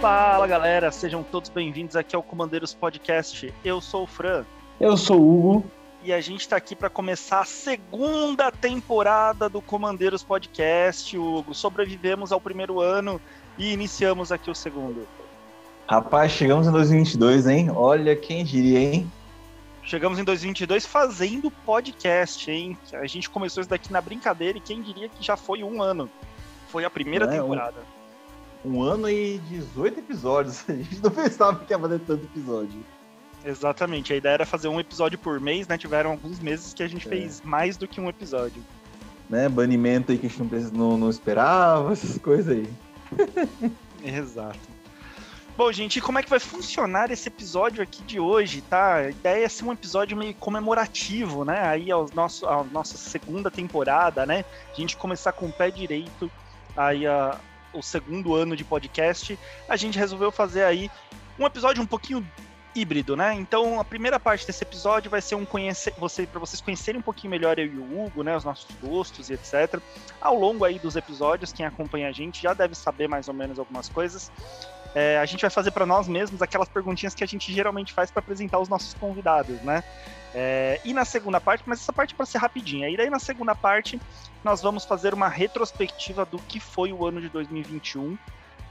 [0.00, 3.52] Fala galera, sejam todos bem-vindos aqui ao Comandeiros Podcast.
[3.64, 4.44] Eu sou o Fran.
[4.78, 5.70] Eu sou o Hugo.
[6.04, 11.52] E a gente está aqui para começar a segunda temporada do Comandeiros Podcast, Hugo.
[11.52, 13.20] Sobrevivemos ao primeiro ano
[13.58, 15.04] e iniciamos aqui o segundo.
[15.88, 17.70] Rapaz, chegamos em 2022, hein?
[17.74, 19.10] Olha quem diria, hein?
[19.82, 22.78] Chegamos em 2022 fazendo podcast, hein?
[22.92, 26.08] A gente começou isso daqui na brincadeira e quem diria que já foi um ano.
[26.68, 27.80] Foi a primeira é, temporada.
[27.80, 27.97] Um,
[28.64, 30.64] um, ano e 18 episódios.
[30.68, 32.84] A gente não pensava que ia fazer tanto episódio.
[33.44, 34.12] Exatamente.
[34.12, 35.78] A ideia era fazer um episódio por mês, né?
[35.78, 37.10] Tiveram alguns meses que a gente é.
[37.10, 38.62] fez mais do que um episódio.
[39.30, 39.48] Né?
[39.48, 42.68] Banimento aí que a gente não, não esperava, essas coisas aí.
[44.02, 44.78] Exato.
[45.58, 48.94] Bom, gente, como é que vai funcionar esse episódio aqui de hoje, tá?
[48.94, 51.60] A ideia é ser um episódio meio comemorativo, né?
[51.66, 54.44] Aí ao nosso, a nossa segunda temporada, né?
[54.72, 56.30] A gente começar com o pé direito
[56.76, 57.36] aí a,
[57.72, 59.38] o segundo ano de podcast.
[59.68, 60.90] A gente resolveu fazer aí
[61.38, 62.26] um episódio um pouquinho
[62.74, 63.34] híbrido, né?
[63.34, 67.02] Então a primeira parte desse episódio vai ser um conhecer você para vocês conhecerem um
[67.02, 68.36] pouquinho melhor eu e o Hugo, né?
[68.36, 69.80] Os nossos gostos e etc.
[70.20, 73.58] Ao longo aí dos episódios, quem acompanha a gente já deve saber mais ou menos
[73.58, 74.30] algumas coisas
[74.94, 78.10] é, a gente vai fazer para nós mesmos aquelas perguntinhas que a gente geralmente faz
[78.10, 79.82] para apresentar os nossos convidados, né?
[80.34, 82.88] É, e na segunda parte, mas essa parte é para ser rapidinha.
[82.88, 84.00] E daí na segunda parte
[84.44, 88.16] nós vamos fazer uma retrospectiva do que foi o ano de 2021.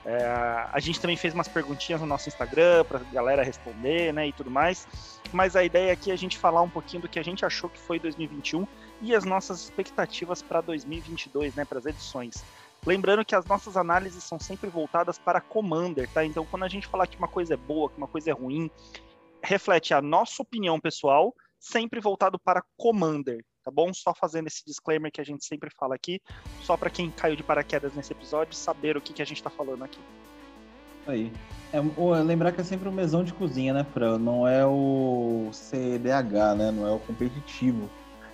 [0.05, 0.23] É,
[0.71, 4.31] a gente também fez umas perguntinhas no nosso Instagram para a galera responder, né, e
[4.31, 4.87] tudo mais.
[5.33, 7.69] Mas a ideia aqui é a gente falar um pouquinho do que a gente achou
[7.69, 8.65] que foi 2021
[9.01, 12.43] e as nossas expectativas para 2022, né, para as edições.
[12.87, 16.23] Lembrando que as nossas análises são sempre voltadas para Commander, tá?
[16.23, 18.71] Então, quando a gente falar que uma coisa é boa, que uma coisa é ruim,
[19.43, 23.93] reflete a nossa opinião pessoal, sempre voltado para Commander, tá bom?
[23.93, 26.21] Só fazendo esse disclaimer que a gente sempre fala aqui,
[26.61, 29.49] só para quem caiu de paraquedas nesse episódio saber o que, que a gente está
[29.49, 29.99] falando aqui.
[31.05, 31.29] Aí.
[31.73, 31.81] É,
[32.21, 34.17] lembrar que é sempre um mesão de cozinha, né, Fran?
[34.17, 36.71] Não é o CDH, né?
[36.71, 37.89] Não é o competitivo.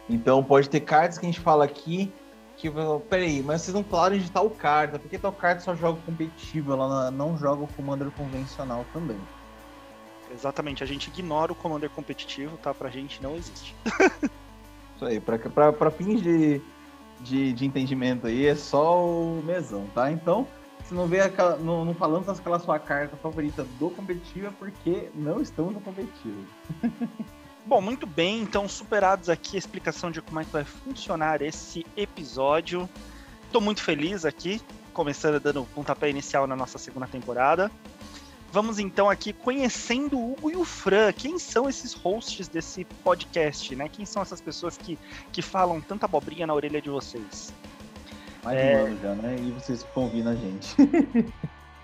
[0.08, 2.14] Então pode ter cartas que a gente fala aqui
[2.58, 2.72] que,
[3.10, 6.74] peraí, mas vocês não falaram de tal carta, por que tal carta só joga competitivo,
[6.74, 9.20] ela não joga o Commander convencional também?
[10.32, 12.74] Exatamente, a gente ignora o Commander competitivo, tá?
[12.74, 13.76] Pra gente não existe.
[14.96, 16.62] Isso aí, pra, pra, pra fins de,
[17.20, 20.12] de, de entendimento aí, é só o mesão, tá?
[20.12, 20.48] Então,
[20.86, 25.10] se não vê aquela, não, não falamos aquela sua carta favorita do competitivo, é porque
[25.16, 26.46] não estamos no competitivo.
[27.66, 31.86] Bom, muito bem, então superados aqui a explicação de como é que vai funcionar esse
[31.96, 32.90] episódio.
[33.46, 34.62] Estou muito feliz aqui,
[34.94, 37.72] começando dando o pontapé inicial na nossa segunda temporada.
[38.52, 41.12] Vamos então aqui conhecendo o Hugo e o Fran.
[41.14, 43.88] Quem são esses hosts desse podcast, né?
[43.88, 45.00] Quem são essas pessoas que,
[45.32, 47.54] que falam tanta abobrinha na orelha de vocês?
[48.44, 48.76] Mais é...
[48.76, 49.38] um ano já, né?
[49.40, 50.76] E vocês convidam a gente.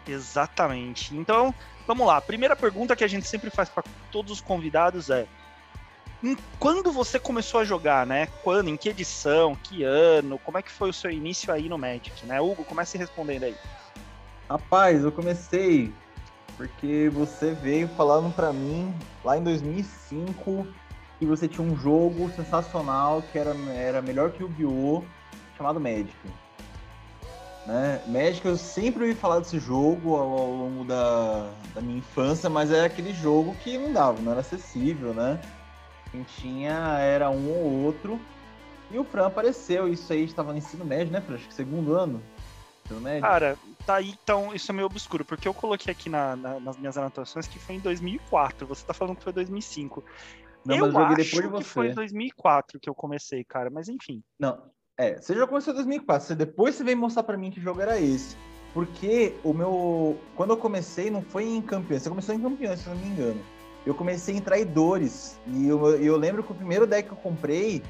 [0.06, 1.16] Exatamente.
[1.16, 1.53] Então,
[1.88, 2.17] vamos lá.
[2.17, 5.25] A primeira pergunta que a gente sempre faz para todos os convidados é:
[6.59, 8.28] quando você começou a jogar, né?
[8.44, 11.78] Quando, em que edição, que ano, como é que foi o seu início aí no
[11.78, 12.41] Magic, né?
[12.41, 13.56] Hugo, comece respondendo aí.
[14.50, 15.94] Rapaz, eu comecei
[16.58, 18.94] porque você veio falando para mim
[19.24, 20.68] lá em 2005
[21.18, 25.03] que você tinha um jogo sensacional que era, era melhor que o Yu-Gi-Oh!
[25.56, 26.13] chamado Magic.
[27.66, 28.02] Né?
[28.08, 32.72] Magic, eu sempre ouvi falar desse jogo ao, ao longo da, da minha infância, mas
[32.72, 35.40] é aquele jogo que não dava, não era acessível, né?
[36.12, 38.20] Quem tinha era um ou outro.
[38.92, 39.88] E o Fran apareceu.
[39.88, 41.36] Isso aí estava no ensino médio, né, Fran?
[41.36, 42.22] Acho que segundo ano.
[42.86, 43.22] Ensino médio.
[43.22, 46.78] Cara, tá aí, então, isso é meio obscuro, porque eu coloquei aqui na, na, nas
[46.78, 48.66] minhas anotações que foi em 2004.
[48.68, 50.03] Você tá falando que foi 2005.
[50.66, 51.64] Não, eu mas eu joguei depois de você.
[51.64, 54.24] que foi em 2004 que eu comecei, cara, mas enfim.
[54.40, 54.59] Não,
[54.97, 56.28] é, você já começou em 2004.
[56.28, 58.36] Você, depois você veio mostrar para mim que jogo era esse.
[58.74, 60.20] Porque o meu.
[60.36, 62.03] Quando eu comecei, não foi em campeões.
[62.03, 65.38] Você começou em campeões, se eu não me engano eu comecei em traidores.
[65.47, 67.81] E eu, eu lembro que o primeiro deck que eu comprei,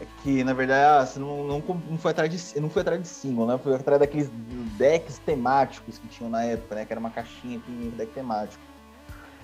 [0.00, 3.08] é que na verdade ah, não, não, não, foi atrás de, não foi atrás de
[3.08, 3.58] single, né?
[3.58, 4.30] Foi atrás daqueles
[4.78, 6.84] decks temáticos que tinham na época, né?
[6.84, 8.62] Que era uma caixinha com um deck temático.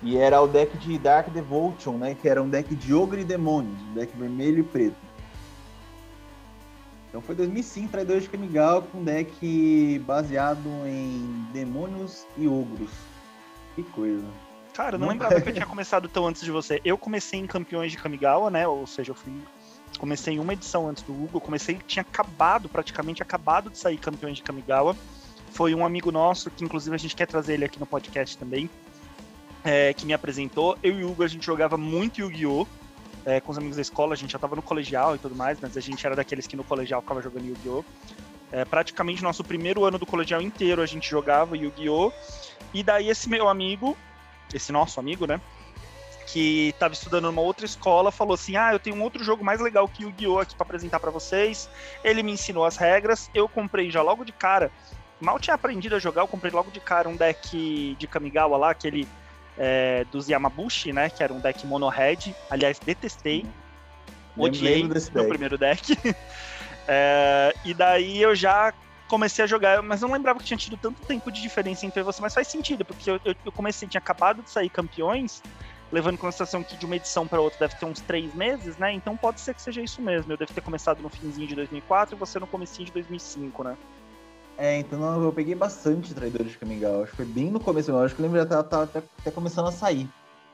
[0.01, 2.15] E era o deck de Dark Devotion, né?
[2.19, 5.07] Que era um deck de Ogre e Demônios, um deck vermelho e preto.
[7.09, 12.91] Então foi 2005, Traidores de Kamigawa, com um deck baseado em demônios e ogros.
[13.75, 14.25] Que coisa.
[14.77, 16.79] Cara, eu não, lembrava que eu tinha começado tão antes de você.
[16.85, 18.67] Eu comecei em Campeões de Kamigawa, né?
[18.67, 19.33] Ou seja, eu fui.
[19.97, 21.41] Comecei em uma edição antes do Hugo.
[21.41, 24.95] Comecei, tinha acabado, praticamente acabado de sair Campeões de Kamigawa.
[25.49, 28.69] Foi um amigo nosso, que inclusive a gente quer trazer ele aqui no podcast também,
[29.63, 30.77] é, que me apresentou.
[30.83, 32.67] Eu e o Hugo, a gente jogava muito Yu-Gi-Oh!
[33.25, 35.57] É, com os amigos da escola, a gente já tava no colegial e tudo mais,
[35.59, 37.83] mas a gente era daqueles que no colegial ficava jogando Yu-Gi-Oh!
[38.51, 42.11] É, praticamente nosso primeiro ano do colegial inteiro a gente jogava Yu-Gi-Oh!
[42.75, 43.97] E daí esse meu amigo,
[44.53, 45.41] esse nosso amigo, né?
[46.27, 49.61] Que estava estudando numa outra escola, falou assim: Ah, eu tenho um outro jogo mais
[49.61, 50.39] legal que Yu-Gi-Oh!
[50.39, 51.69] aqui para apresentar para vocês.
[52.03, 54.71] Ele me ensinou as regras, eu comprei já logo de cara.
[55.19, 58.69] Mal tinha aprendido a jogar, eu comprei logo de cara um deck de Kamigawa lá,
[58.71, 59.07] aquele
[59.57, 61.09] é, dos Yamabushi, né?
[61.09, 62.33] Que era um deck mono red.
[62.49, 63.45] Aliás, detestei.
[64.37, 65.97] Odiei meu primeiro deck.
[66.87, 68.71] é, e daí eu já
[69.07, 72.21] comecei a jogar, mas não lembrava que tinha tido tanto tempo de diferença entre você,
[72.21, 75.41] mas faz sentido, porque eu, eu comecei, tinha acabado de sair campeões,
[75.91, 78.91] levando em consideração que de uma edição para outra deve ter uns três meses, né?
[78.91, 80.31] Então pode ser que seja isso mesmo.
[80.33, 83.77] Eu devo ter começado no finzinho de 2004 e você no comecinho de 2005, né?
[84.57, 87.03] É, então eu peguei bastante traidores de Kamigawa.
[87.03, 89.31] Acho que foi bem no começo, eu acho que eu lembro já tava até, até
[89.31, 90.09] começando a sair.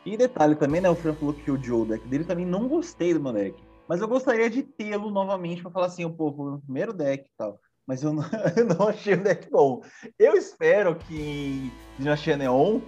[0.06, 0.90] E detalhe também, né?
[0.90, 3.58] O Fran falou que o Joe, deck dele também não gostei do meu deck.
[3.88, 7.32] Mas eu gostaria de tê-lo novamente para falar assim, um pouco no primeiro deck e
[7.38, 7.60] tal.
[7.88, 8.24] Mas eu não,
[8.56, 9.82] eu não achei o deck bom.
[10.18, 12.80] Eu espero que Dinastia Neon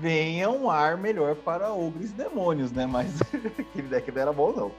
[0.00, 2.86] venha um ar melhor para Ogres e Demônios, né?
[2.86, 3.20] Mas
[3.58, 4.72] aquele deck não era bom, não.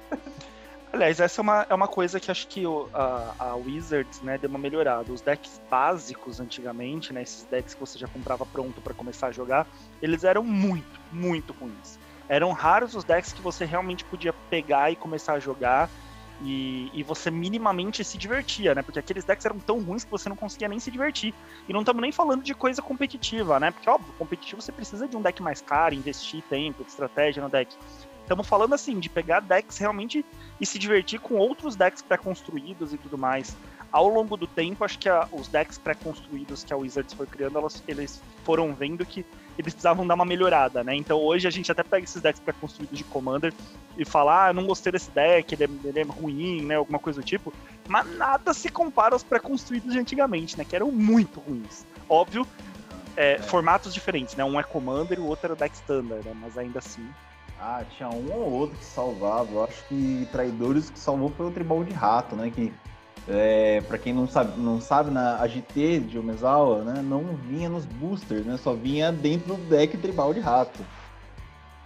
[0.93, 4.37] Aliás, essa é uma, é uma coisa que acho que o, a, a, Wizards né,
[4.37, 5.11] deu uma melhorada.
[5.11, 9.31] Os decks básicos antigamente, né, esses decks que você já comprava pronto para começar a
[9.31, 9.65] jogar,
[10.03, 11.97] eles eram muito, muito ruins.
[12.29, 15.89] Eram raros os decks que você realmente podia pegar e começar a jogar
[16.41, 18.81] e, e, você minimamente se divertia, né?
[18.81, 21.33] Porque aqueles decks eram tão ruins que você não conseguia nem se divertir.
[21.67, 23.71] E não estamos nem falando de coisa competitiva, né?
[23.71, 27.75] Porque, óbvio, competitivo você precisa de um deck mais caro, investir tempo, estratégia no deck.
[28.21, 30.25] Estamos falando assim, de pegar decks realmente
[30.59, 33.55] e se divertir com outros decks pré-construídos e tudo mais.
[33.93, 37.59] Ao longo do tempo, acho que a, os decks pré-construídos que a Wizards foi criando,
[37.59, 39.23] elas, eles foram vendo que
[39.55, 40.95] eles precisavam dar uma melhorada, né?
[40.95, 43.53] Então hoje a gente até pega esses decks pré-construídos de Commander
[43.95, 46.75] e fala, ah, não gostei desse deck, ele é, ele é ruim, né?
[46.75, 47.53] Alguma coisa do tipo.
[47.87, 50.65] Mas nada se compara aos pré-construídos de antigamente, né?
[50.65, 51.85] Que eram muito ruins.
[52.09, 52.47] Óbvio,
[53.15, 53.39] é, é.
[53.43, 54.43] formatos diferentes, né?
[54.43, 56.33] Um é Commander e o outro era o deck Standard, né?
[56.41, 57.07] Mas ainda assim
[57.65, 59.49] ah, tinha um ou outro que salvava.
[59.51, 62.51] Eu acho que traidores que salvou foi o Tribal de Rato, né?
[62.53, 62.73] Que,
[63.27, 67.01] é, para quem não sabe, não sabe, na AGT de Omezawa, né?
[67.01, 68.57] Não vinha nos boosters, né?
[68.57, 70.83] Só vinha dentro do deck Tribal de Rato.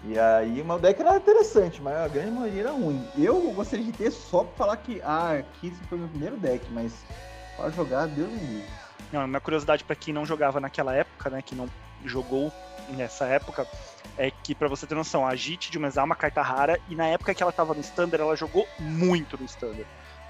[0.04, 3.04] E aí, o deck era interessante, mas a grande maioria era ruim.
[3.18, 6.66] Eu gostaria de ter só pra falar que, ah, aqui esse foi meu primeiro deck,
[6.72, 6.94] mas
[7.56, 8.70] para jogar, Deus me livre.
[9.12, 11.42] Não, minha curiosidade para quem não jogava naquela época, né?
[11.42, 11.68] Que não
[12.06, 12.52] jogou
[12.90, 13.68] nessa época,
[14.18, 16.96] é que, para você ter noção, a JIT de Umezar é uma carta rara, e
[16.96, 19.86] na época que ela tava no Standard, ela jogou muito no Standard.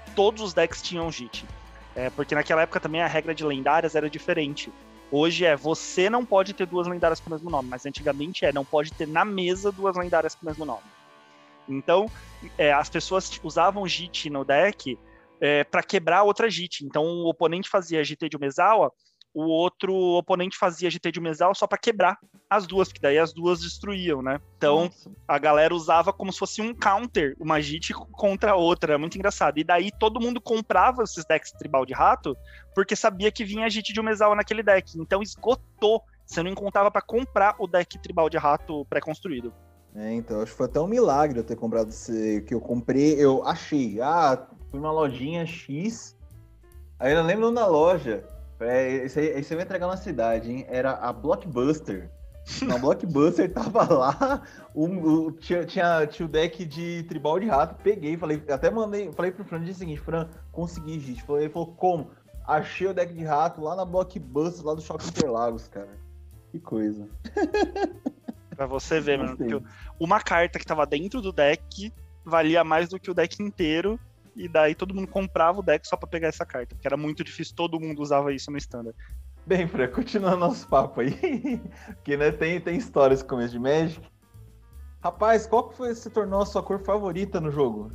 [0.08, 1.44] Todos os decks tinham JIT.
[1.94, 4.72] É, porque naquela época também a regra de lendárias era diferente.
[5.10, 8.52] Hoje é, você não pode ter duas lendárias com o mesmo nome, mas antigamente é,
[8.52, 10.84] não pode ter na mesa duas lendárias com o mesmo nome.
[11.68, 12.10] Então,
[12.56, 14.98] é, as pessoas usavam JIT no deck
[15.40, 16.84] é, para quebrar outra JIT.
[16.84, 18.92] Então, o oponente fazia JIT de Umezawa,
[19.34, 23.32] o outro oponente fazia GT de Mesal só para quebrar as duas, porque daí as
[23.32, 24.40] duas destruíam, né?
[24.56, 25.10] Então Nossa.
[25.26, 29.16] a galera usava como se fosse um counter, uma JIT contra a outra, é muito
[29.16, 29.58] engraçado.
[29.58, 32.36] E daí todo mundo comprava esses decks tribal de rato,
[32.74, 34.98] porque sabia que vinha a JIT de Mesal naquele deck.
[34.98, 36.02] Então esgotou.
[36.26, 39.52] Você não encontrava para comprar o deck tribal de rato pré-construído.
[39.94, 43.14] É, então, acho que foi até um milagre eu ter comprado esse que eu comprei,
[43.14, 46.14] eu achei, ah, fui numa lojinha X,
[47.00, 48.22] aí eu lembro na loja,
[48.60, 50.66] é, esse, aí, esse aí vai entregar na cidade, hein?
[50.68, 52.10] Era a Blockbuster.
[52.62, 54.42] Na Blockbuster tava lá,
[54.74, 59.30] o, tinha, tinha, tinha o deck de tribal de rato, peguei, falei, até mandei, falei
[59.30, 61.22] pro Fran o seguinte, Fran, consegui, gente.
[61.22, 62.10] Falei, ele falou, como?
[62.46, 65.98] Achei o deck de rato lá na Blockbuster, lá do Shopping Interlagos, cara.
[66.50, 67.06] Que coisa.
[68.56, 69.62] pra você ver, mano, porque
[70.00, 71.92] uma carta que tava dentro do deck
[72.24, 74.00] valia mais do que o deck inteiro
[74.38, 77.24] e daí todo mundo comprava o deck só para pegar essa carta, porque era muito
[77.24, 78.96] difícil, todo mundo usava isso no standard.
[79.44, 81.10] Bem, Fran, continuando nosso papo aí,
[82.04, 84.00] que né, tem, tem histórias com esse de Magic.
[85.02, 87.92] Rapaz, qual que foi, se tornou a sua cor favorita no jogo?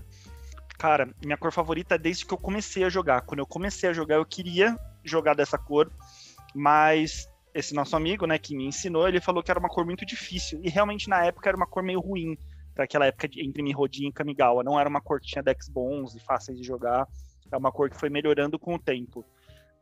[0.77, 3.21] Cara, minha cor favorita é desde que eu comecei a jogar.
[3.21, 5.91] Quando eu comecei a jogar, eu queria jogar dessa cor,
[6.53, 10.05] mas esse nosso amigo, né, que me ensinou, ele falou que era uma cor muito
[10.05, 10.59] difícil.
[10.63, 12.37] E realmente na época era uma cor meio ruim
[12.73, 14.63] para aquela época de, entre Mihodin e Kamigawa.
[14.63, 17.07] Não era uma cor que tinha decks bons e fáceis de jogar.
[17.51, 19.25] É uma cor que foi melhorando com o tempo.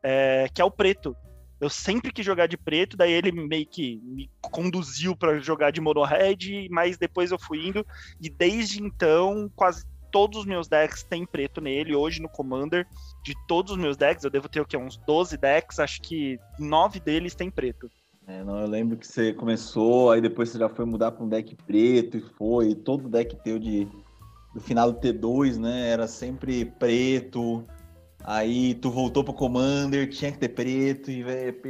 [0.02, 1.16] É, que é o preto.
[1.60, 5.80] Eu sempre quis jogar de preto, daí ele meio que me conduziu para jogar de
[5.80, 7.86] mono red, mas depois eu fui indo
[8.20, 11.94] e desde então quase todos os meus decks têm preto nele.
[11.94, 12.86] Hoje no Commander,
[13.24, 14.76] de todos os meus decks, eu devo ter o quê?
[14.76, 17.88] Uns 12 decks, acho que nove deles tem preto.
[18.26, 21.28] É, não, eu lembro que você começou, aí depois você já foi mudar para um
[21.28, 22.74] deck preto e foi.
[22.74, 23.88] Todo deck teu de
[24.54, 25.88] do final do T2, né?
[25.88, 27.66] Era sempre preto.
[28.24, 31.24] Aí tu voltou pro Commander, tinha que ter preto, e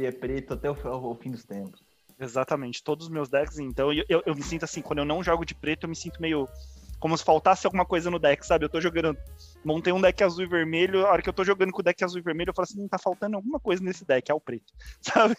[0.05, 1.81] é preto até o, fim dos tempos.
[2.19, 5.23] Exatamente, todos os meus decks, então, eu, eu, eu, me sinto assim, quando eu não
[5.23, 6.47] jogo de preto, eu me sinto meio.
[6.99, 8.63] Como se faltasse alguma coisa no deck, sabe?
[8.63, 9.17] Eu tô jogando.
[9.65, 12.01] Montei um deck azul e vermelho, a hora que eu tô jogando com o deck
[12.03, 14.39] azul e vermelho, eu falo assim, não tá faltando alguma coisa nesse deck, é o
[14.39, 15.35] preto, sabe?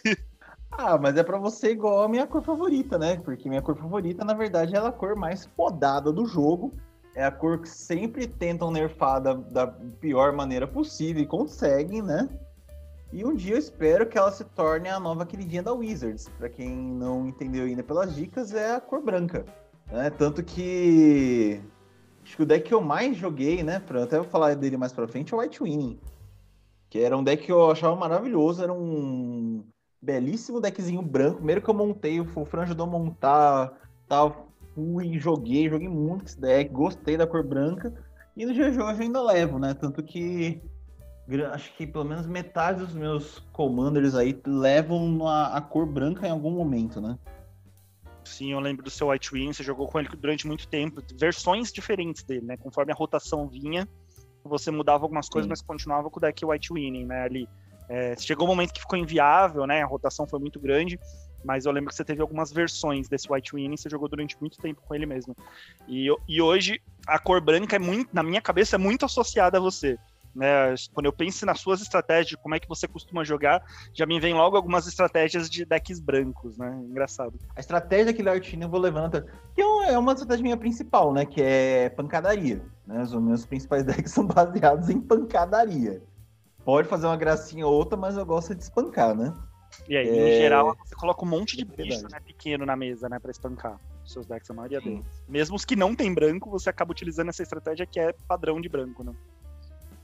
[0.71, 3.17] Ah, mas é para você igual a minha cor favorita, né?
[3.17, 6.73] Porque minha cor favorita, na verdade, é a cor mais podada do jogo.
[7.15, 12.27] É a cor que sempre tentam nerfar da, da pior maneira possível e conseguem, né?
[13.13, 16.27] E um dia eu espero que ela se torne a nova queridinha da Wizards.
[16.37, 19.45] Para quem não entendeu ainda pelas dicas, é a cor branca.
[19.89, 20.09] Né?
[20.09, 21.61] Tanto que
[22.21, 23.79] acho que o deck que eu mais joguei, né?
[23.79, 25.97] Pra, até vou falar dele mais pra frente, é o White Winning.
[26.89, 29.63] Que era um deck que eu achava maravilhoso, era um
[30.05, 31.37] belíssimo deckzinho branco.
[31.37, 33.73] Primeiro que eu montei, o Fran ajudou a montar,
[34.07, 34.47] tal.
[34.75, 37.93] Fui, joguei, joguei muito esse deck, gostei da cor branca.
[38.37, 39.73] E no dia de hoje eu ainda levo, né?
[39.73, 40.61] Tanto que
[41.51, 46.31] acho que pelo menos metade dos meus commanders aí levam a, a cor branca em
[46.31, 47.17] algum momento, né?
[48.23, 51.71] Sim, eu lembro do seu White Wing, você jogou com ele durante muito tempo, versões
[51.71, 52.57] diferentes dele, né?
[52.57, 53.87] Conforme a rotação vinha,
[54.43, 55.51] você mudava algumas coisas, Sim.
[55.51, 57.21] mas continuava com o deck White Winning, né?
[57.21, 57.47] Ali
[57.87, 59.81] é, chegou um momento que ficou inviável, né?
[59.81, 60.99] A rotação foi muito grande,
[61.43, 64.57] mas eu lembro que você teve algumas versões desse White Winning, você jogou durante muito
[64.57, 65.35] tempo com ele mesmo.
[65.87, 69.61] E, e hoje a cor branca é muito, na minha cabeça, é muito associada a
[69.61, 69.97] você.
[70.33, 73.63] Né, quando eu penso nas suas estratégias, como é que você costuma jogar,
[73.93, 76.77] já me vem logo algumas estratégias de decks brancos, né?
[76.89, 77.39] Engraçado.
[77.55, 81.25] A estratégia que eu vou levando, que é, é uma estratégia minha principal, né?
[81.25, 82.61] Que é pancadaria.
[82.85, 83.01] Né?
[83.01, 86.03] Os meus principais decks são baseados em pancadaria
[86.65, 89.31] pode fazer uma gracinha ou outra, mas eu gosto de espancar, né?
[89.87, 90.29] E aí, é...
[90.29, 93.29] em geral, você coloca um monte de é bicho né, pequeno na mesa, né, pra
[93.29, 94.95] espancar os seus decks, a maioria Sim.
[94.95, 95.23] deles.
[95.27, 98.67] Mesmo os que não tem branco, você acaba utilizando essa estratégia que é padrão de
[98.67, 99.13] branco, né?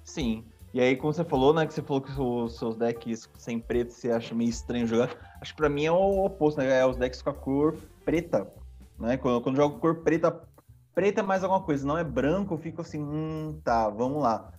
[0.03, 0.45] Sim.
[0.73, 3.91] E aí, como você falou, né, que você falou que os seus decks sem preto
[3.91, 5.15] você acha meio estranho jogar.
[5.41, 6.79] Acho que pra mim é o oposto, né?
[6.79, 7.75] É os decks com a cor
[8.05, 8.47] preta,
[8.97, 9.17] né?
[9.17, 10.47] Quando, quando eu jogo cor preta,
[10.95, 14.53] preta é mais alguma coisa, não é branco, eu fico assim, hum, tá, vamos lá.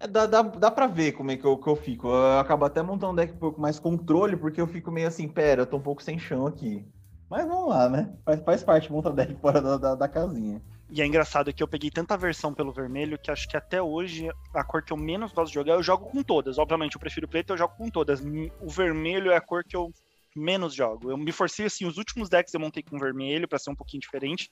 [0.00, 2.08] É, dá, dá, dá pra ver como é que eu, que eu fico.
[2.08, 5.28] Eu acabo até montando um deck um pouco mais controle, porque eu fico meio assim,
[5.28, 6.82] pera, eu tô um pouco sem chão aqui.
[7.28, 8.12] Mas vamos lá, né?
[8.24, 10.60] Faz, faz parte montar deck fora da, da, da, casinha.
[10.88, 14.28] E é engraçado que eu peguei tanta versão pelo vermelho que acho que até hoje
[14.52, 16.58] a cor que eu menos gosto de jogar, eu jogo com todas.
[16.58, 18.20] Obviamente, eu prefiro preto, eu jogo com todas.
[18.60, 19.92] O vermelho é a cor que eu
[20.34, 21.10] menos jogo.
[21.10, 24.00] Eu me forcei assim, os últimos decks eu montei com vermelho para ser um pouquinho
[24.00, 24.50] diferente,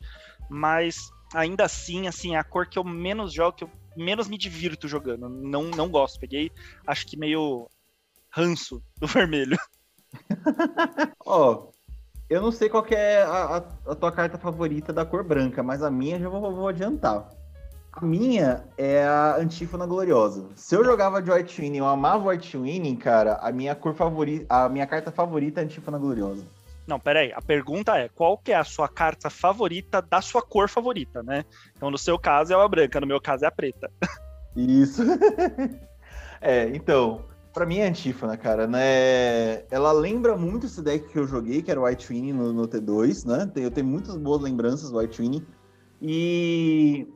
[0.50, 4.38] mas ainda assim, assim, é a cor que eu menos jogo, que eu menos me
[4.38, 5.28] divirto jogando.
[5.28, 6.20] Não, não gosto.
[6.20, 6.50] Peguei,
[6.86, 7.68] acho que meio
[8.30, 9.56] ranço do vermelho.
[11.26, 11.72] Ó, oh,
[12.30, 15.82] eu não sei qual é a, a, a, tua carta favorita da cor branca, mas
[15.82, 17.28] a minha já vou, vou adiantar.
[17.92, 20.46] A minha é a Antífona Gloriosa.
[20.54, 24.46] Se eu jogava de White Winning, eu amava White Winning, cara, a minha cor favorita,
[24.48, 26.46] a minha carta favorita é a Antífona Gloriosa.
[26.88, 27.30] Não, peraí.
[27.34, 31.44] A pergunta é: qual que é a sua carta favorita da sua cor favorita, né?
[31.76, 33.90] Então, no seu caso é a branca, no meu caso é a preta.
[34.56, 35.02] Isso.
[36.40, 39.64] é, então, para mim é antífona, cara, né?
[39.70, 42.66] Ela lembra muito esse deck que eu joguei, que era o White Winnie no, no,
[42.66, 43.52] T2, né?
[43.56, 45.46] Eu tenho muitas boas lembranças do White Winnie.
[46.00, 47.06] E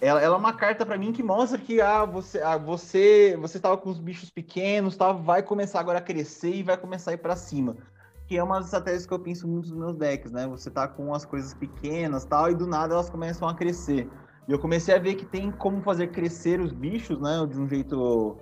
[0.00, 3.60] ela, ela, é uma carta para mim que mostra que ah, você, ah, você, você
[3.60, 7.14] tava com os bichos pequenos, tá, vai começar agora a crescer e vai começar a
[7.14, 7.76] ir para cima
[8.28, 10.46] que é uma das estratégias que eu penso muito nos meus decks, né?
[10.48, 14.06] Você tá com as coisas pequenas tal, e do nada elas começam a crescer.
[14.46, 17.44] E eu comecei a ver que tem como fazer crescer os bichos, né?
[17.46, 18.36] De um jeito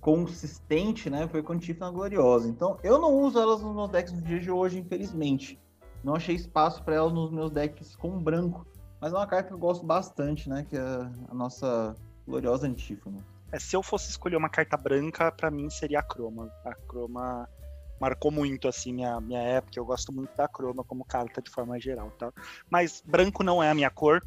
[0.00, 1.26] consistente, né?
[1.26, 2.48] Foi com Antífona Gloriosa.
[2.48, 5.58] Então, eu não uso elas nos meus decks no dia de hoje, infelizmente.
[6.04, 8.64] Não achei espaço para elas nos meus decks com branco.
[9.00, 10.64] Mas é uma carta que eu gosto bastante, né?
[10.68, 13.18] Que é a nossa gloriosa Antífona.
[13.50, 16.52] É, se eu fosse escolher uma carta branca, para mim seria a Croma.
[16.64, 17.48] A Croma
[18.00, 19.78] marcou muito assim minha, minha época.
[19.78, 22.32] Eu gosto muito da croma como carta de forma geral, tá?
[22.70, 24.22] Mas branco não é a minha cor.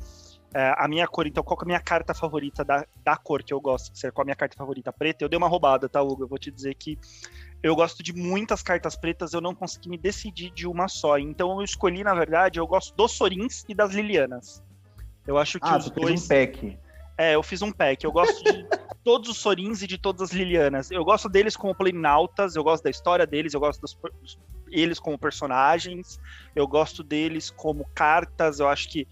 [0.54, 3.54] É, a minha cor, então, qual é a minha carta favorita da, da cor que
[3.54, 4.12] eu gosto ser?
[4.12, 4.94] Qual é a minha carta favorita?
[4.94, 5.24] Preta?
[5.24, 6.24] Eu dei uma roubada, tá, Hugo?
[6.24, 6.98] Eu vou te dizer que
[7.62, 11.18] eu gosto de muitas cartas pretas, eu não consegui me decidir de uma só.
[11.20, 14.64] Então eu escolhi, na verdade, eu gosto dos Sorins e das Lilianas.
[15.26, 16.24] Eu acho que ah, os dois.
[16.24, 16.80] Um pack.
[17.18, 18.04] É, eu fiz um pack.
[18.04, 18.66] Eu gosto de
[19.04, 20.92] todos os Sorins e de todas as Lilianas.
[20.92, 23.98] Eu gosto deles como planinautas, eu gosto da história deles, eu gosto dos,
[24.70, 26.20] eles como personagens,
[26.56, 29.08] eu gosto deles como cartas, eu acho que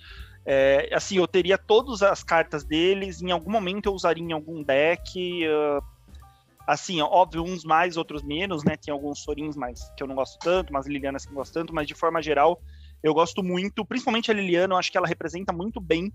[0.45, 4.61] é, assim, eu teria todas as cartas deles, em algum momento eu usaria em algum
[4.61, 5.47] deck.
[5.47, 5.83] Uh,
[6.67, 8.75] assim, óbvio, uns mais, outros menos, né?
[8.75, 11.53] Tem alguns Sorins mais que eu não gosto tanto, umas Lilianas que eu não gosto
[11.53, 12.61] tanto, mas de forma geral,
[13.01, 16.11] eu gosto muito, principalmente a Liliana, eu acho que ela representa muito bem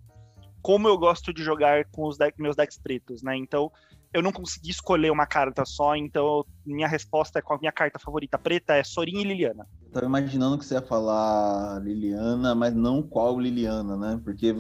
[0.62, 3.36] como eu gosto de jogar com os deck, meus decks pretos, né?
[3.36, 3.70] Então,
[4.12, 7.98] eu não consegui escolher uma carta só, então minha resposta é com a minha carta
[7.98, 9.66] favorita preta é Sorin e Liliana.
[9.84, 14.20] Eu tava imaginando que você ia falar Liliana, mas não qual Liliana, né?
[14.24, 14.52] Porque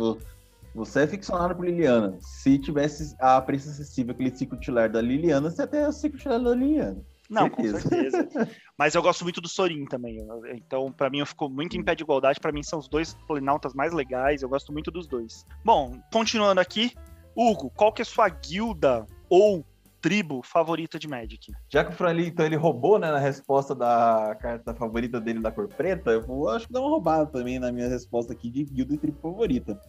[0.74, 2.16] você é ficcionado por Liliana.
[2.20, 6.18] Se tivesse a preço acessível aquele ciclo titular da Liliana, você até é o ciclo
[6.18, 7.02] titular da Liliana.
[7.30, 8.28] Não, com certeza.
[8.76, 10.18] Mas eu gosto muito do Sorin também.
[10.52, 12.40] Então, para mim, eu fico muito em pé de igualdade.
[12.40, 14.42] Para mim, são os dois polinautas mais legais.
[14.42, 15.46] Eu gosto muito dos dois.
[15.64, 16.92] Bom, continuando aqui.
[17.36, 19.64] Hugo, qual que é a sua guilda ou
[20.00, 21.52] tribo favorita de Magic?
[21.68, 25.52] Já que o Franley, então, ele roubou, né, na resposta da carta favorita dele da
[25.52, 28.64] cor preta, eu vou, acho que dá uma roubada também na minha resposta aqui de
[28.64, 29.80] guilda e tribo favorita.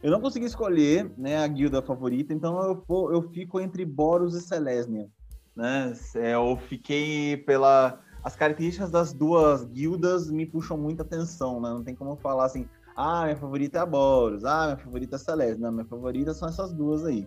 [0.00, 4.34] Eu não consegui escolher, né, a guilda favorita, então eu, vou, eu fico entre Boros
[4.34, 5.10] e Selesnia
[5.58, 5.92] né?
[6.14, 11.70] É, eu fiquei pela as características das duas guildas me puxam muita atenção, né?
[11.70, 15.18] Não tem como falar assim, ah, minha favorita é a Boros, ah, minha favorita é
[15.18, 15.60] a Celeste.
[15.60, 17.26] Não, minha favorita são essas duas aí.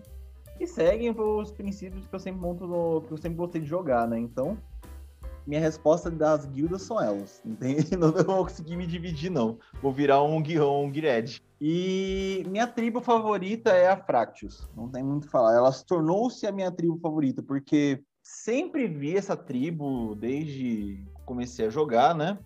[0.60, 4.06] E seguem os princípios que eu sempre monto no, que eu sempre gostei de jogar,
[4.06, 4.18] né?
[4.18, 4.56] Então,
[5.46, 7.42] minha resposta das guildas são elas.
[7.44, 7.96] Entende?
[7.96, 9.58] Não vou conseguir me dividir, não.
[9.82, 11.42] Vou virar um, um Gired.
[11.60, 14.68] E minha tribo favorita é a Fractious.
[14.76, 15.54] Não tem muito o que falar.
[15.54, 18.02] Ela se tornou-se a minha tribo favorita, porque
[18.44, 22.38] sempre vi essa tribo desde que comecei a jogar, né?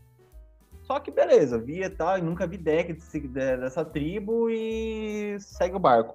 [0.83, 2.93] Só que beleza, via tal, e nunca vi deck
[3.29, 6.15] dessa tribo e segue o barco.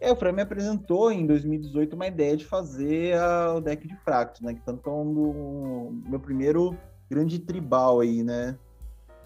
[0.00, 3.96] É, o Fran me apresentou em 2018 uma ideia de fazer a, o deck de
[3.98, 4.54] Fractus, né?
[4.54, 6.76] Que tanto é um do meu primeiro
[7.08, 8.58] grande tribal aí, né?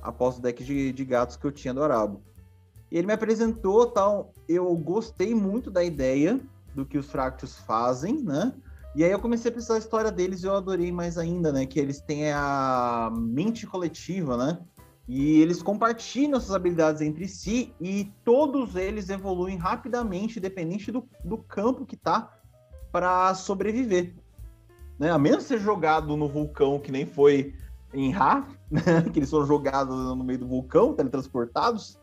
[0.02, 2.20] Após o deck de, de gatos que eu tinha adorado.
[2.90, 6.38] E ele me apresentou tal, eu gostei muito da ideia
[6.74, 8.52] do que os Fractus fazem, né?
[8.94, 11.66] E aí eu comecei a pensar a história deles e eu adorei mais ainda, né?
[11.66, 14.58] Que eles têm a mente coletiva, né?
[15.08, 21.38] E eles compartilham essas habilidades entre si e todos eles evoluem rapidamente, dependente do, do
[21.38, 22.32] campo que tá,
[22.90, 24.14] para sobreviver.
[24.98, 25.10] Né?
[25.10, 27.52] A menos ser jogado no vulcão, que nem foi
[27.92, 29.02] em Ra, né?
[29.12, 31.98] que eles foram jogados no meio do vulcão, teletransportados,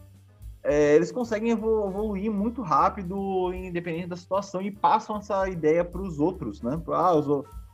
[0.63, 6.19] é, eles conseguem evoluir muito rápido, independente da situação, e passam essa ideia para os
[6.19, 6.79] outros, né?
[6.89, 7.13] Ah,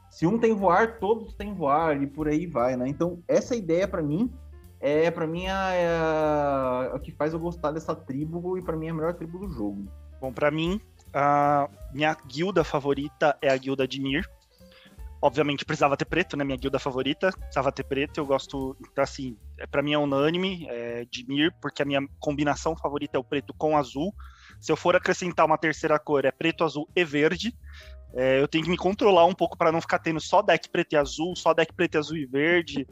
[0.09, 2.87] se um tem voar, todos têm voar, e por aí vai, né?
[2.87, 4.31] Então, essa ideia, para mim,
[4.79, 8.87] é para mim é a, a, que faz eu gostar dessa tribo, e para mim
[8.87, 9.85] é a melhor tribo do jogo.
[10.21, 10.79] Bom, para mim,
[11.13, 14.29] a minha guilda favorita é a guilda de Mir.
[15.21, 16.43] Obviamente precisava ter preto, né?
[16.43, 18.19] Minha guilda favorita precisava ter preto.
[18.19, 22.01] Eu gosto, então, assim, é, para mim é unânime é, de Mir, porque a minha
[22.19, 24.13] combinação favorita é o preto com azul.
[24.61, 27.53] Se eu for acrescentar uma terceira cor, é preto, azul e verde.
[28.13, 30.93] É, eu tenho que me controlar um pouco para não ficar tendo só deck preto
[30.93, 32.87] e azul, só deck preto, azul e verde,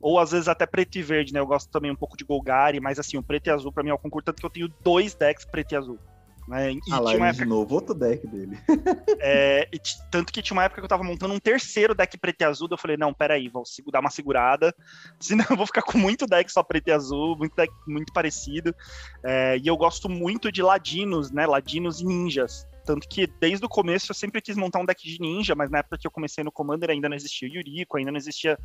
[0.00, 1.40] ou às vezes até preto e verde, né?
[1.40, 3.90] Eu gosto também um pouco de Golgari, mas assim, o preto e azul para mim
[3.90, 5.98] é o concurso, tanto que eu tenho dois decks preto e azul.
[6.48, 6.72] Né?
[6.72, 7.44] E ah lá, tinha uma época...
[7.44, 8.58] de novo, outro deck dele.
[9.20, 9.68] é,
[10.10, 12.68] tanto que tinha uma época que eu tava montando um terceiro deck preto e azul,
[12.70, 14.74] eu falei, não, peraí, vou dar uma segurada,
[15.20, 18.74] senão eu vou ficar com muito deck só preto e azul, muito deck muito parecido.
[19.22, 22.66] É, e eu gosto muito de ladinos, né, ladinos e ninjas.
[22.86, 25.80] Tanto que desde o começo eu sempre quis montar um deck de ninja, mas na
[25.80, 28.58] época que eu comecei no Commander ainda não existia o Yuriko, ainda não existia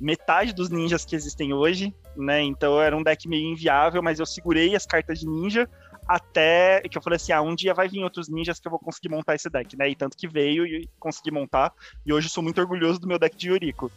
[0.00, 2.42] metade dos ninjas que existem hoje, né?
[2.42, 5.68] Então era um deck meio inviável, mas eu segurei as cartas de ninja
[6.10, 8.80] até que eu falei assim, ah, um dia vai vir outros ninjas que eu vou
[8.80, 9.88] conseguir montar esse deck, né?
[9.88, 11.72] E tanto que veio e consegui montar,
[12.04, 13.92] e hoje sou muito orgulhoso do meu deck de Yuriko.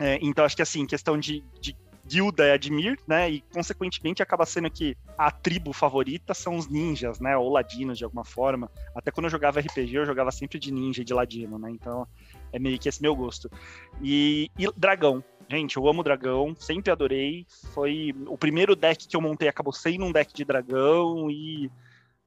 [0.00, 3.30] É, então acho que assim, questão de, de guilda é Admir, né?
[3.30, 7.36] E consequentemente acaba sendo que a tribo favorita são os ninjas, né?
[7.36, 8.68] Ou ladinos de alguma forma.
[8.92, 11.70] Até quando eu jogava RPG, eu jogava sempre de ninja e de ladino, né?
[11.70, 12.04] Então
[12.52, 13.48] é meio que esse meu gosto.
[14.02, 15.22] E, e dragão.
[15.50, 17.46] Gente, eu amo dragão, sempre adorei.
[17.74, 21.70] Foi o primeiro deck que eu montei, acabou sendo um deck de dragão e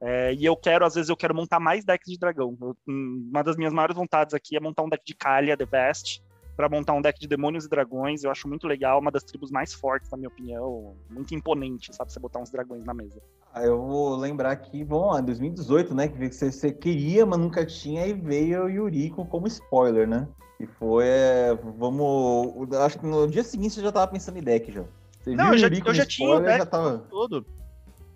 [0.00, 2.56] é, e eu quero, às vezes, eu quero montar mais decks de dragão.
[2.60, 6.22] Eu, uma das minhas maiores vontades aqui é montar um deck de Kalia, The Best,
[6.56, 8.22] para montar um deck de demônios e dragões.
[8.22, 10.94] Eu acho muito legal, uma das tribos mais fortes, na minha opinião.
[11.08, 12.12] Muito imponente, sabe?
[12.12, 13.20] Você botar uns dragões na mesa.
[13.52, 16.08] Ah, eu vou lembrar que, bom, em 2018, né?
[16.08, 20.28] Que você, você queria, mas nunca tinha, e veio o Yuriko como spoiler, né?
[20.58, 22.72] E foi, é, vamos.
[22.74, 24.84] Acho que no dia seguinte você já tava pensando em deck já.
[25.20, 26.98] Você não, eu já, eu já tinha o deck já tava...
[27.10, 27.46] todo.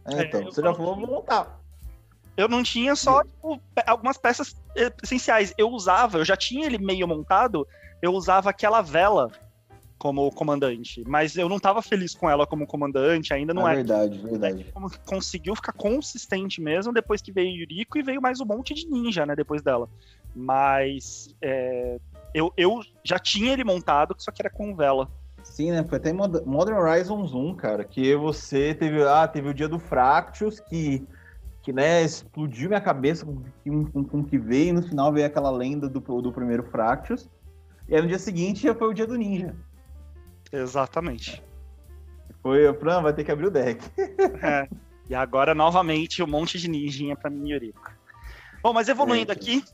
[0.07, 1.61] É, então, é, você já falou, vou montar.
[2.37, 5.53] Eu não tinha só tipo, algumas peças eh, essenciais.
[5.59, 7.66] Eu usava, eu já tinha ele meio montado,
[8.00, 9.31] eu usava aquela vela
[9.98, 13.74] como comandante, mas eu não estava feliz com ela como comandante, ainda não é.
[13.74, 14.31] Verdade, é.
[14.31, 14.66] verdade.
[15.05, 19.26] Conseguiu ficar consistente mesmo depois que veio Yuriko e veio mais um monte de ninja,
[19.26, 19.87] né, depois dela.
[20.35, 21.98] Mas é,
[22.35, 25.09] eu, eu já tinha ele montado, só que era com vela.
[25.43, 25.85] Sim, né?
[25.85, 30.61] Foi até Modern Horizons 1, cara, que você teve, ah, teve o dia do Fractus,
[30.61, 31.07] que
[31.62, 35.51] que né, explodiu minha cabeça com, com, com que veio, e no final veio aquela
[35.51, 37.29] lenda do, do primeiro Fractus.
[37.88, 39.55] E aí no dia seguinte já foi o dia do ninja.
[40.53, 41.43] Exatamente.
[42.43, 43.85] Foi, o Fran, vai ter que abrir o deck.
[44.43, 44.69] É.
[45.09, 47.93] E agora, novamente, um monte de ninjinha pra mim, Yuriko.
[48.62, 49.64] Bom, mas evoluindo aqui.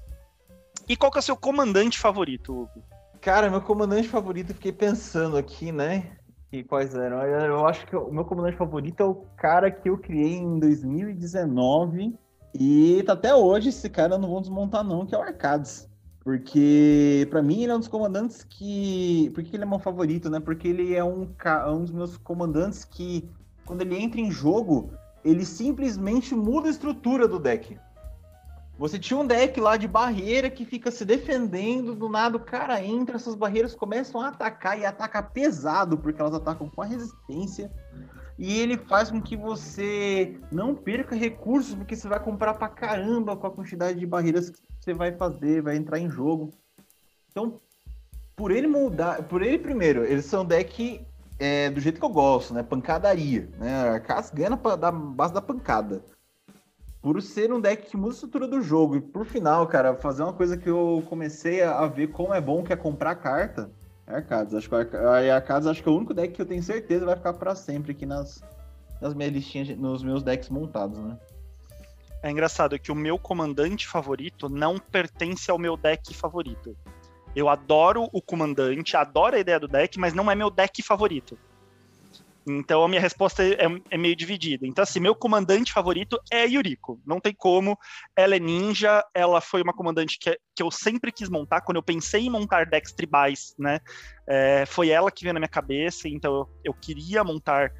[0.88, 2.82] E qual que é o seu comandante favorito, Hugo?
[3.20, 6.12] Cara, meu comandante favorito, fiquei pensando aqui, né?
[6.52, 7.22] E quais eram?
[7.22, 12.16] Eu acho que o meu comandante favorito é o cara que eu criei em 2019.
[12.54, 15.88] E tá até hoje, esse cara não vão desmontar, não, que é o Arcades.
[16.22, 19.30] Porque, para mim, ele é um dos comandantes que.
[19.34, 20.40] Por que ele é meu favorito, né?
[20.40, 21.28] Porque ele é um,
[21.68, 23.28] um dos meus comandantes que,
[23.64, 24.90] quando ele entra em jogo,
[25.24, 27.78] ele simplesmente muda a estrutura do deck.
[28.78, 32.82] Você tinha um deck lá de barreira que fica se defendendo, do nada o cara
[32.84, 37.72] entra, essas barreiras começam a atacar e ataca pesado, porque elas atacam com a resistência.
[38.38, 43.34] E ele faz com que você não perca recursos, porque você vai comprar pra caramba
[43.34, 46.50] com a quantidade de barreiras que você vai fazer, vai entrar em jogo.
[47.30, 47.58] Então,
[48.36, 51.00] por ele mudar, por ele primeiro, eles são deck
[51.38, 52.62] é, do jeito que eu gosto, né?
[52.62, 53.88] Pancadaria, né?
[53.88, 56.04] Arcas ganha da base da pancada
[57.06, 58.96] por ser um deck que muda a estrutura do jogo.
[58.96, 62.64] E por final, cara, fazer uma coisa que eu comecei a ver como é bom,
[62.64, 63.70] que é comprar carta,
[64.08, 64.52] é Arcades.
[64.52, 67.14] Acho que a Arcades acho que é o único deck que eu tenho certeza vai
[67.14, 68.42] ficar para sempre aqui nas,
[69.00, 71.16] nas minhas listinhas, nos meus decks montados, né?
[72.24, 76.76] É engraçado que o meu comandante favorito não pertence ao meu deck favorito.
[77.36, 81.38] Eu adoro o comandante, adoro a ideia do deck, mas não é meu deck favorito.
[82.46, 84.66] Então a minha resposta é, é, meio dividida.
[84.66, 87.00] Então, assim, meu comandante favorito é Yuriko.
[87.04, 87.76] Não tem como.
[88.14, 91.62] Ela é ninja, ela foi uma comandante que, que eu sempre quis montar.
[91.62, 93.80] Quando eu pensei em montar decks tribais, né?
[94.28, 97.72] É, foi ela que veio na minha cabeça, então eu, eu queria montar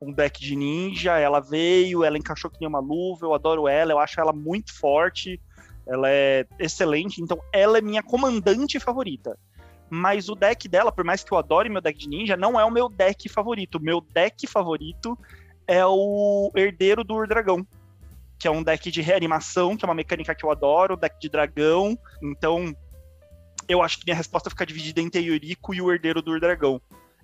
[0.00, 1.16] um deck de ninja.
[1.16, 4.76] Ela veio, ela encaixou que nem uma luva, eu adoro ela, eu acho ela muito
[4.76, 5.40] forte,
[5.86, 9.38] ela é excelente, então ela é minha comandante favorita
[9.90, 12.64] mas o deck dela, por mais que eu adore meu deck de ninja, não é
[12.64, 13.80] o meu deck favorito.
[13.80, 15.18] Meu deck favorito
[15.66, 17.66] é o Herdeiro do Urdragão,
[18.38, 21.28] que é um deck de reanimação, que é uma mecânica que eu adoro, deck de
[21.28, 21.98] dragão.
[22.22, 22.74] Então,
[23.68, 26.80] eu acho que minha resposta fica dividida entre Yuriko e o Herdeiro do Urdragão.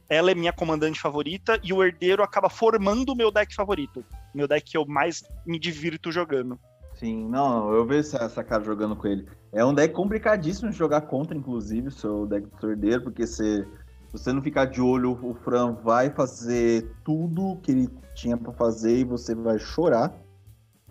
[0.08, 4.04] Ela é minha comandante favorita e o Herdeiro acaba formando o meu deck favorito.
[4.34, 6.58] Meu deck que eu mais me divirto jogando.
[7.04, 9.28] Sim, não, eu vejo essa cara jogando com ele.
[9.52, 13.68] É um deck complicadíssimo de jogar contra, inclusive, seu deck de sordeiro, porque se
[14.10, 19.00] você não ficar de olho, o Fran vai fazer tudo que ele tinha para fazer
[19.00, 20.14] e você vai chorar,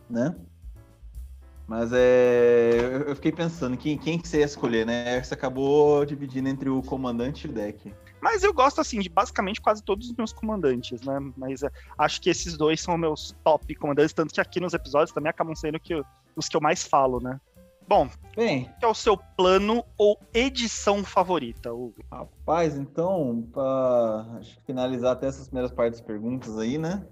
[0.08, 0.36] né?
[1.68, 3.06] Mas é.
[3.08, 5.20] Eu fiquei pensando, quem, quem que você ia escolher, né?
[5.20, 7.92] Você acabou dividindo entre o comandante e o deck.
[8.24, 11.20] Mas eu gosto, assim, de basicamente quase todos os meus comandantes, né?
[11.36, 15.12] Mas é, acho que esses dois são meus top comandantes, tanto que aqui nos episódios
[15.12, 16.02] também acabam sendo que,
[16.34, 17.38] os que eu mais falo, né?
[17.86, 21.96] Bom, Bem, qual é o seu plano ou edição favorita, Hugo?
[22.10, 27.06] Rapaz, então, para finalizar até essas primeiras partes das perguntas aí, né?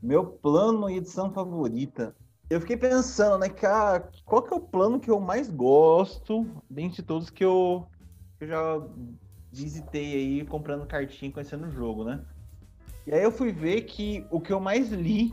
[0.00, 2.14] Meu plano e edição favorita.
[2.48, 7.02] Eu fiquei pensando, né, cara, qual que é o plano que eu mais gosto, dentre
[7.02, 7.88] todos que eu,
[8.38, 8.80] que eu já
[9.62, 12.24] visitei aí comprando cartinha, conhecendo o jogo, né?
[13.06, 15.32] E aí eu fui ver que o que eu mais li,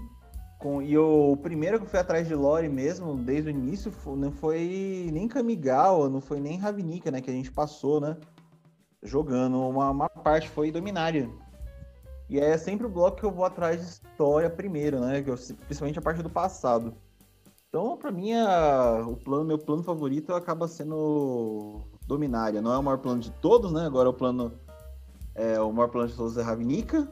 [0.60, 3.94] com, e eu, o primeiro que eu fui atrás de lore mesmo, desde o início,
[4.16, 8.18] não foi nem Kamigawa, não foi nem Ravnica, né, que a gente passou, né?
[9.04, 11.30] Jogando, uma, uma parte foi Dominária.
[12.28, 15.20] E é sempre o bloco que eu vou atrás de história primeiro, né?
[15.20, 16.96] Eu, principalmente a parte do passado.
[17.70, 22.62] Então, para mim, a, o plano, meu plano favorito acaba sendo Dominária.
[22.62, 23.86] Não é o maior plano de todos, né?
[23.86, 24.60] Agora é o plano.
[25.34, 27.08] É, o maior plano de todos é Ravnica.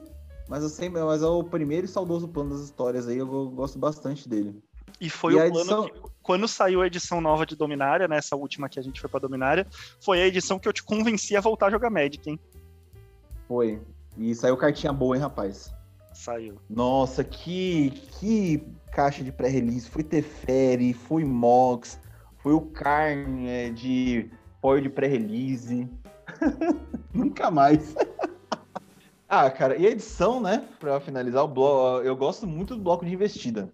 [0.48, 3.18] Mas, assim, mas é o primeiro e saudoso plano das histórias aí.
[3.18, 4.62] Eu gosto bastante dele.
[5.00, 5.84] E foi e o plano edição...
[5.86, 8.18] que, quando saiu a edição nova de Dominária, né?
[8.18, 9.68] Essa última que a gente foi pra Dominária,
[10.00, 12.40] foi a edição que eu te convenci a voltar a jogar Magic, hein?
[13.48, 13.82] Foi.
[14.18, 15.74] E saiu cartinha boa, hein, rapaz?
[16.14, 16.58] Saiu.
[16.70, 22.00] Nossa, que, que caixa de pré-release, foi Teferi, foi Mox,
[22.38, 24.30] foi o Carne é, de
[24.64, 25.90] pó de pré-release.
[27.14, 27.94] Nunca mais.
[29.28, 30.66] ah, cara, e a edição, né?
[30.80, 33.70] Pra finalizar o bloco, eu gosto muito do bloco de investida.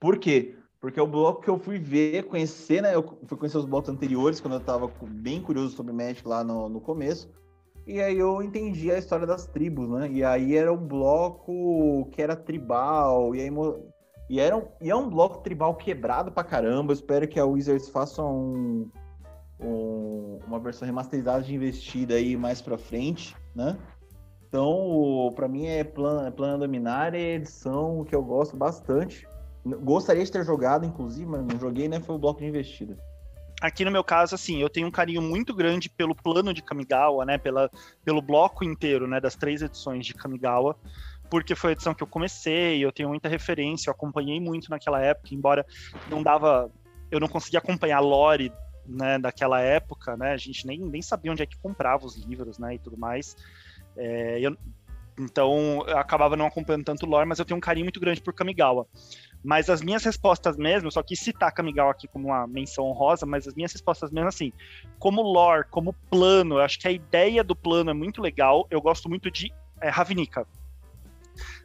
[0.00, 0.56] Por quê?
[0.80, 2.94] Porque é o bloco que eu fui ver, conhecer, né?
[2.94, 6.70] Eu fui conhecer os blocos anteriores, quando eu tava bem curioso sobre Magic lá no,
[6.70, 7.30] no começo.
[7.86, 10.08] E aí eu entendi a história das tribos, né?
[10.10, 13.50] E aí era um bloco que era tribal, e aí
[14.30, 16.92] e, era um, e é um bloco tribal quebrado pra caramba.
[16.92, 18.88] Eu espero que a Wizards faça um,
[19.62, 23.76] um, uma versão remasterizada de investida aí mais pra frente, né?
[24.48, 29.28] Então, para mim é plano, é plano dominar e edição que eu gosto bastante.
[29.64, 32.00] Gostaria de ter jogado, inclusive, mas não joguei, né?
[32.00, 32.96] Foi o bloco de investida.
[33.60, 37.24] Aqui no meu caso, assim, eu tenho um carinho muito grande pelo plano de Kamigawa,
[37.24, 37.38] né?
[37.38, 37.70] Pela,
[38.04, 39.20] pelo bloco inteiro, né?
[39.20, 40.74] Das três edições de Kamigawa
[41.30, 45.00] porque foi a edição que eu comecei, eu tenho muita referência, eu acompanhei muito naquela
[45.00, 45.64] época, embora
[46.10, 46.68] não dava,
[47.10, 48.52] eu não conseguia acompanhar a lore
[48.90, 52.58] né, daquela época, né, a gente nem, nem sabia onde é que comprava os livros,
[52.58, 53.36] né, e tudo mais,
[53.96, 54.56] é, eu,
[55.18, 58.32] então eu acabava não acompanhando tanto lore, mas eu tenho um carinho muito grande por
[58.32, 58.86] Kamigawa.
[59.42, 63.46] Mas as minhas respostas mesmo, só quis citar Kamigawa aqui como uma menção honrosa, mas
[63.46, 64.52] as minhas respostas mesmo assim,
[64.98, 68.80] como lore, como plano, eu acho que a ideia do plano é muito legal, eu
[68.80, 69.50] gosto muito de
[69.80, 70.46] é, Ravnica,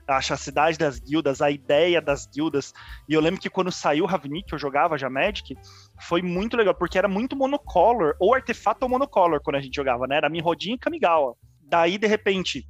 [0.08, 2.74] acho a cidade das guildas, a ideia das guildas.
[3.10, 5.56] E eu lembro que quando saiu Ravnik, eu jogava já Magic,
[6.02, 10.08] foi muito legal, porque era muito monocolor, ou artefato ou monocolor quando a gente jogava,
[10.08, 10.18] né?
[10.18, 11.36] Era Mirrodin e Kamigawa.
[11.62, 12.68] Daí, de repente,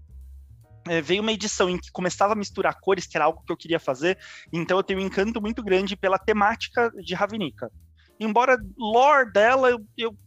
[0.88, 3.58] é, veio uma edição em que começava a misturar cores, que era algo que eu
[3.58, 4.17] queria fazer,
[4.54, 7.71] então eu tenho um encanto muito grande pela temática de Ravnica.
[8.19, 10.17] Embora lore dela, eu, eu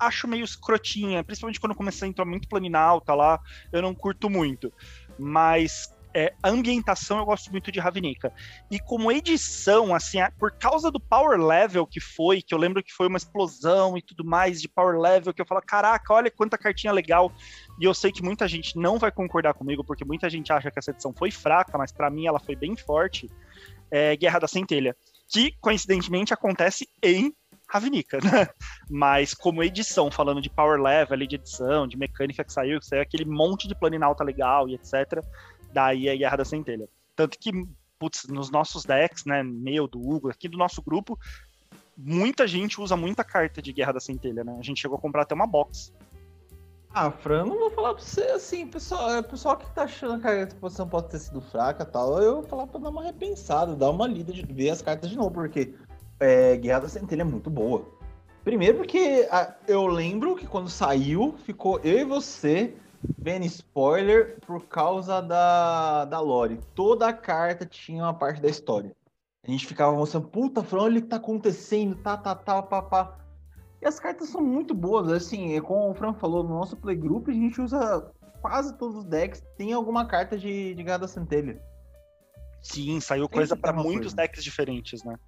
[0.00, 3.38] acho meio escrotinha, principalmente quando começou a entrar muito planinalta lá,
[3.70, 4.72] eu não curto muito.
[5.18, 8.32] Mas é, a ambientação eu gosto muito de Ravnica.
[8.70, 12.92] E como edição, assim, por causa do power level que foi, que eu lembro que
[12.92, 16.58] foi uma explosão e tudo mais de power level, que eu falo, caraca, olha quanta
[16.58, 17.32] cartinha legal.
[17.80, 20.78] E eu sei que muita gente não vai concordar comigo, porque muita gente acha que
[20.78, 23.30] essa edição foi fraca, mas para mim ela foi bem forte.
[23.90, 24.96] É Guerra da Centelha,
[25.28, 27.34] que coincidentemente acontece em
[27.68, 28.48] Ravnica, né?
[28.90, 33.02] Mas como edição, falando de power level, de edição, de mecânica que saiu, que saiu
[33.02, 35.24] aquele monte de planinalta legal e etc
[35.72, 36.88] daí a Guerra da Centelha.
[37.14, 37.50] Tanto que,
[37.98, 41.18] putz, nos nossos decks, né, meu, do Hugo, aqui do nosso grupo,
[41.96, 44.56] muita gente usa muita carta de Guerra da Centelha, né?
[44.58, 45.92] A gente chegou a comprar até uma box.
[46.92, 50.26] Ah, Fran, não vou falar pra você assim, pessoal, é, pessoal que tá achando que
[50.26, 53.90] a exposição pode ter sido fraca tal, eu vou falar pra dar uma repensada, dar
[53.90, 55.72] uma lida de ver as cartas de novo, porque
[56.18, 57.86] é, Guerra da Centelha é muito boa.
[58.42, 62.74] Primeiro porque a, eu lembro que quando saiu, ficou eu e você
[63.18, 66.60] Vendo spoiler por causa da, da lore.
[66.74, 68.94] Toda a carta tinha uma parte da história.
[69.46, 73.18] A gente ficava mostrando, puta, Fran, olha o que tá acontecendo, tá, tá, tá, papá.
[73.80, 77.28] E as cartas são muito boas, assim, é como o Fran falou, no nosso playgroup
[77.28, 81.60] a gente usa quase todos os decks, tem alguma carta de, de Gada Centelha.
[82.62, 84.16] Sim, saiu Sempre coisa para muitos coisa.
[84.16, 85.18] decks diferentes, né?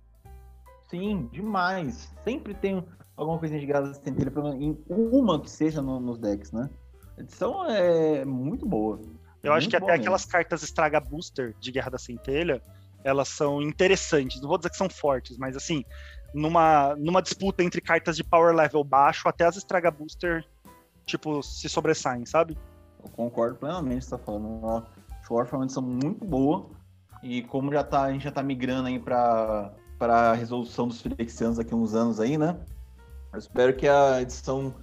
[0.90, 2.12] Sim, demais.
[2.22, 6.68] Sempre tem alguma coisinha de Gada Centelha, em uma que seja no, nos decks, né?
[7.16, 9.00] A edição é muito boa.
[9.42, 10.00] Eu acho que até mesmo.
[10.00, 12.62] aquelas cartas estraga booster de Guerra da Centelha,
[13.02, 14.40] elas são interessantes.
[14.40, 15.84] Não vou dizer que são fortes, mas assim,
[16.32, 20.44] numa, numa disputa entre cartas de power level baixo, até as estraga booster,
[21.04, 22.56] tipo, se sobressaem, sabe?
[23.02, 24.86] Eu concordo plenamente você tá falando.
[25.26, 26.70] Shore foi uma edição muito boa.
[27.22, 31.58] E como já tá, a gente já tá migrando aí para a resolução dos Firexianos
[31.58, 32.58] daqui a uns anos aí, né?
[33.32, 34.74] Eu espero que a edição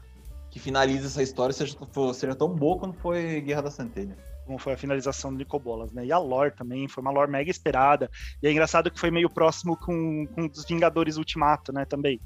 [0.49, 1.77] que finalize essa história seja,
[2.13, 4.15] seja tão boa quanto foi Guerra da Centelha
[4.49, 6.07] como foi a finalização do Nicobolas, né?
[6.07, 8.09] E a lore também, foi uma lore mega esperada.
[8.41, 12.19] E é engraçado que foi meio próximo com, com os Vingadores Ultimato, né, também.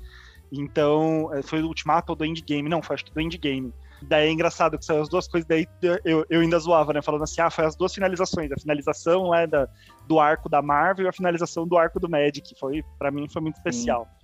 [0.50, 2.70] Então, é, foi do Ultimato ou do Endgame?
[2.70, 3.74] Não, foi acho que do Endgame.
[4.04, 5.68] Daí é engraçado que são as duas coisas, daí
[6.06, 7.02] eu, eu ainda zoava, né?
[7.02, 8.50] Falando assim, ah, foi as duas finalizações.
[8.54, 9.68] A finalização né, da,
[10.08, 12.58] do arco da Marvel e a finalização do arco do Magic.
[12.58, 14.06] Foi, para mim, foi muito especial.
[14.06, 14.23] Sim.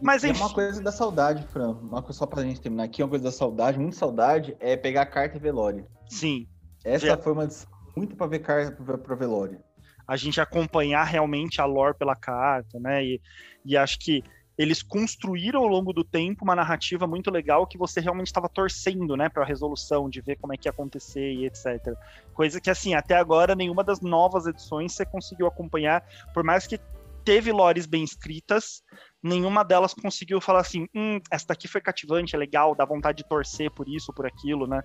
[0.00, 1.70] Mas é uma coisa da saudade, Fran.
[1.72, 5.02] Uma coisa só pra gente terminar aqui, uma coisa da saudade, muito saudade, é pegar
[5.02, 5.86] a carta Velório.
[6.08, 6.46] Sim.
[6.84, 7.16] Essa Já...
[7.16, 7.48] foi uma
[7.96, 9.60] muito para ver carta para Velório.
[10.06, 13.04] A gente acompanhar realmente a lore pela carta, né?
[13.04, 13.20] E,
[13.64, 14.22] e acho que
[14.56, 19.16] eles construíram ao longo do tempo uma narrativa muito legal que você realmente estava torcendo,
[19.16, 21.94] né, para a resolução, de ver como é que ia acontecer e etc.
[22.32, 26.02] Coisa que assim, até agora nenhuma das novas edições você conseguiu acompanhar,
[26.32, 26.80] por mais que
[27.22, 28.82] teve lores bem escritas,
[29.26, 33.28] nenhuma delas conseguiu falar assim, hum, essa daqui foi cativante, é legal, dá vontade de
[33.28, 34.82] torcer por isso, por aquilo, né?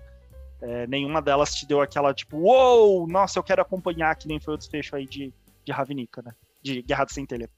[0.60, 4.54] É, nenhuma delas te deu aquela tipo, uou, nossa, eu quero acompanhar, que nem foi
[4.54, 5.32] o desfecho aí de,
[5.64, 6.32] de Ravnica, né?
[6.62, 7.50] De Guerra de Centelha.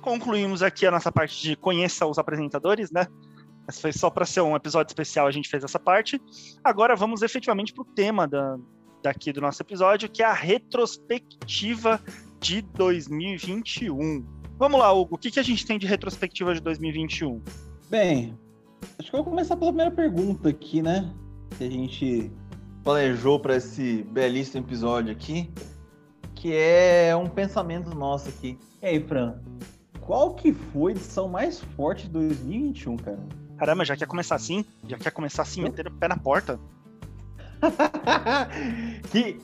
[0.00, 3.06] Concluímos aqui a nossa parte de conheça os apresentadores, né?
[3.66, 6.20] Mas foi só para ser um episódio especial, a gente fez essa parte.
[6.62, 8.58] Agora vamos efetivamente para o tema da,
[9.02, 12.00] daqui do nosso episódio, que é a retrospectiva
[12.40, 14.24] de 2021.
[14.58, 17.40] Vamos lá, Hugo, o que, que a gente tem de retrospectiva de 2021?
[17.88, 18.38] Bem,
[18.98, 21.10] acho que eu vou começar pela primeira pergunta aqui, né?
[21.56, 22.30] Que a gente
[22.84, 25.50] planejou para esse belíssimo episódio aqui,
[26.34, 28.58] que é um pensamento nosso aqui.
[28.82, 29.40] E aí, Fran,
[30.00, 33.39] qual que foi a edição mais forte de 2021, cara?
[33.60, 34.64] Caramba, já quer começar assim?
[34.88, 36.58] Já quer começar assim, meter o pé na porta?
[39.12, 39.38] que,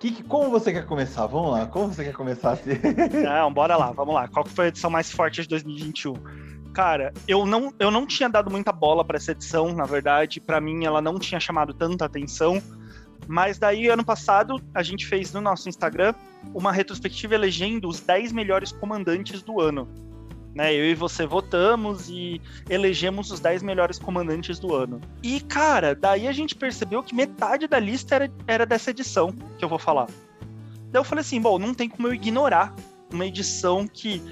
[0.00, 1.26] que, como você quer começar?
[1.28, 2.54] Vamos lá, como você quer começar?
[2.54, 2.70] Assim?
[3.22, 4.26] Não, bora lá, vamos lá.
[4.26, 6.14] Qual que foi a edição mais forte de 2021?
[6.74, 10.40] Cara, eu não, eu não tinha dado muita bola para essa edição, na verdade.
[10.40, 12.60] Para mim, ela não tinha chamado tanta atenção.
[13.28, 16.14] Mas daí, ano passado, a gente fez no nosso Instagram
[16.52, 19.86] uma retrospectiva elegendo os 10 melhores comandantes do ano.
[20.54, 22.38] Né, eu e você votamos e
[22.68, 25.00] elegemos os 10 melhores comandantes do ano.
[25.22, 29.64] E, cara, daí a gente percebeu que metade da lista era, era dessa edição que
[29.64, 30.08] eu vou falar.
[30.90, 32.74] Daí eu falei assim: bom, não tem como eu ignorar
[33.10, 34.22] uma edição que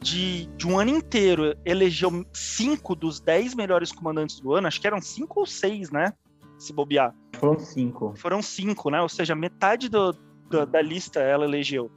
[0.00, 4.86] de, de um ano inteiro elegeu cinco dos 10 melhores comandantes do ano, acho que
[4.86, 6.12] eram cinco ou seis, né?
[6.58, 7.14] Se bobear.
[7.32, 8.14] Foram cinco.
[8.16, 9.00] Foram cinco, né?
[9.00, 11.90] Ou seja, metade do, do da lista ela elegeu.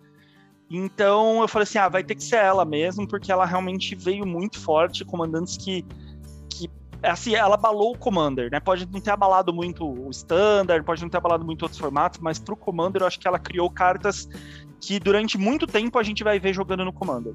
[0.70, 4.26] Então eu falei assim: ah, vai ter que ser ela mesmo, porque ela realmente veio
[4.26, 5.86] muito forte, comandantes que.
[6.50, 6.70] que
[7.02, 8.60] assim, ela abalou o Commander, né?
[8.60, 12.40] Pode não ter abalado muito o Standard, pode não ter abalado muito outros formatos, mas
[12.40, 14.28] pro Commander eu acho que ela criou cartas
[14.82, 17.34] que durante muito tempo a gente vai ver jogando no Commander,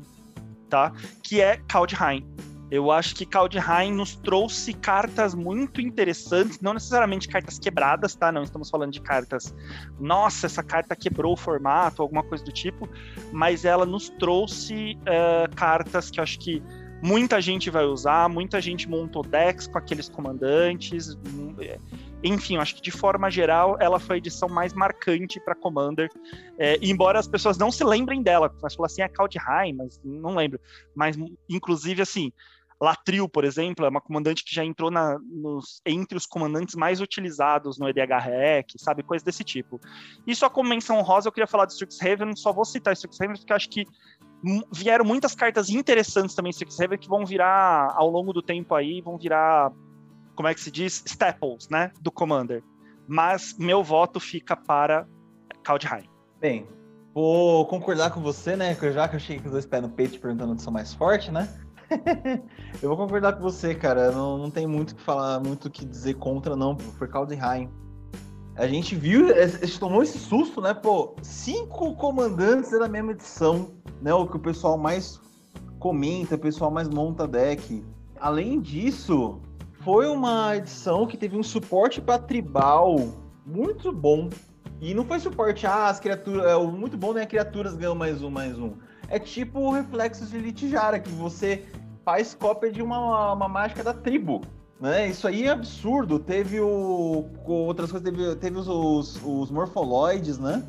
[0.69, 0.93] tá?
[1.23, 2.27] Que é Kaldheim.
[2.73, 8.33] Eu acho que Kaldheim nos trouxe cartas muito interessantes, não necessariamente cartas quebradas, tá?
[8.33, 9.55] Não estamos falando de cartas,
[10.01, 12.89] nossa, essa carta quebrou o formato, alguma coisa do tipo,
[13.31, 16.63] mas ela nos trouxe uh, cartas que eu acho que
[17.03, 21.19] muita gente vai usar, muita gente montou decks com aqueles comandantes.
[22.25, 26.09] Enfim, eu acho que de forma geral ela foi a edição mais marcante para Commander.
[26.57, 30.37] É, embora as pessoas não se lembrem dela, mas falar assim, é Kaldheim, mas não
[30.37, 30.61] lembro.
[30.95, 31.19] Mas,
[31.51, 32.33] inclusive, assim,
[32.83, 37.01] Latril, por exemplo, é uma comandante que já entrou na, nos, entre os comandantes mais
[37.01, 39.05] utilizados no EDHREC, sabe?
[39.05, 39.81] Coisas desse tipo.
[40.27, 43.53] E só como menção rosa, eu queria falar de Strixhaven, só vou citar Strixhaven porque
[43.53, 43.87] acho que
[44.75, 49.01] vieram muitas cartas interessantes também em Strixhaven que vão virar, ao longo do tempo aí,
[49.01, 49.71] vão virar,
[50.35, 51.05] como é que se diz?
[51.07, 51.93] Staples, né?
[52.01, 52.65] Do Commander.
[53.07, 55.07] Mas meu voto fica para
[55.63, 56.09] Kaldheim.
[56.41, 56.67] Bem,
[57.15, 58.77] vou concordar com você, né?
[58.93, 61.31] Já que eu cheguei com os dois pés no peito perguntando se sou mais forte,
[61.31, 61.49] né?
[62.83, 64.11] eu vou concordar com você, cara.
[64.11, 67.69] Não, não tem muito que falar, muito que dizer contra, não, por Kaldenheim.
[68.57, 70.75] A gente viu, a gente tomou esse susto, né?
[70.75, 74.13] Pô, cinco comandantes da mesma edição, né?
[74.13, 75.21] O que o pessoal mais
[75.79, 77.83] comenta, o pessoal mais monta deck.
[78.21, 79.41] Além disso,
[79.81, 82.97] foi uma edição que teve um suporte para tribal
[83.45, 84.29] muito bom.
[84.81, 86.45] E não foi suporte, ah, as criaturas.
[86.45, 87.25] É, muito bom, né?
[87.25, 88.75] Criaturas ganham mais um, mais um.
[89.09, 91.67] É tipo o reflexos de Litijara, que você
[92.05, 94.41] faz cópia de uma, uma mágica da tribo.
[94.81, 95.09] Né?
[95.09, 96.19] Isso aí é absurdo.
[96.19, 97.27] Teve o.
[97.45, 100.63] Outras coisas, teve, teve os, os, os morfoloides, né?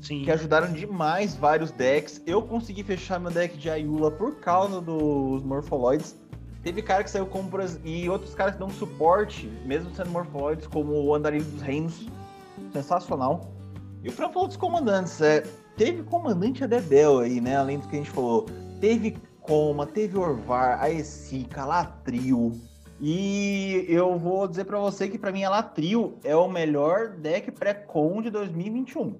[0.00, 0.22] Sim.
[0.22, 2.22] Que ajudaram demais vários decks.
[2.24, 6.16] Eu consegui fechar meu deck de Ayula por causa dos morfoloides.
[6.62, 7.48] Teve cara que saiu com
[7.84, 12.06] e outros caras que dão suporte, mesmo sendo morfoloides, como o Andarilho dos Reinos.
[12.72, 13.50] Sensacional.
[14.04, 15.20] E o Fran falou dos comandantes.
[15.20, 15.42] É,
[15.76, 17.56] teve comandante a Dedel aí, né?
[17.56, 18.46] Além do que a gente falou.
[18.80, 19.16] Teve
[19.48, 22.52] Coma, teve Orvar, Aesica, Latril.
[23.00, 27.50] E eu vou dizer para você que para mim a Latril é o melhor deck
[27.52, 29.18] pré-con de 2021.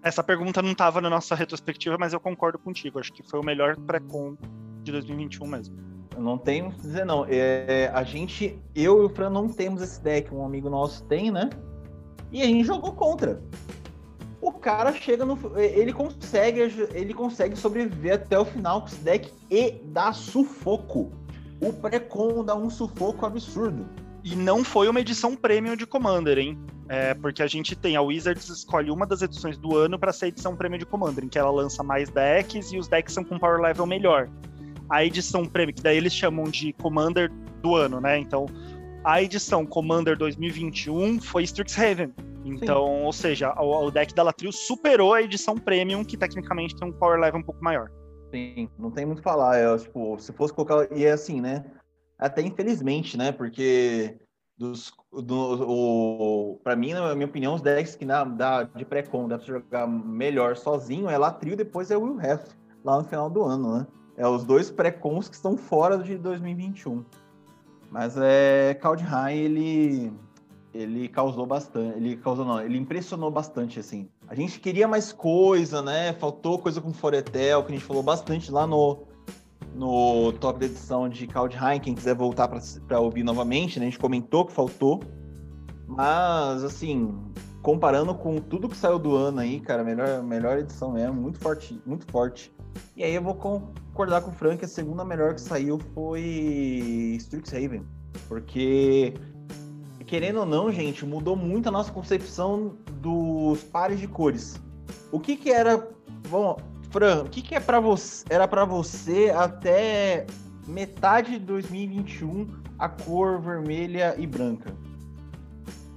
[0.00, 3.00] Essa pergunta não estava na nossa retrospectiva, mas eu concordo contigo.
[3.00, 4.36] Acho que foi o melhor pré-con
[4.84, 5.76] de 2021 mesmo.
[6.14, 7.26] Eu não tenho o que dizer, não.
[7.28, 11.32] É, a gente, eu e o Fran não temos esse deck, um amigo nosso tem,
[11.32, 11.50] né?
[12.30, 13.42] E a gente jogou contra
[14.46, 15.36] o cara chega no.
[15.58, 16.60] Ele consegue,
[16.94, 21.10] ele consegue sobreviver até o final com esse deck e dá sufoco.
[21.60, 23.88] O pré-com dá um sufoco absurdo.
[24.22, 26.56] E não foi uma edição premium de Commander, hein?
[26.88, 30.28] É, porque a gente tem a Wizards escolhe uma das edições do ano para ser
[30.28, 33.40] edição premium de Commander, em que ela lança mais decks e os decks são com
[33.40, 34.28] power level melhor.
[34.88, 38.16] A edição premium, que daí eles chamam de Commander do ano, né?
[38.16, 38.46] Então,
[39.06, 42.12] a edição Commander 2021 foi Strixhaven,
[42.44, 43.04] então, Sim.
[43.04, 46.92] ou seja, o, o, deck da Latril superou a edição Premium, que tecnicamente tem um
[46.92, 47.88] power level um pouco maior.
[48.34, 49.56] Sim, não tem muito o falar.
[49.58, 50.88] É, tipo, se fosse colocar.
[50.90, 51.64] E é assim, né?
[52.18, 53.30] Até infelizmente, né?
[53.30, 54.18] Porque
[54.58, 59.28] dos, do, o, pra mim, na minha opinião, os decks que dá, dá de pré-com,
[59.28, 62.44] dá pra jogar melhor sozinho é Latril e depois é Will Hef,
[62.82, 63.86] lá no final do ano, né?
[64.16, 67.04] É os dois pré-cons que estão fora de 2021.
[67.96, 70.12] Mas é Kaldheim, ele
[70.74, 74.06] ele causou bastante, ele causou não, ele impressionou bastante, assim.
[74.28, 76.12] A gente queria mais coisa, né?
[76.12, 79.06] Faltou coisa com Foretel, que a gente falou bastante lá no,
[79.74, 82.48] no top da edição de Kaldheim, quem quiser voltar
[82.86, 83.86] para ouvir novamente, né?
[83.86, 85.00] A gente comentou que faltou.
[85.88, 87.18] Mas, assim,
[87.62, 91.80] comparando com tudo que saiu do ano aí, cara, melhor, melhor edição mesmo, muito forte,
[91.86, 92.54] muito forte.
[92.96, 97.84] E aí eu vou concordar com o Frank, a segunda melhor que saiu foi Strixhaven.
[98.28, 99.14] Porque,
[100.06, 104.60] querendo ou não, gente, mudou muito a nossa concepção dos pares de cores.
[105.12, 105.88] O que que era...
[106.28, 106.56] Bom,
[106.90, 110.26] Fran, o que que é para você, era para você até
[110.66, 112.48] metade de 2021
[112.78, 114.74] a cor vermelha e branca?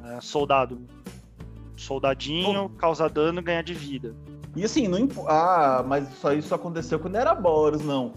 [0.03, 0.81] É, soldado.
[1.75, 4.13] Soldadinho, causa dano, ganha de vida.
[4.55, 5.25] E assim, não impo...
[5.27, 8.13] Ah, mas só isso aconteceu quando era Boros, não.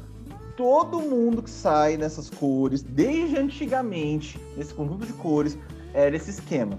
[0.56, 5.58] Todo mundo que sai nessas cores, desde antigamente, nesse conjunto de cores,
[5.94, 6.78] era esse esquema.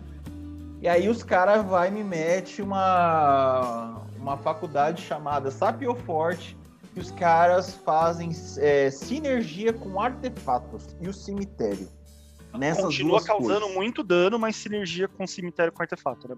[0.82, 6.58] E aí os caras vai e me mete uma, uma faculdade chamada Sapio Forte,
[6.94, 11.88] que os caras fazem é, sinergia com artefatos e o cemitério.
[12.54, 16.36] Nessas Continua causando muito dano, mas sinergia com cemitério com artefato, né?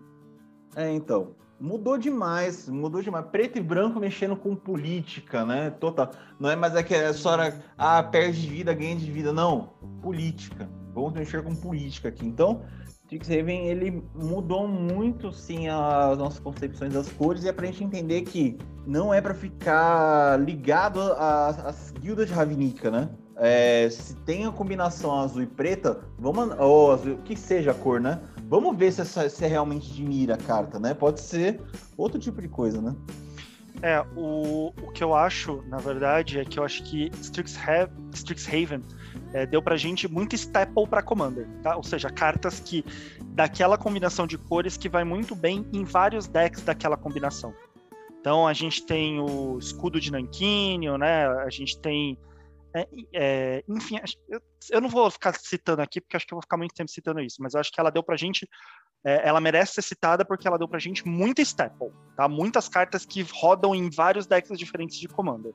[0.75, 1.35] É, então.
[1.59, 3.25] Mudou demais, mudou demais.
[3.27, 5.69] Preto e branco mexendo com política, né?
[5.69, 6.11] Total.
[6.39, 9.31] Não é mais aquela história, ah, perde de vida, ganha de vida.
[9.31, 9.73] Não.
[10.01, 10.69] Política.
[10.93, 12.25] Vamos mexer com política aqui.
[12.25, 12.61] Então,
[13.03, 18.23] Strixhaven, ele mudou muito, sim, as nossas concepções das cores e é pra gente entender
[18.23, 23.09] que não é para ficar ligado às guildas de Ravnica, né?
[23.37, 27.99] É, se tem a combinação azul e preta, vamos, ou azul, que seja a cor,
[27.99, 28.21] né?
[28.47, 30.93] Vamos ver se, essa, se é realmente de mira a carta, né?
[30.93, 31.59] Pode ser
[31.97, 32.95] outro tipo de coisa, né?
[33.81, 38.83] É, o, o que eu acho, na verdade, é que eu acho que Strixhaven, Strixhaven
[39.33, 41.75] é, deu pra gente muito staple para Commander, tá?
[41.75, 42.85] Ou seja, cartas que
[43.33, 47.53] daquela combinação de cores que vai muito bem em vários decks daquela combinação.
[48.19, 51.27] Então a gente tem o escudo de Nanquinho, né?
[51.27, 52.17] A gente tem
[52.75, 53.97] é, é, enfim,
[54.27, 56.91] eu, eu, não vou ficar citando aqui, porque acho que eu vou ficar muito tempo
[56.91, 58.47] citando isso, mas eu acho que ela deu pra gente.
[59.01, 62.27] É, ela merece ser citada porque ela deu pra gente muita staple, tá?
[62.27, 65.53] Muitas cartas que rodam em vários decks diferentes de Commander.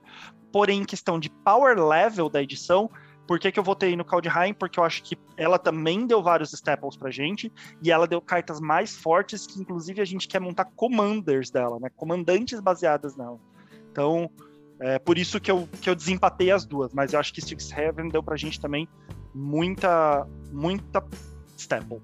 [0.50, 2.88] Porém, em questão de power level da edição,
[3.26, 4.54] por que, que eu votei no Kaldheim?
[4.54, 7.52] Porque eu acho que ela também deu vários staples pra gente,
[7.82, 11.90] e ela deu cartas mais fortes que, inclusive, a gente quer montar commanders dela, né?
[11.94, 13.38] Comandantes baseadas nela.
[13.90, 14.30] Então,
[14.80, 17.70] é por isso que eu, que eu desempatei as duas, mas eu acho que Six
[17.70, 18.88] Heaven deu pra gente também
[19.34, 21.04] muita, muita
[21.56, 22.00] staple.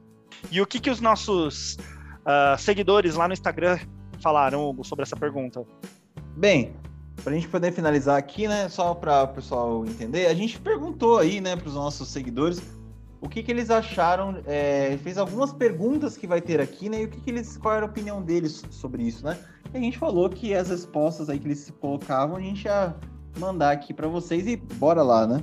[0.51, 1.79] E o que, que os nossos
[2.21, 3.79] uh, seguidores lá no Instagram
[4.23, 5.65] falaram, Hugo, sobre essa pergunta?
[6.37, 6.75] Bem,
[7.25, 11.19] para a gente poder finalizar aqui, né, só para o pessoal entender, a gente perguntou
[11.19, 12.61] aí, né, para os nossos seguidores
[13.27, 17.05] o que, que eles acharam, é, fez algumas perguntas que vai ter aqui, né, e
[17.05, 19.37] o que, que eles, qual era a opinião deles sobre isso, né?
[19.75, 22.95] a gente falou que as respostas aí que eles colocavam, a gente ia
[23.39, 25.43] mandar aqui para vocês e bora lá, né?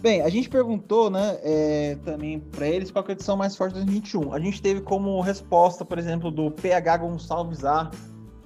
[0.00, 3.74] Bem, a gente perguntou, né, é, também para eles qual é a edição mais forte
[3.74, 4.32] de 2021.
[4.32, 7.90] A gente teve como resposta, por exemplo, do PH Gonçalves A,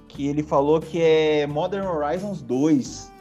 [0.07, 3.11] que ele falou que é Modern Horizons 2,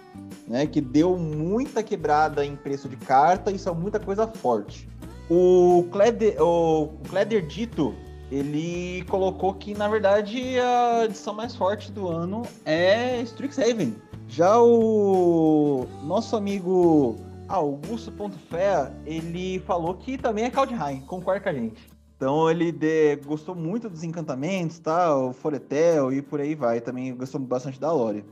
[0.47, 4.89] né, que deu muita quebrada em preço de carta e são muita coisa forte.
[5.31, 7.95] O Kleder, o Kleder Dito
[8.31, 13.95] ele colocou que, na verdade, a edição mais forte do ano é Strixhaven.
[14.27, 17.17] Já o nosso amigo
[17.49, 21.99] Augusto Ponto Fé, ele falou que também é Kaldheim, concorda com a gente.
[22.17, 25.17] Então ele de, gostou muito dos encantamentos, tá?
[25.17, 26.81] O Foretel e por aí vai.
[26.81, 28.25] Também gostou bastante da Lore.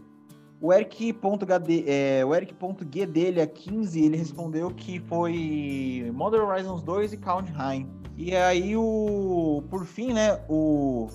[0.67, 1.15] O Eric.g
[1.87, 7.89] é, o Eric.g dele, a 15, ele respondeu que foi Modern Horizons 2 e Kaldheim.
[8.17, 11.07] E aí, o, por fim, né, o,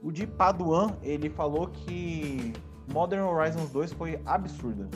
[0.00, 2.52] o de Paduan, ele falou que
[2.92, 4.88] Modern Horizons 2 foi absurda.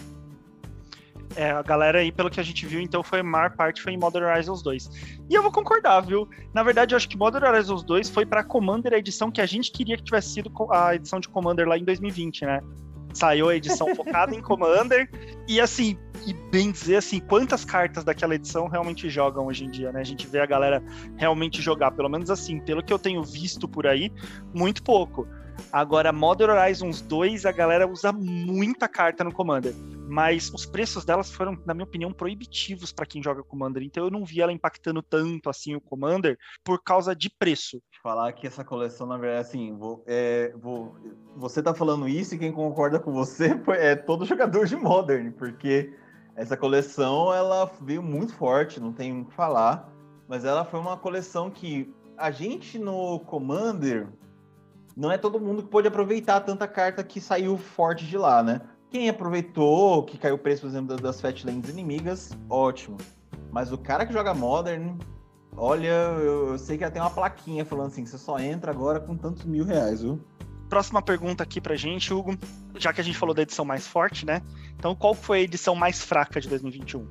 [1.35, 3.95] É, a galera aí, pelo que a gente viu, então foi a maior parte foi
[3.95, 4.91] em Modern Horizons 2.
[5.29, 6.29] E eu vou concordar, viu?
[6.53, 9.47] Na verdade, eu acho que Modern Horizons 2 foi para Commander a edição que a
[9.47, 12.61] gente queria que tivesse sido a edição de Commander lá em 2020, né?
[13.15, 15.09] Saiu a edição focada em Commander.
[15.49, 15.97] E assim,
[16.27, 20.01] e bem dizer assim, quantas cartas daquela edição realmente jogam hoje em dia, né?
[20.01, 20.83] A gente vê a galera
[21.17, 24.11] realmente jogar, pelo menos assim, pelo que eu tenho visto por aí,
[24.53, 25.27] muito pouco.
[25.73, 29.75] Agora, Modern Horizons 2, a galera usa muita carta no Commander,
[30.09, 34.11] mas os preços delas foram, na minha opinião, proibitivos para quem joga Commander, então eu
[34.11, 37.83] não vi ela impactando tanto assim o Commander por causa de preço.
[38.03, 40.97] Falar que essa coleção, na verdade, assim, vou, é, vou,
[41.37, 45.93] você tá falando isso e quem concorda com você é todo jogador de Modern, porque
[46.37, 49.89] essa coleção ela veio muito forte, não tem o que falar,
[50.29, 54.09] mas ela foi uma coleção que a gente no Commander
[54.97, 58.61] não é todo mundo que pôde aproveitar tanta carta que saiu forte de lá, né?
[58.91, 62.97] Quem aproveitou, que caiu o preço, por exemplo, das Fatlands inimigas, ótimo.
[63.51, 64.97] Mas o cara que joga Modern,
[65.57, 69.17] Olha, eu, eu sei que tem uma plaquinha falando assim, você só entra agora com
[69.17, 70.21] tantos mil reais, viu?
[70.69, 72.37] Próxima pergunta aqui pra gente, Hugo.
[72.77, 74.43] Já que a gente falou da edição mais forte, né?
[74.77, 77.07] Então, qual foi a edição mais fraca de 2021?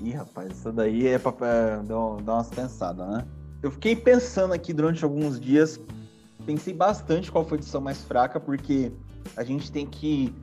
[0.00, 3.24] Ih, rapaz, isso daí é pra, pra dar, dar umas pensadas, né?
[3.62, 5.80] Eu fiquei pensando aqui durante alguns dias,
[6.44, 8.92] pensei bastante qual foi a edição mais fraca, porque
[9.36, 10.34] a gente tem que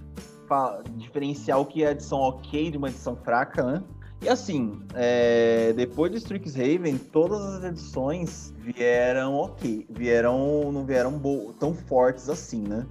[0.98, 3.84] diferenciar o que é edição ok de uma edição fraca, né?
[4.22, 11.20] E assim, é, depois de Strixhaven, todas as edições vieram ok, vieram não vieram
[11.60, 12.86] tão fortes assim, né?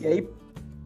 [0.00, 0.28] E aí,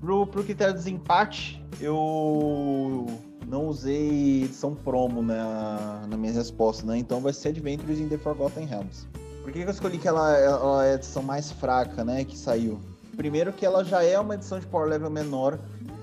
[0.01, 3.07] pro, pro critério de desempate, eu
[3.49, 6.99] não usei edição promo na, na minha resposta, né?
[6.99, 9.09] Então vai ser Adventures in the Forgotten Realms.
[9.49, 12.36] Por que, que eu escolhi que ela, ela é a edição mais fraca, né, que
[12.36, 12.78] saiu?
[13.16, 15.59] Primeiro que ela já é uma edição de power level menor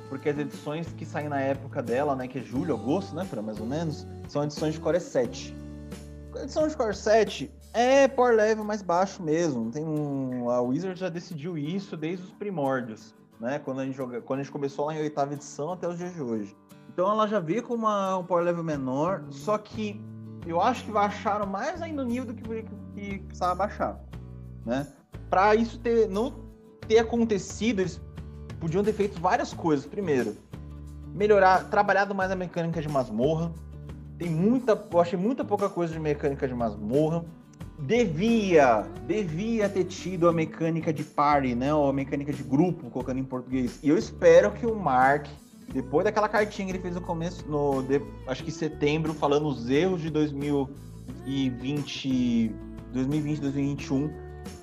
[0.10, 3.44] porque as edições que saem na época dela, né, que é julho, agosto, né, para
[3.44, 5.56] mais ou menos, são edições de Core 7.
[6.36, 9.70] A edição de Core 7 é power level mais baixo mesmo.
[9.70, 14.22] Tem um, a Wizard já decidiu isso desde os primórdios, né, quando a gente joga,
[14.22, 16.58] quando a gente começou lá em oitava edição até os dias de hoje.
[16.92, 20.04] Então ela já veio com uma, um power level menor, só que
[20.48, 24.00] eu acho que baixaram mais ainda o nível do que, que, que precisava baixar,
[24.66, 24.88] né?
[25.30, 26.46] Para isso ter não
[26.88, 28.00] ter acontecido, eles
[28.60, 29.86] podiam ter feito várias coisas.
[29.86, 30.36] Primeiro,
[31.14, 33.52] melhorar, trabalhado mais a mecânica de masmorra.
[34.18, 37.26] Tem muita, eu achei muita pouca coisa de mecânica de masmorra.
[37.78, 41.74] Devia, devia ter tido a mecânica de party, né?
[41.74, 43.80] Ou a mecânica de grupo, colocando em português.
[43.84, 45.28] E eu espero que o Mark,
[45.74, 49.70] depois daquela cartinha que ele fez no começo, no, de, acho que setembro, falando os
[49.70, 52.56] erros de 2020,
[52.96, 54.10] 2020, 2021,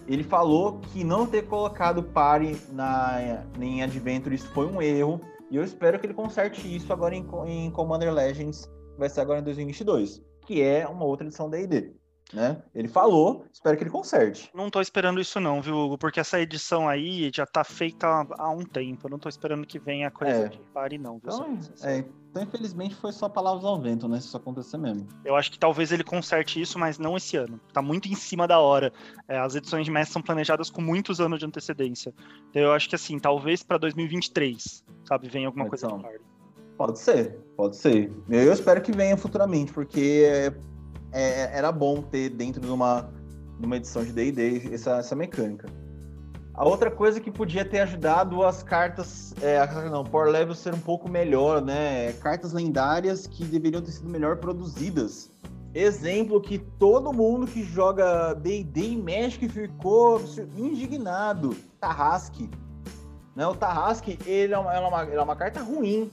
[0.08, 5.20] ele falou que não ter colocado pare na, em Adventures foi um erro.
[5.50, 9.20] E eu espero que ele conserte isso agora em, em Commander Legends, que vai ser
[9.20, 11.92] agora em 2022, que é uma outra edição da ID
[12.32, 12.62] né?
[12.74, 14.50] Ele falou, espero que ele conserte.
[14.54, 15.98] Não tô esperando isso não, viu, Hugo?
[15.98, 19.06] Porque essa edição aí já tá feita há um tempo.
[19.06, 20.48] Eu não tô esperando que venha a coisa é.
[20.48, 21.18] de pare, não.
[21.18, 21.32] Viu?
[21.32, 24.18] Então, é, então, infelizmente, foi só palavras ao vento, né?
[24.18, 25.06] Se isso acontecer mesmo.
[25.24, 27.60] Eu acho que talvez ele conserte isso, mas não esse ano.
[27.72, 28.92] Tá muito em cima da hora.
[29.28, 32.14] É, as edições de mestre são planejadas com muitos anos de antecedência.
[32.50, 36.20] Então, eu acho que, assim, talvez para 2023, sabe, venha alguma coisa de pare.
[36.78, 38.10] Pode ser, pode ser.
[38.28, 40.52] Eu espero que venha futuramente, porque
[41.12, 43.08] é é, era bom ter dentro de uma,
[43.58, 45.68] de uma edição de D&D essa, essa mecânica.
[46.54, 49.58] A outra coisa que podia ter ajudado as cartas, é,
[49.88, 52.12] não, Power Level ser um pouco melhor, né?
[52.14, 55.30] Cartas lendárias que deveriam ter sido melhor produzidas.
[55.74, 60.22] Exemplo que todo mundo que joga D&D em Magic ficou
[60.54, 61.56] indignado.
[61.80, 62.50] Tarrasque.
[63.34, 63.46] Né?
[63.46, 66.10] O Tarrasque, ele é uma, é uma, ele é uma carta ruim,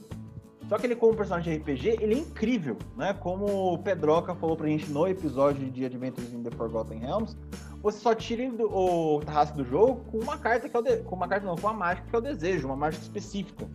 [0.70, 3.12] só que ele, como personagem de RPG, ele é incrível, né?
[3.12, 7.36] Como o Pedroca falou pra gente no episódio de Adventures in the Forgotten Realms,
[7.82, 10.98] você só tira o Tarrasque do jogo com uma carta que é o de...
[10.98, 13.68] com uma carta não, com uma mágica que é o desejo, uma mágica específica.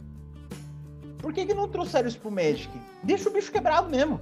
[1.17, 2.69] Por que, que não trouxeram isso pro Magic?
[3.03, 4.21] Deixa o bicho quebrado mesmo.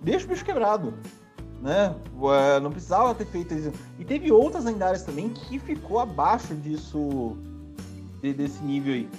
[0.00, 0.94] Deixa o bicho quebrado.
[1.60, 1.94] Né?
[2.62, 3.70] Não precisava ter feito isso.
[3.98, 7.36] E teve outras lendárias também que ficou abaixo disso,
[8.22, 9.10] desse nível aí.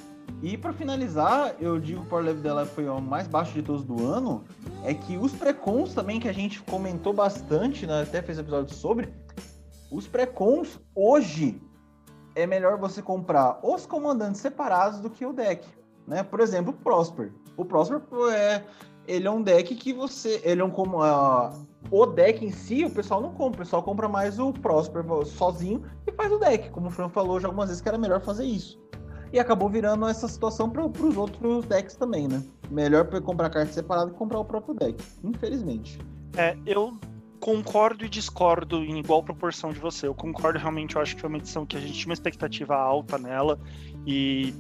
[0.42, 3.62] E para finalizar, eu digo que o power level dela foi o mais baixo de
[3.62, 4.46] todos do ano,
[4.86, 9.14] é que os precons também, que a gente comentou bastante, né, até fez episódio sobre,
[9.92, 11.62] os precons hoje
[12.36, 15.68] é melhor você comprar os comandantes separados do que o deck.
[16.08, 16.24] Né?
[16.24, 17.34] Por exemplo, o Prosper.
[17.58, 18.64] O Prosper é,
[19.08, 20.40] ele é um deck que você.
[20.44, 21.04] Ele é um como.
[21.04, 25.04] Uh, o deck em si, o pessoal não compra, o pessoal compra mais o Prosper
[25.26, 26.70] sozinho e faz o deck.
[26.70, 28.80] Como o Fran falou já algumas vezes que era melhor fazer isso
[29.32, 32.44] e acabou virando essa situação para os outros decks também, né?
[32.70, 36.00] Melhor comprar carta separada que comprar o próprio deck, infelizmente.
[36.38, 36.98] É, eu
[37.40, 40.08] concordo e discordo em igual proporção de você.
[40.08, 42.76] Eu concordo realmente, eu acho que foi uma edição que a gente tinha uma expectativa
[42.76, 43.60] alta nela
[44.06, 44.54] e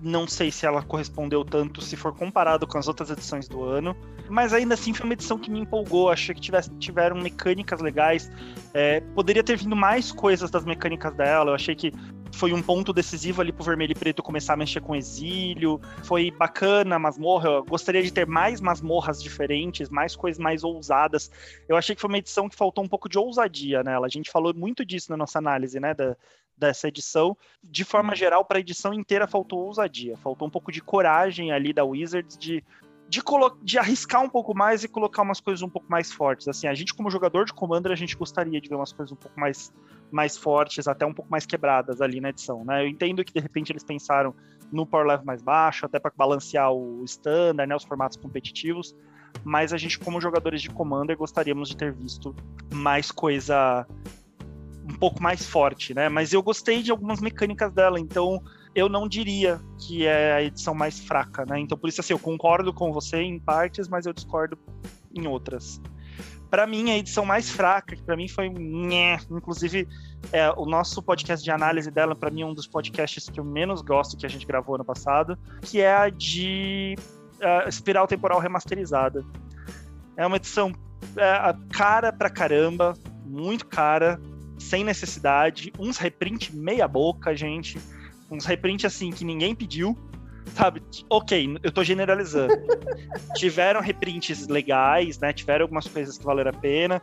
[0.00, 3.96] não sei se ela correspondeu tanto se for comparado com as outras edições do ano,
[4.28, 6.10] mas ainda assim foi uma edição que me empolgou.
[6.10, 8.30] Achei que tivesse, tiveram mecânicas legais.
[8.74, 11.50] É, poderia ter vindo mais coisas das mecânicas dela.
[11.50, 11.92] Eu achei que
[12.38, 15.80] foi um ponto decisivo ali pro Vermelho e Preto começar a mexer com exílio.
[16.04, 17.48] Foi bacana a masmorra.
[17.48, 21.30] Eu gostaria de ter mais masmorras diferentes, mais coisas mais ousadas.
[21.68, 24.06] Eu achei que foi uma edição que faltou um pouco de ousadia nela.
[24.06, 25.92] A gente falou muito disso na nossa análise, né?
[25.94, 26.16] Da,
[26.56, 27.36] dessa edição.
[27.62, 30.16] De forma geral, para a edição inteira faltou ousadia.
[30.18, 32.62] Faltou um pouco de coragem ali da Wizards de
[33.08, 33.22] de,
[33.62, 36.46] de arriscar um pouco mais e colocar umas coisas um pouco mais fortes.
[36.46, 39.16] Assim, a gente, como jogador de Commander, a gente gostaria de ver umas coisas um
[39.16, 39.72] pouco mais,
[40.10, 42.64] mais fortes, até um pouco mais quebradas ali na edição.
[42.64, 42.84] Né?
[42.84, 44.34] Eu entendo que de repente eles pensaram
[44.70, 48.94] no power level mais baixo, até para balancear o standard, né, os formatos competitivos.
[49.44, 52.34] mas a gente, como jogadores de Commander, gostaríamos de ter visto
[52.72, 53.86] mais coisa
[54.90, 56.08] um pouco mais forte, né?
[56.08, 58.42] Mas eu gostei de algumas mecânicas dela, então
[58.74, 61.60] eu não diria que é a edição mais fraca, né?
[61.60, 64.58] Então por isso assim, eu concordo com você em partes, mas eu discordo
[65.14, 65.80] em outras.
[66.50, 69.86] Para mim, a edição mais fraca, que para mim foi, nhé, inclusive
[70.32, 73.44] é, o nosso podcast de análise dela, para mim é um dos podcasts que eu
[73.44, 76.96] menos gosto que a gente gravou ano passado, que é a de
[77.40, 79.24] uh, Espiral Temporal Remasterizada.
[80.16, 80.72] É uma edição
[81.16, 82.94] é, cara pra caramba,
[83.24, 84.20] muito cara,
[84.58, 87.78] sem necessidade, uns reprint meia boca, gente,
[88.30, 89.96] uns reprint assim que ninguém pediu,
[90.54, 90.82] sabe?
[91.08, 92.54] Ok, eu tô generalizando.
[93.36, 95.32] Tiveram reprints legais, né?
[95.32, 97.02] Tiveram algumas coisas que valeram a pena,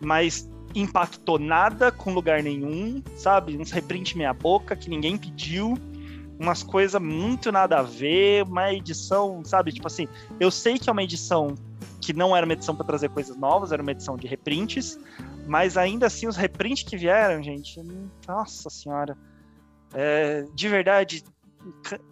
[0.00, 3.56] mas impactou nada com lugar nenhum, sabe?
[3.56, 5.74] Uns reprint meia boca que ninguém pediu
[6.38, 9.72] umas coisas muito nada a ver, uma edição, sabe?
[9.72, 10.06] Tipo assim,
[10.38, 11.54] eu sei que é uma edição
[12.00, 14.98] que não era uma edição para trazer coisas novas, era uma edição de reprints,
[15.46, 17.80] mas ainda assim, os reprints que vieram, gente,
[18.28, 19.16] nossa senhora.
[19.94, 21.24] É, de verdade,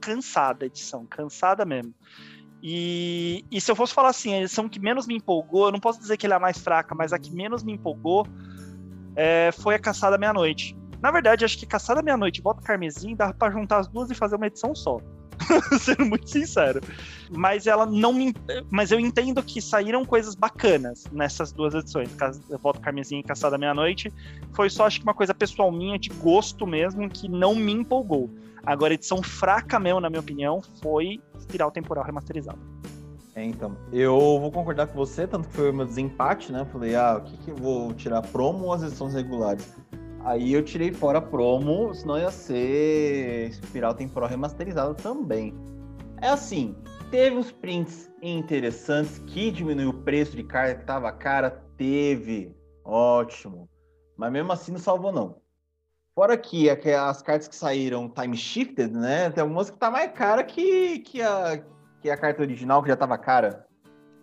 [0.00, 1.94] cansada a edição, cansada mesmo.
[2.62, 5.80] E, e se eu fosse falar assim, a edição que menos me empolgou, eu não
[5.80, 8.26] posso dizer que ela é a mais fraca, mas a que menos me empolgou
[9.14, 10.76] é, foi a Caçada Meia-Noite.
[11.02, 14.14] Na verdade, acho que Caçada Meia-Noite e Volta Carmesim dava pra juntar as duas e
[14.14, 14.98] fazer uma edição só.
[15.80, 16.80] sendo muito sincero.
[17.30, 18.34] Mas ela não me.
[18.70, 22.08] Mas eu entendo que saíram coisas bacanas nessas duas edições.
[22.62, 24.12] Volta Carmesim e Caçada Meia-Noite.
[24.52, 28.30] Foi só, acho que uma coisa pessoal minha, de gosto mesmo, que não me empolgou.
[28.66, 32.58] Agora, a edição fraca mesmo, na minha opinião, foi Espiral Temporal Remasterizada.
[33.34, 36.64] É, então, eu vou concordar com você, tanto que foi o meu desempate, né?
[36.66, 39.76] Falei, ah, o que, que eu vou tirar promo ou as edições regulares?
[40.24, 45.52] Aí eu tirei fora promo, senão ia ser Espiral Temporal remasterizado também.
[46.22, 46.74] É assim,
[47.10, 53.68] teve uns prints interessantes que diminuiu o preço de carta que tava cara, teve, ótimo.
[54.16, 55.43] Mas mesmo assim não salvou não.
[56.14, 59.30] Fora que as cartas que saíram time shifted, né?
[59.30, 61.60] Tem algumas que tá mais cara que, que, a,
[62.00, 63.66] que a carta original que já tava cara.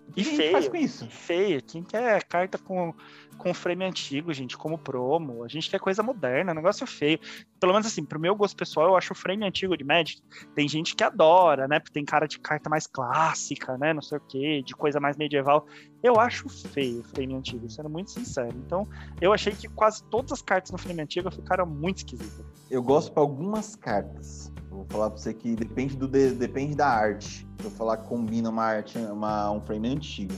[0.08, 1.06] O que, que feio, faz com isso?
[1.08, 1.62] Feio.
[1.62, 2.94] Quem quer carta com
[3.42, 5.44] com frame antigo, gente, como promo.
[5.44, 7.20] A gente quer coisa moderna, negócio feio.
[7.60, 10.22] Pelo menos assim, pro meu gosto pessoal, eu acho o frame antigo de Magic.
[10.54, 11.80] Tem gente que adora, né?
[11.80, 13.94] Porque tem cara de carta mais clássica, né?
[13.94, 15.66] Não sei o quê, de coisa mais medieval.
[16.04, 18.56] Eu acho feio o frame antigo, sendo muito sincero.
[18.64, 18.88] Então,
[19.20, 22.46] eu achei que quase todas as cartas no frame antigo ficaram muito esquisitas.
[22.70, 24.52] Eu gosto para algumas cartas.
[24.70, 27.48] Vou falar pra você que depende, do, depende da arte.
[27.60, 30.34] Vou falar que combina uma arte, uma, um frame antigo.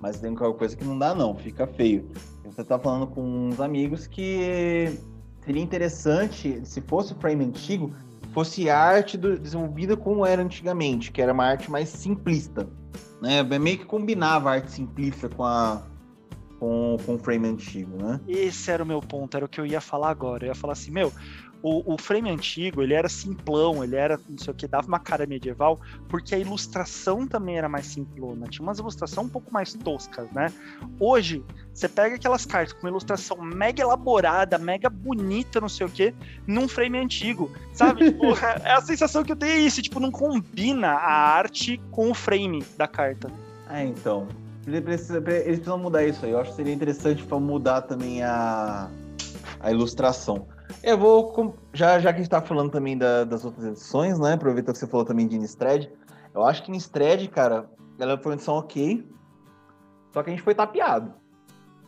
[0.00, 2.08] Mas tem coisa que não dá, não, fica feio.
[2.44, 4.98] Você tá falando com uns amigos que
[5.44, 7.92] seria interessante, se fosse o frame antigo,
[8.32, 12.68] fosse arte do, desenvolvida como era antigamente, que era uma arte mais simplista.
[13.20, 13.42] Né?
[13.42, 15.82] Meio que combinava a arte simplista com a,
[16.58, 18.20] com, com o frame antigo, né?
[18.28, 20.44] Esse era o meu ponto, era o que eu ia falar agora.
[20.44, 21.12] Eu ia falar assim, meu,
[21.62, 24.98] o, o, frame antigo, ele era simplão, ele era, não sei o que, dava uma
[24.98, 29.74] cara medieval, porque a ilustração também era mais simplona, tinha umas ilustrações um pouco mais
[29.74, 30.52] toscas, né?
[31.00, 31.44] Hoje,
[31.74, 36.14] você pega aquelas cartas com uma ilustração mega elaborada, mega bonita, não sei o que,
[36.46, 38.04] num frame antigo, sabe?
[38.12, 38.26] tipo,
[38.64, 42.14] é a sensação que eu tenho é isso, tipo, não combina a arte com o
[42.14, 43.30] frame da carta.
[43.70, 44.28] É, então.
[44.66, 46.32] Eles precisam mudar isso aí.
[46.32, 48.90] Eu acho que seria interessante para mudar também a,
[49.60, 50.46] a ilustração.
[50.82, 51.54] Eu vou.
[51.72, 54.34] Já, já que a gente tá falando também da, das outras edições, né?
[54.34, 55.86] Aproveita que você falou também de Innistrad.
[56.34, 57.68] Eu acho que Innistrad, cara,
[57.98, 59.06] ela foi uma edição ok.
[60.12, 61.12] Só que a gente foi tapeado.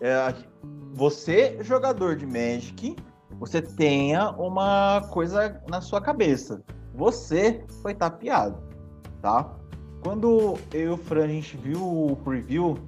[0.01, 0.35] É,
[0.93, 2.97] você, jogador de Magic,
[3.39, 6.63] você tenha uma coisa na sua cabeça.
[6.95, 8.59] Você foi tapeado,
[9.23, 9.57] tá?
[10.03, 12.79] Quando eu e o Fran a gente viu o preview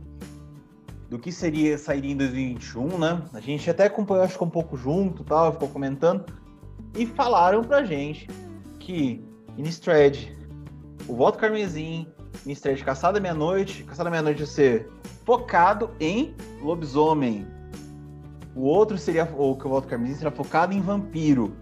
[1.12, 3.20] do que seria sairia em 2021, né?
[3.34, 6.24] A gente até acompanhou, acho que um pouco junto, tal, ficou comentando
[6.96, 8.26] e falaram pra gente
[8.78, 9.22] que
[9.58, 10.30] Innistrad,
[11.06, 12.06] o Voto Carmesim,
[12.46, 14.88] Innistrad Caçada Meia-Noite, Caçada Meia-Noite ia ser
[15.26, 17.46] focado em lobisomem.
[18.56, 21.54] O outro seria, ou que o Voto Carmesim seria focado em vampiro.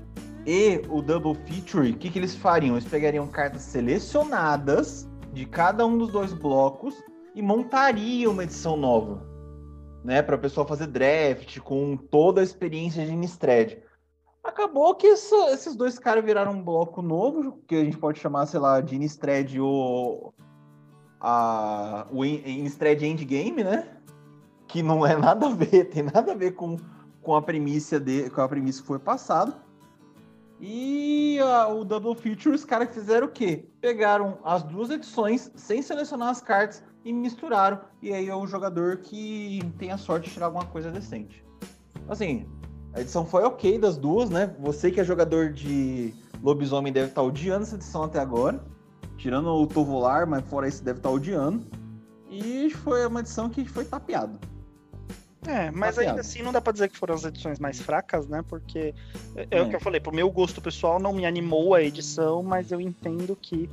[0.46, 2.76] E o Double Feature, o que, que eles fariam?
[2.76, 6.94] Eles pegariam cartas selecionadas de cada um dos dois blocos
[7.34, 9.28] e montariam uma edição nova
[10.05, 13.74] né, para o pessoal fazer draft com toda a experiência de Innistrad.
[14.42, 18.59] Acabou que esses dois caras viraram um bloco novo, que a gente pode chamar, sei
[18.59, 20.34] lá, de Innistrad ou
[21.20, 23.86] a, o Innistrad Endgame, né?
[24.66, 26.78] Que não é nada a ver, tem nada a ver com,
[27.22, 29.55] com a premissa de, com a premissa que foi passado.
[30.59, 33.68] E a, o Double Feature, os caras fizeram o quê?
[33.80, 37.80] Pegaram as duas edições sem selecionar as cartas e misturaram.
[38.03, 41.44] E aí é o jogador que tem a sorte de tirar alguma coisa decente.
[42.09, 42.46] Assim,
[42.92, 44.55] a edição foi ok das duas, né?
[44.61, 48.62] Você que é jogador de lobisomem deve estar odiando essa edição até agora.
[49.16, 51.66] Tirando o Tovolar, mas fora isso deve estar odiando.
[52.30, 54.38] E foi uma edição que foi tapeado.
[55.46, 58.44] É, mas ainda assim não dá pra dizer que foram as edições mais fracas, né?
[58.46, 58.94] Porque
[59.34, 61.82] é, é, é, o que eu falei, pro meu gosto pessoal não me animou a
[61.82, 63.68] edição, mas eu entendo que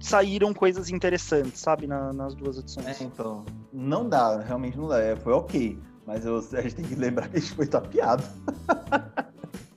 [0.00, 3.00] saíram coisas interessantes, sabe, na, nas duas edições.
[3.00, 5.00] É, então, não dá, realmente não dá.
[5.00, 8.24] É, foi ok, mas eu, a gente tem que lembrar que a gente foi tapeado.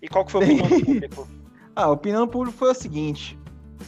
[0.01, 1.27] E qual que foi a opinião do público?
[1.75, 3.37] ah, a opinião do público foi o seguinte: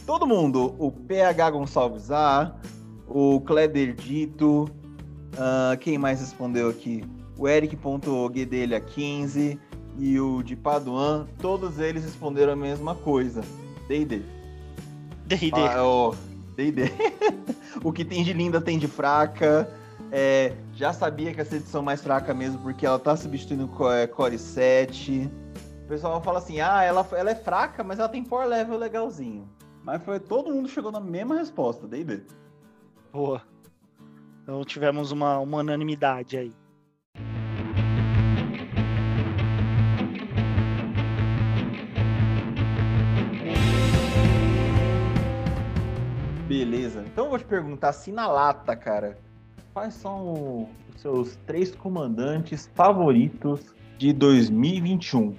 [0.06, 2.54] todo mundo, o PH Gonçalves A,
[3.06, 7.04] o Kleder Dito, uh, quem mais respondeu aqui?
[7.38, 9.58] O Eric.guedelha 15
[9.98, 13.42] e o de Paduan, todos eles responderam a mesma coisa.
[13.88, 14.22] D&D.
[15.36, 15.60] D&D.
[15.60, 16.14] Ah, oh,
[16.56, 16.84] D&D.
[17.82, 19.68] o que tem de linda tem de fraca.
[20.10, 24.38] É, já sabia que essa edição mais fraca mesmo, porque ela tá substituindo é, Core
[24.38, 25.30] 7.
[25.84, 29.48] O pessoal fala assim, ah, ela, ela é fraca, mas ela tem power level legalzinho.
[29.82, 32.22] Mas foi todo mundo chegou na mesma resposta, D&D.
[33.12, 33.42] Boa.
[34.42, 36.52] Então tivemos uma, uma unanimidade aí.
[46.52, 47.02] Beleza.
[47.06, 49.18] Então eu vou te perguntar assim na lata, cara.
[49.72, 55.34] Quais são os seus três comandantes favoritos de 2021?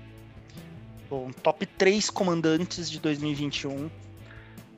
[1.07, 3.91] Bom, top 3 comandantes de 2021.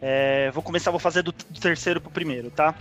[0.01, 2.75] É, vou começar, vou fazer do, do terceiro pro primeiro, tá?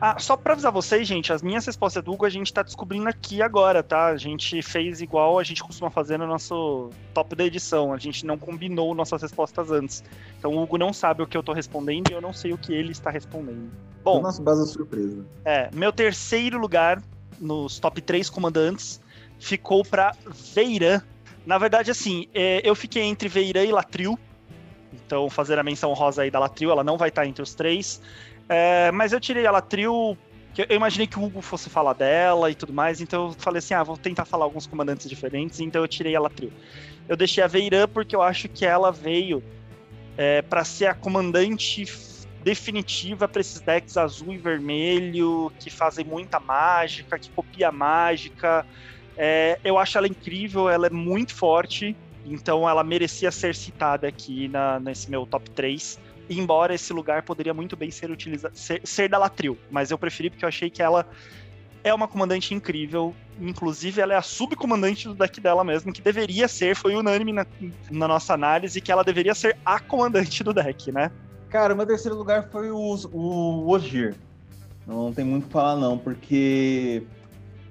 [0.00, 3.08] Ah, só para avisar vocês, gente, as minhas respostas do Hugo a gente tá descobrindo
[3.08, 4.06] aqui agora, tá?
[4.06, 7.92] A gente fez igual a gente costuma fazer no nosso top da edição.
[7.92, 10.04] A gente não combinou nossas respostas antes.
[10.38, 12.58] Então o Hugo não sabe o que eu tô respondendo e eu não sei o
[12.58, 13.70] que ele está respondendo.
[14.04, 15.26] Bom, nossa base de surpresa.
[15.44, 17.02] É, meu terceiro lugar
[17.40, 19.00] nos top 3 comandantes
[19.38, 20.14] ficou para
[20.54, 21.00] Veiran.
[21.44, 24.18] Na verdade, assim, é, eu fiquei entre Veiran e Latril.
[24.92, 28.00] Então, fazer a menção rosa aí da Latril, ela não vai estar entre os três.
[28.48, 30.16] É, mas eu tirei ela trio.
[30.56, 33.74] Eu imaginei que o Hugo fosse falar dela e tudo mais, então eu falei assim:
[33.74, 36.52] ah, vou tentar falar alguns comandantes diferentes, então eu tirei ela trio.
[37.08, 39.42] Eu deixei a Veiran porque eu acho que ela veio
[40.16, 41.84] é, para ser a comandante
[42.42, 48.66] definitiva para esses decks azul e vermelho, que fazem muita mágica, que copia mágica.
[49.16, 54.48] É, eu acho ela incrível, ela é muito forte, então ela merecia ser citada aqui
[54.48, 55.98] na, nesse meu top 3
[56.28, 60.30] embora esse lugar poderia muito bem ser utilizado ser, ser da Latril, mas eu preferi
[60.30, 61.06] porque eu achei que ela
[61.82, 66.48] é uma comandante incrível, inclusive ela é a subcomandante do deck dela mesmo, que deveria
[66.48, 67.46] ser, foi unânime na,
[67.90, 71.10] na nossa análise, que ela deveria ser a comandante do deck, né?
[71.48, 74.14] Cara, meu terceiro lugar foi o, o Ojir.
[74.86, 77.02] Não tem muito o que falar não, porque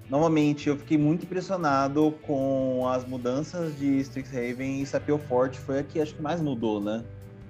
[0.09, 5.83] novamente eu fiquei muito impressionado com as mudanças de Strixhaven e Sapio Forte, foi a
[5.83, 7.03] que acho que mais mudou, né?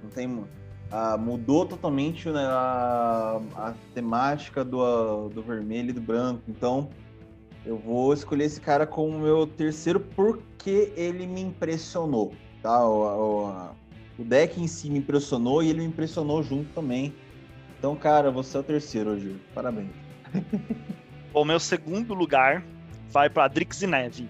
[0.03, 0.45] Não tem
[0.91, 6.41] ah, mudou totalmente né, a, a, temática do, do vermelho e do branco.
[6.47, 6.89] Então,
[7.65, 12.85] eu vou escolher esse cara como meu terceiro porque ele me impressionou, tá?
[12.85, 13.69] O, o,
[14.19, 17.13] o, deck em si me impressionou e ele me impressionou junto também.
[17.77, 19.35] Então, cara, você é o terceiro hoje.
[19.53, 19.91] Parabéns.
[21.33, 22.63] O meu segundo lugar
[23.11, 24.27] vai para Drix e Neve.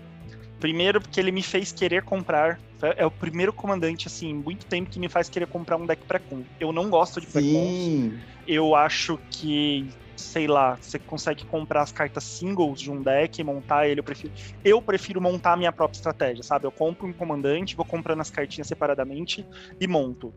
[0.60, 4.90] Primeiro, porque ele me fez querer comprar é, é o primeiro comandante, assim, muito tempo
[4.90, 6.44] que me faz querer comprar um deck pré-com.
[6.60, 8.14] Eu não gosto de pré-cons.
[8.46, 13.44] Eu acho que, sei lá, você consegue comprar as cartas singles de um deck e
[13.44, 14.00] montar ele.
[14.00, 14.34] Eu prefiro,
[14.64, 16.66] eu prefiro montar a minha própria estratégia, sabe?
[16.66, 19.46] Eu compro um comandante, vou comprando as cartinhas separadamente
[19.80, 20.34] e monto.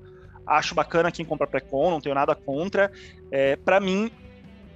[0.47, 2.91] Acho bacana quem compra pré-con, não tenho nada contra.
[3.31, 4.11] É, para mim,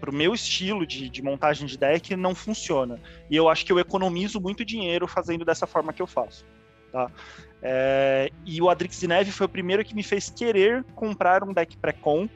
[0.01, 3.01] pro meu estilo de, de, montagem de deck, não funciona.
[3.31, 6.45] E eu acho que eu economizo muito dinheiro fazendo dessa forma que eu faço.
[6.93, 7.11] Tá?
[7.63, 11.53] É, e o Adrix de Neve foi o primeiro que me fez querer comprar um
[11.53, 12.29] deck pré-con.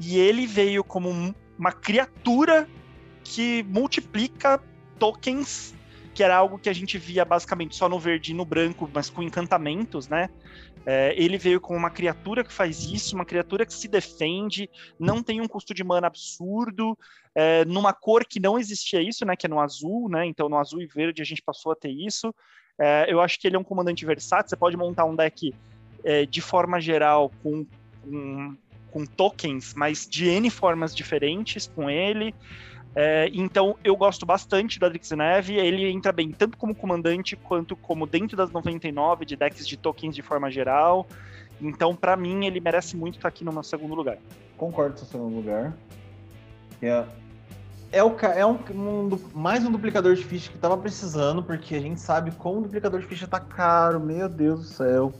[0.00, 2.66] E ele veio como uma criatura
[3.22, 4.60] que multiplica
[4.98, 5.74] tokens,
[6.14, 9.08] que era algo que a gente via basicamente só no verde e no branco, mas
[9.08, 10.28] com encantamentos, né?
[10.84, 14.68] É, ele veio com uma criatura que faz isso, uma criatura que se defende,
[14.98, 16.98] não tem um custo de mana absurdo,
[17.34, 19.36] é, numa cor que não existia isso, né?
[19.36, 20.26] Que é no azul, né?
[20.26, 22.34] Então no azul e verde a gente passou a ter isso.
[22.78, 24.50] É, eu acho que ele é um comandante versátil.
[24.50, 25.54] Você pode montar um deck
[26.04, 27.64] é, de forma geral com,
[28.02, 28.56] com,
[28.90, 32.34] com, tokens, mas de N formas diferentes com ele.
[32.94, 35.56] É, então eu gosto bastante do Adrix Neve.
[35.56, 40.14] Ele entra bem tanto como comandante quanto como dentro das 99 de decks de tokens
[40.14, 41.06] de forma geral.
[41.60, 44.18] Então, para mim, ele merece muito estar aqui no meu segundo lugar.
[44.56, 45.72] Concordo com o segundo lugar.
[46.82, 47.04] É,
[47.92, 51.80] é, o, é um, um, mais um duplicador de ficha que tava precisando, porque a
[51.80, 55.12] gente sabe como o duplicador de ficha tá caro, meu Deus do céu.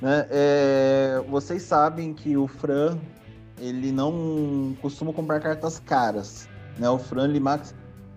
[0.00, 0.26] Né?
[0.30, 2.96] É, vocês sabem que o Fran,
[3.58, 6.48] ele não costuma comprar cartas caras.
[6.78, 6.88] Né?
[6.88, 7.74] O Fran Limax,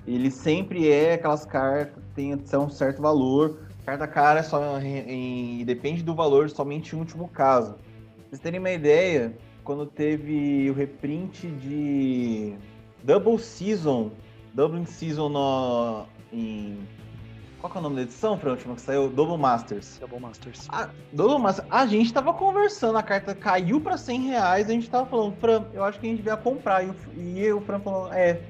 [0.08, 3.60] ele sempre é aquelas cartas que tem um certo valor.
[3.86, 7.74] Carta cara é só em, depende do valor somente em último caso.
[7.74, 12.56] Pra vocês terem uma ideia, quando teve o reprint de
[13.04, 14.12] Double Season,
[14.54, 16.78] Double Season no, em.
[17.60, 19.08] Qual que é o nome da edição, Fran, última que saiu?
[19.08, 20.00] Double Masters.
[20.00, 20.68] Double Masters.
[20.70, 21.68] A, Double Masters.
[21.70, 25.66] A gente tava conversando, a carta caiu pra 100 reais, a gente tava falando, Fran,
[25.72, 26.84] eu acho que a gente devia comprar.
[26.84, 28.42] E, o, e o Fran falou, é.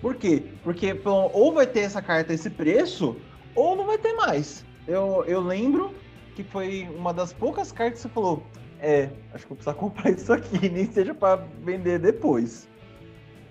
[0.00, 0.42] Por quê?
[0.62, 3.16] Porque ou vai ter essa carta esse preço,
[3.54, 4.64] ou não vai ter mais.
[4.86, 5.92] Eu, eu lembro
[6.34, 8.42] que foi uma das poucas cartas que você falou,
[8.80, 12.68] é, acho que eu preciso comprar isso aqui, nem seja para vender depois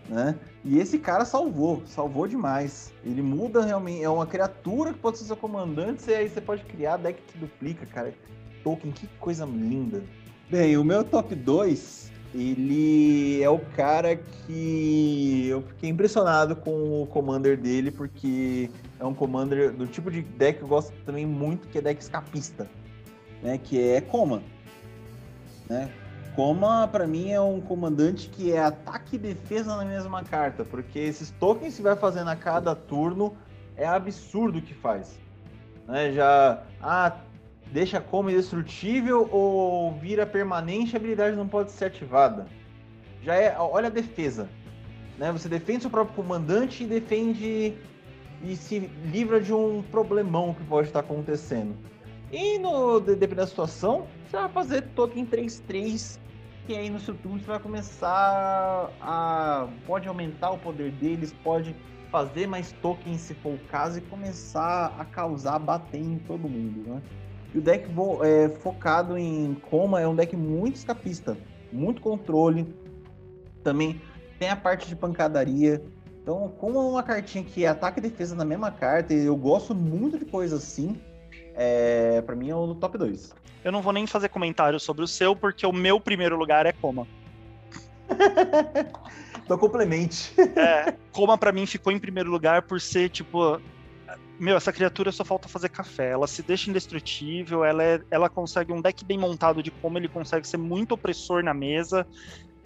[0.09, 0.35] né?
[0.63, 2.93] E esse cara salvou, salvou demais.
[3.05, 6.63] Ele muda realmente, é uma criatura que pode ser seu comandante, e aí você pode
[6.63, 8.13] criar deck que duplica, cara.
[8.63, 10.03] Tolkien, que coisa linda.
[10.49, 17.07] Bem, o meu top 2, ele é o cara que eu fiquei impressionado com o
[17.07, 18.69] commander dele, porque
[18.99, 22.01] é um commander do tipo de deck que eu gosto também muito, que é deck
[22.01, 22.67] escapista,
[23.41, 23.57] né?
[23.57, 24.41] Que é Coma,
[25.69, 25.89] né?
[26.35, 30.99] Coma, para mim, é um comandante que é ataque e defesa na mesma carta, porque
[30.99, 33.35] esses tokens que vai fazendo a cada turno
[33.75, 35.17] é absurdo o que faz.
[35.87, 36.11] Né?
[36.11, 37.17] Já, ah,
[37.71, 42.47] deixa como indestrutível ou vira permanente, a habilidade não pode ser ativada.
[43.21, 44.49] Já é, olha a defesa.
[45.17, 45.31] Né?
[45.31, 47.73] Você defende seu próprio comandante e defende
[48.43, 51.75] e se livra de um problemão que pode estar acontecendo.
[52.31, 56.19] E no dependendo da situação, você vai fazer token 3-3
[56.67, 59.69] que aí no seu turno você vai começar a.
[59.87, 61.73] pode aumentar o poder deles, pode
[62.11, 66.89] fazer mais tokens se for o caso e começar a causar, bater em todo mundo,
[66.89, 67.01] né?
[67.53, 67.87] E o deck
[68.23, 71.37] é, focado em Coma é um deck muito escapista,
[71.71, 72.67] muito controle,
[73.63, 74.01] também
[74.39, 75.81] tem a parte de pancadaria.
[76.21, 79.73] Então, como é uma cartinha que é ataque e defesa na mesma carta, eu gosto
[79.73, 80.99] muito de coisas assim,
[81.55, 83.33] é, para mim é o top 2.
[83.63, 86.71] Eu não vou nem fazer comentário sobre o seu, porque o meu primeiro lugar é
[86.71, 87.07] Coma.
[89.43, 90.33] então complemente.
[90.55, 93.59] É, Coma para mim ficou em primeiro lugar por ser, tipo,
[94.39, 96.11] meu, essa criatura só falta fazer café.
[96.11, 100.07] Ela se deixa indestrutível, ela, é, ela consegue um deck bem montado de como ele
[100.07, 102.05] consegue ser muito opressor na mesa.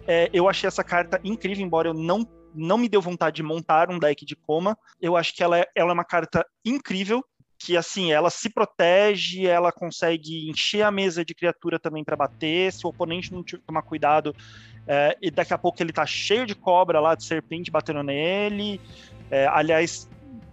[0.06, 3.90] É, eu achei essa carta incrível, embora eu não, não me deu vontade de montar
[3.90, 4.76] um deck de coma.
[5.00, 7.24] Eu acho que ela é, ela é uma carta incrível
[7.64, 12.72] que assim, ela se protege, ela consegue encher a mesa de criatura também para bater,
[12.72, 14.34] se o oponente não tomar cuidado,
[14.84, 18.80] é, e daqui a pouco ele tá cheio de cobra lá, de serpente batendo nele.
[19.30, 20.08] É, aliás,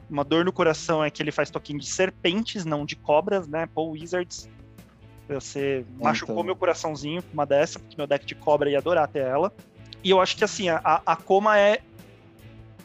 [0.09, 3.67] uma dor no coração é que ele faz toquinho de serpentes, não de cobras, né?
[3.67, 4.49] Paul Wizards.
[5.27, 6.03] Você então.
[6.03, 9.53] machucou meu coraçãozinho com uma dessa, porque meu deck de cobra ia adorar até ela.
[10.03, 11.81] E eu acho que assim, a, a Koma é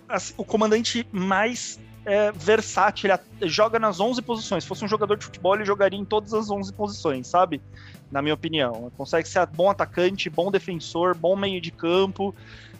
[0.08, 4.64] assim, o comandante mais é, versátil, ele joga nas 11 posições.
[4.64, 7.60] Se fosse um jogador de futebol, ele jogaria em todas as 11 posições, sabe?
[8.10, 8.74] Na minha opinião.
[8.82, 12.34] Ele consegue ser bom atacante, bom defensor, bom meio de campo.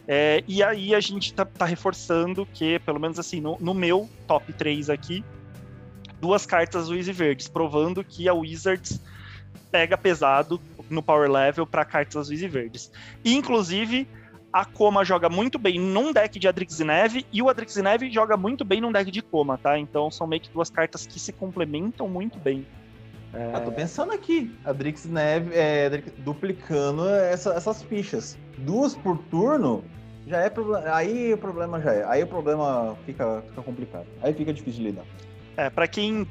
[0.07, 4.07] É, e aí a gente tá, tá, reforçando que, pelo menos assim, no, no, meu
[4.27, 5.25] top 3 aqui,
[6.21, 9.01] duas cartas azuis e verdes, provando que a Wizards
[9.71, 12.91] pega pesado no power level para cartas azuis e verdes.
[13.23, 14.07] Inclusive,
[14.55, 18.09] a Coma joga muito bem num deck de Adrix e Neve e o Adrix Neve
[18.09, 19.77] joga muito bem num deck de Coma, tá?
[19.77, 22.65] Então são meio que duas cartas que se complementam muito bem.
[23.33, 23.53] É...
[23.53, 28.37] Eu tô pensando aqui, Adrix Neve é, duplicando essa, essas fichas.
[28.59, 29.83] Duas por turno
[30.25, 30.95] já é problema.
[30.95, 32.05] Aí o problema já é.
[32.05, 34.07] Aí o problema fica, fica complicado.
[34.21, 35.05] Aí fica difícil de lidar.
[35.57, 36.25] É, para quem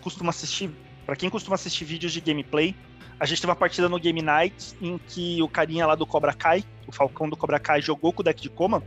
[0.00, 0.68] costuma assistir,
[1.06, 2.74] para quem costuma assistir vídeos de gameplay,
[3.18, 6.32] a gente teve uma partida no Game Night em que o carinha lá do Cobra
[6.32, 8.82] Kai, o Falcão do Cobra Kai, jogou com o deck de Coma.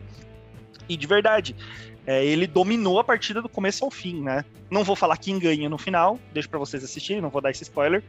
[0.88, 1.56] E de verdade,
[2.06, 4.46] é, ele dominou a partida do começo ao fim, né?
[4.70, 7.64] Não vou falar quem ganha no final, deixo para vocês assistirem, não vou dar esse
[7.64, 8.04] spoiler.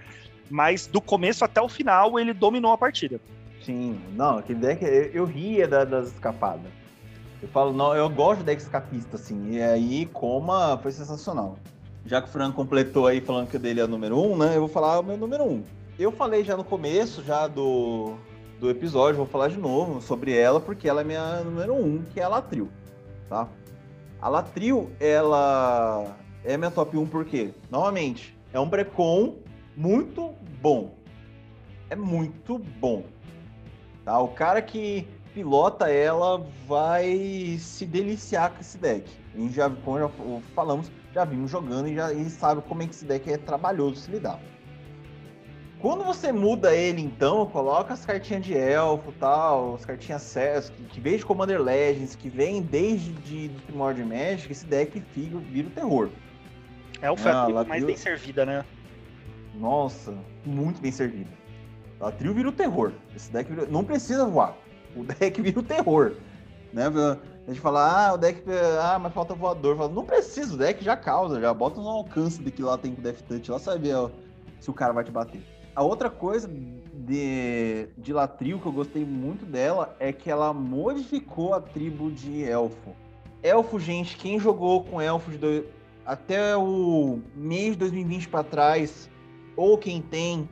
[0.51, 3.21] Mas do começo até o final, ele dominou a partida.
[3.65, 6.71] Sim, não, aquele deck eu, eu ria da, das escapadas.
[7.43, 11.59] Eu falo, não, eu gosto de deck escapista, assim, e aí Coma foi sensacional.
[12.05, 14.55] Já que o Fran completou aí falando que o dele é o número um, né?
[14.55, 15.63] Eu vou falar o meu número um
[16.03, 18.15] eu falei já no começo já do,
[18.61, 22.21] do episódio, vou falar de novo sobre ela, porque ela é minha número um, que
[22.21, 22.69] é a Latril,
[23.29, 23.49] tá?
[24.21, 29.37] A Latril, ela é minha top 1 porque, novamente, é um precon
[29.77, 30.95] muito bom.
[31.91, 33.05] É muito bom.
[34.05, 34.19] Tá?
[34.21, 39.11] O cara que pilota ela vai se deliciar com esse deck.
[39.37, 40.11] Gente já, como já
[40.55, 43.97] falamos, já vimos jogando e já e sabe como é que esse deck é trabalhoso
[43.97, 44.41] se lidar.
[45.81, 50.83] Quando você muda ele, então, coloca as cartinhas de elfo tal, as cartinhas CS, que,
[50.85, 55.37] que vem de Commander Legends, que vem desde de, do Primordial Magic, esse deck fica,
[55.37, 56.09] vira o terror.
[57.03, 58.65] É a ah, mais bem servida, né?
[59.55, 60.15] Nossa,
[60.45, 61.31] muito bem servida.
[62.01, 62.93] A trio vira o terror.
[63.15, 63.67] Esse deck vira...
[63.67, 64.57] não precisa voar.
[64.95, 66.15] O deck vira o terror.
[66.73, 66.87] Né?
[66.87, 68.43] A gente fala, ah, o deck.
[68.81, 69.77] Ah, mas falta voador.
[69.77, 72.95] Fala, não precisa, o deck já causa, já bota no alcance de que lá tem
[72.95, 74.11] com Death Touch, lá sabe ó,
[74.59, 75.43] se o cara vai te bater.
[75.77, 81.53] A outra coisa de, de Latril que eu gostei muito dela é que ela modificou
[81.53, 82.97] a tribo de elfo.
[83.43, 85.65] Elfo, gente, quem jogou com elfo de
[86.07, 89.11] até o mês de 2020 para trás,
[89.55, 90.49] ou quem tem,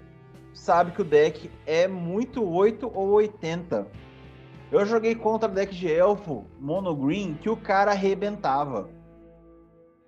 [0.52, 3.86] sabe que o deck é muito 8 ou 80.
[4.70, 8.90] Eu joguei contra deck de elfo mono green que o cara arrebentava.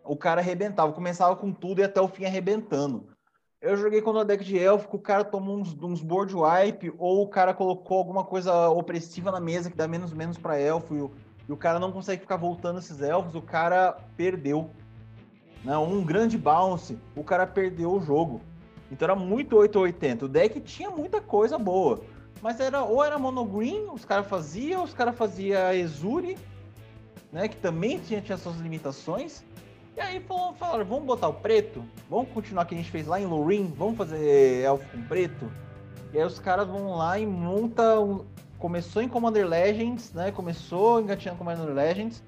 [0.05, 3.16] O cara arrebentava, começava com tudo e até o fim arrebentando.
[3.61, 7.23] Eu joguei contra deck de elfo que o cara tomou uns, uns board wipe ou
[7.23, 11.01] o cara colocou alguma coisa opressiva na mesa que dá menos menos para elfo e
[11.01, 11.11] o,
[11.49, 14.71] e o cara não consegue ficar voltando esses elfos, o cara perdeu.
[15.65, 18.43] Não, um grande bounce, o cara perdeu o jogo.
[18.91, 20.27] Então era muito 880.
[20.27, 22.03] O deck tinha muita coisa boa.
[22.43, 26.37] Mas era ou era monogreen, os caras faziam, os caras faziam Exuri,
[27.33, 27.49] né?
[27.49, 29.43] Que também tinha, tinha suas limitações.
[29.97, 30.23] E aí
[30.59, 31.83] falaram, vamos botar o preto?
[32.11, 33.73] Vamos continuar o que a gente fez lá em Lorin?
[33.77, 35.51] Vamos fazer elfo com preto?
[36.13, 38.27] E aí os caras vão lá e montam.
[38.59, 40.31] Começou em Commander Legends, né?
[40.31, 42.23] Começou engatinhando Commander Legends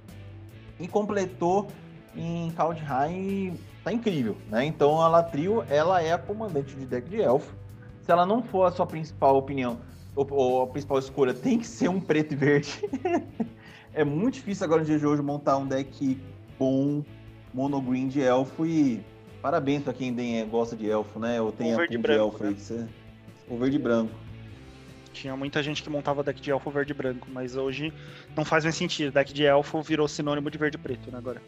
[0.80, 1.68] e completou
[2.16, 4.64] em Kaldheim tá incrível, né?
[4.64, 7.54] Então a Latril, ela é a comandante de deck de elfo.
[8.02, 9.78] Se ela não for a sua principal opinião,
[10.14, 12.82] ou, a principal escolha, tem que ser um preto e verde.
[13.94, 16.20] é muito difícil agora no dia de hoje montar um deck
[16.58, 17.02] bom,
[17.52, 19.00] mono green de elfo e
[19.40, 21.40] parabéns para quem tem, gosta de elfo, né?
[21.40, 22.56] Ou tem o a verde branco, elfo né?
[22.78, 22.86] aí.
[23.48, 24.12] O verde e branco.
[25.12, 27.92] Tinha muita gente que montava deck de elfo verde e branco, mas hoje
[28.36, 29.12] não faz mais sentido.
[29.12, 31.40] Deck de elfo virou sinônimo de verde e preto, né, agora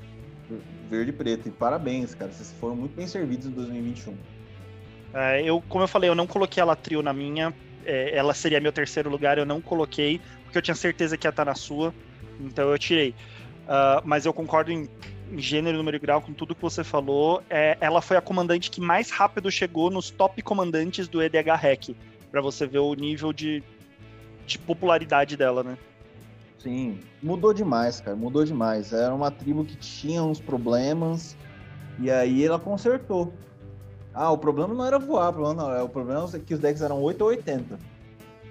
[0.90, 1.48] verde e preto.
[1.48, 2.30] E parabéns, cara.
[2.32, 4.16] Vocês foram muito bem servidos em 2021.
[5.14, 7.54] É, eu, como eu falei, eu não coloquei ela trio na minha.
[7.84, 11.30] É, ela seria meu terceiro lugar, eu não coloquei, porque eu tinha certeza que ia
[11.30, 11.94] estar na sua.
[12.40, 13.10] Então eu tirei.
[13.10, 14.88] Uh, mas eu concordo em,
[15.36, 17.42] gênero, número e grau com tudo que você falou.
[17.48, 21.94] É, ela foi a comandante que mais rápido chegou nos top comandantes do EDH Hack.
[22.30, 23.62] para você ver o nível de,
[24.46, 25.76] de popularidade dela, né?
[26.58, 28.92] Sim, mudou demais, cara, mudou demais.
[28.92, 31.36] Era uma tribo que tinha uns problemas
[31.98, 33.32] e aí ela consertou.
[34.12, 36.60] Ah, o problema não era voar, o problema não, é, o problema é que os
[36.60, 37.78] decks eram 8 ou 80.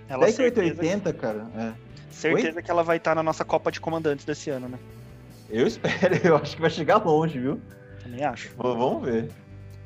[0.08, 1.20] Ela Deck 880, que...
[1.20, 1.74] cara, é.
[2.10, 2.64] Certeza Oi?
[2.64, 4.80] que ela vai estar na nossa Copa de Comandantes desse ano, né?
[5.50, 7.60] Eu espero, eu acho que vai chegar longe, viu?
[8.04, 8.52] Também acho.
[8.58, 9.30] vamos ver.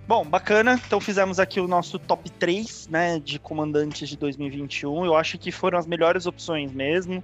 [0.06, 0.80] Bom, bacana.
[0.86, 5.06] Então fizemos aqui o nosso top 3, né, de comandantes de 2021.
[5.06, 7.24] Eu acho que foram as melhores opções mesmo.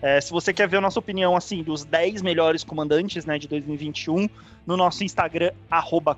[0.00, 3.46] É, se você quer ver a nossa opinião assim dos 10 melhores comandantes né, de
[3.48, 4.28] 2021,
[4.66, 5.50] no nosso Instagram,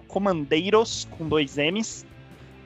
[0.07, 2.07] comandeiros, com dois M's,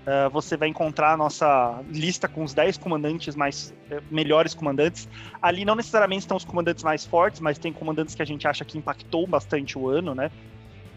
[0.06, 5.08] uh, você vai encontrar a nossa lista com os 10 comandantes mais uh, melhores comandantes.
[5.42, 8.64] Ali não necessariamente estão os comandantes mais fortes, mas tem comandantes que a gente acha
[8.64, 10.30] que impactou bastante o ano, né?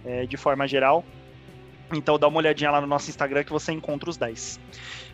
[0.05, 1.03] É, de forma geral.
[1.91, 4.59] Então dá uma olhadinha lá no nosso Instagram que você encontra os 10.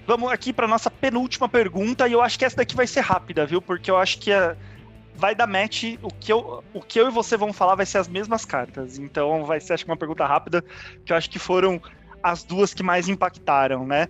[0.06, 3.46] Vamos aqui para nossa penúltima pergunta, e eu acho que essa daqui vai ser rápida,
[3.46, 3.62] viu?
[3.62, 4.56] Porque eu acho que a
[5.16, 5.98] vai dar match.
[6.02, 9.00] O que, eu, o que eu e você vão falar vai ser as mesmas cartas.
[9.00, 10.64] Então vai ser, acho que, uma pergunta rápida,
[11.06, 11.82] que eu acho que foram
[12.26, 14.10] as duas que mais impactaram, né?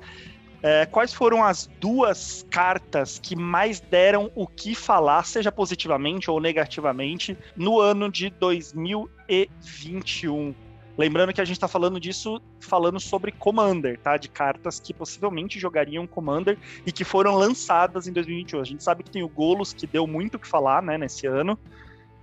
[0.63, 6.39] É, quais foram as duas cartas que mais deram o que falar, seja positivamente ou
[6.39, 10.55] negativamente, no ano de 2021?
[10.97, 14.15] Lembrando que a gente está falando disso, falando sobre Commander, tá?
[14.15, 18.61] De cartas que possivelmente jogariam Commander e que foram lançadas em 2021.
[18.61, 21.27] A gente sabe que tem o Golos, que deu muito o que falar, né, nesse
[21.27, 21.59] ano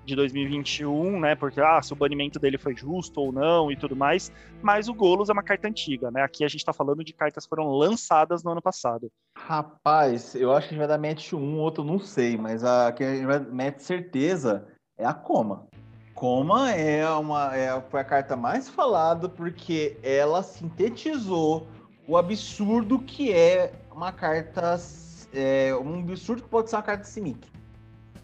[0.05, 1.35] de 2021, né?
[1.35, 4.33] Porque ah, se o banimento dele foi justo ou não e tudo mais.
[4.61, 6.23] Mas o Golos é uma carta antiga, né?
[6.23, 9.11] Aqui a gente está falando de cartas que foram lançadas no ano passado.
[9.37, 12.93] Rapaz, eu acho que a gente vai dar match 1, outro não sei, mas a
[12.93, 14.67] que a gente vai match certeza
[14.99, 15.67] é a Coma.
[16.15, 21.67] Coma é uma é, foi a carta mais falada porque ela sintetizou
[22.07, 24.79] o absurdo que é uma carta
[25.33, 27.51] é, um absurdo que pode ser uma carta Simic.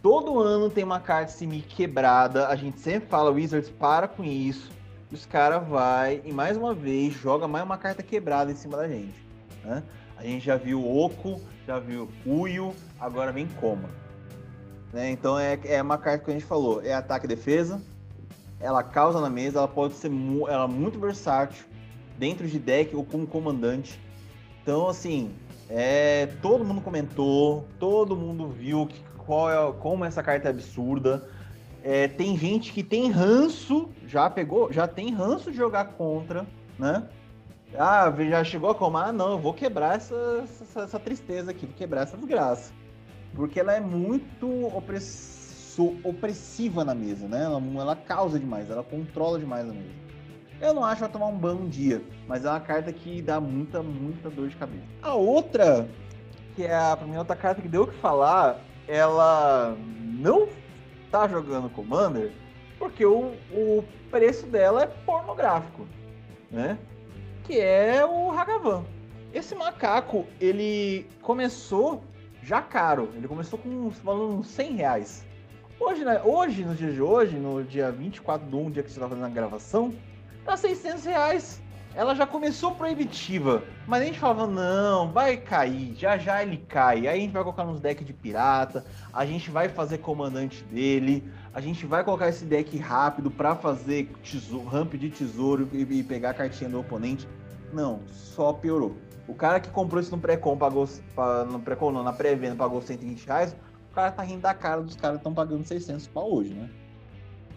[0.01, 4.71] Todo ano tem uma carta Simic quebrada, a gente sempre fala Wizards para com isso.
[5.11, 8.87] Os caras vai e mais uma vez joga mais uma carta quebrada em cima da
[8.87, 9.15] gente.
[9.63, 9.83] Né?
[10.15, 13.89] A gente já viu Oco, já viu Uyo, agora vem Coma.
[14.93, 15.11] Né?
[15.11, 17.81] Então é, é uma carta que a gente falou, é ataque e defesa,
[18.59, 21.65] ela causa na mesa, ela pode ser mu ela é muito versátil,
[22.17, 23.99] dentro de deck ou como comandante.
[24.61, 25.33] Então, assim,
[25.69, 31.29] é, todo mundo comentou, todo mundo viu que, qual é, como essa carta é absurda.
[31.83, 36.47] É, tem gente que tem ranço, já pegou, já tem ranço de jogar contra,
[36.79, 37.07] né?
[37.77, 38.97] Ah, já chegou a como?
[38.97, 42.73] Ah, não, eu vou quebrar essa, essa, essa tristeza aqui, vou quebrar essa desgraça.
[43.35, 47.43] Porque ela é muito opresso, opressiva na mesa, né?
[47.43, 49.93] Ela, ela causa demais, ela controla demais a mesa.
[50.59, 53.39] Eu não acho vai tomar um ban um dia, mas é uma carta que dá
[53.39, 54.87] muita, muita dor de cabeça.
[55.03, 55.87] A outra,
[56.55, 58.59] que é a, pra mim, outra carta que deu o que falar,
[58.89, 60.49] ela não
[61.11, 62.31] tá jogando Commander
[62.79, 65.87] porque o, o preço dela é pornográfico,
[66.49, 66.77] né?
[67.43, 68.83] Que é o Hagavan.
[69.31, 72.03] Esse macaco, ele começou
[72.41, 73.09] já caro.
[73.15, 75.25] Ele começou com valendo uns 100 reais.
[75.79, 78.99] Hoje, né, hoje, no dia de hoje, no dia 24 de 1, dia que você
[78.99, 79.93] tá fazendo a gravação,
[80.43, 81.61] tá 600 reais.
[81.95, 87.07] Ela já começou proibitiva, mas a gente falava, não, vai cair, já já ele cai.
[87.07, 91.23] Aí a gente vai colocar nos decks de pirata, a gente vai fazer comandante dele,
[91.53, 96.03] a gente vai colocar esse deck rápido para fazer tesouro, ramp de tesouro e, e
[96.03, 97.27] pegar a cartinha do oponente.
[97.73, 98.95] Não, só piorou.
[99.27, 100.87] O cara que comprou isso no pré-com, pagou,
[101.51, 103.55] no pré-com não, na pré-venda, pagou 120 reais,
[103.91, 106.69] o cara tá rindo da cara dos caras que estão pagando 600 pau hoje, né?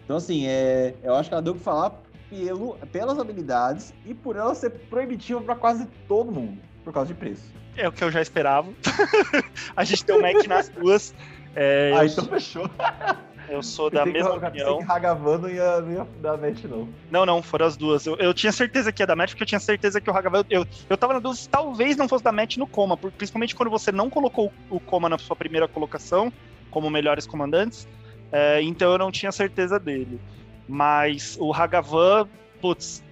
[0.03, 2.02] Então, assim, é, eu acho que ela deu o que falar
[2.33, 7.13] pelo, pelas habilidades e por ela ser proibitiva para quase todo mundo, por causa de
[7.13, 7.53] preço.
[7.77, 8.69] É o que eu já esperava.
[9.75, 11.13] a gente tem o Mac nas duas.
[11.55, 12.69] É, ah, então fechou.
[13.49, 14.77] Eu sou da mesma que, opinião.
[14.79, 16.87] Que Hagavan ia, não ia dar match, não.
[17.11, 18.05] Não, não, foram as duas.
[18.05, 20.43] Eu, eu tinha certeza que ia dar match, porque eu tinha certeza que o Hagavan.
[20.49, 23.69] Eu, eu tava na dúvida se talvez não fosse dar match no Coma, principalmente quando
[23.69, 26.31] você não colocou o Coma na sua primeira colocação,
[26.71, 27.87] como melhores comandantes.
[28.31, 30.19] É, então eu não tinha certeza dele.
[30.67, 32.27] Mas o Hagavan,
[32.61, 33.03] putz,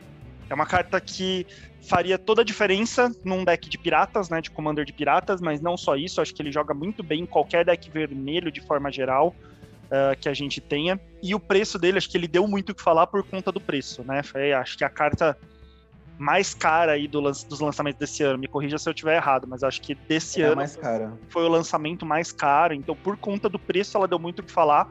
[0.50, 1.46] é uma carta que
[1.82, 5.76] faria toda a diferença num deck de piratas, né, de commander de piratas, mas não
[5.76, 9.36] só isso, acho que ele joga muito bem em qualquer deck vermelho de forma geral
[9.86, 11.00] uh, que a gente tenha.
[11.22, 13.60] E o preço dele, acho que ele deu muito o que falar por conta do
[13.60, 14.24] preço, né?
[14.24, 15.38] Foi, acho que a carta
[16.22, 18.38] mais cara aí do, dos lançamentos desse ano.
[18.38, 21.14] Me corrija se eu estiver errado, mas acho que desse é ano mais cara.
[21.30, 22.76] foi o lançamento mais caro.
[22.76, 24.88] Então, por conta do preço, ela deu muito o que falar.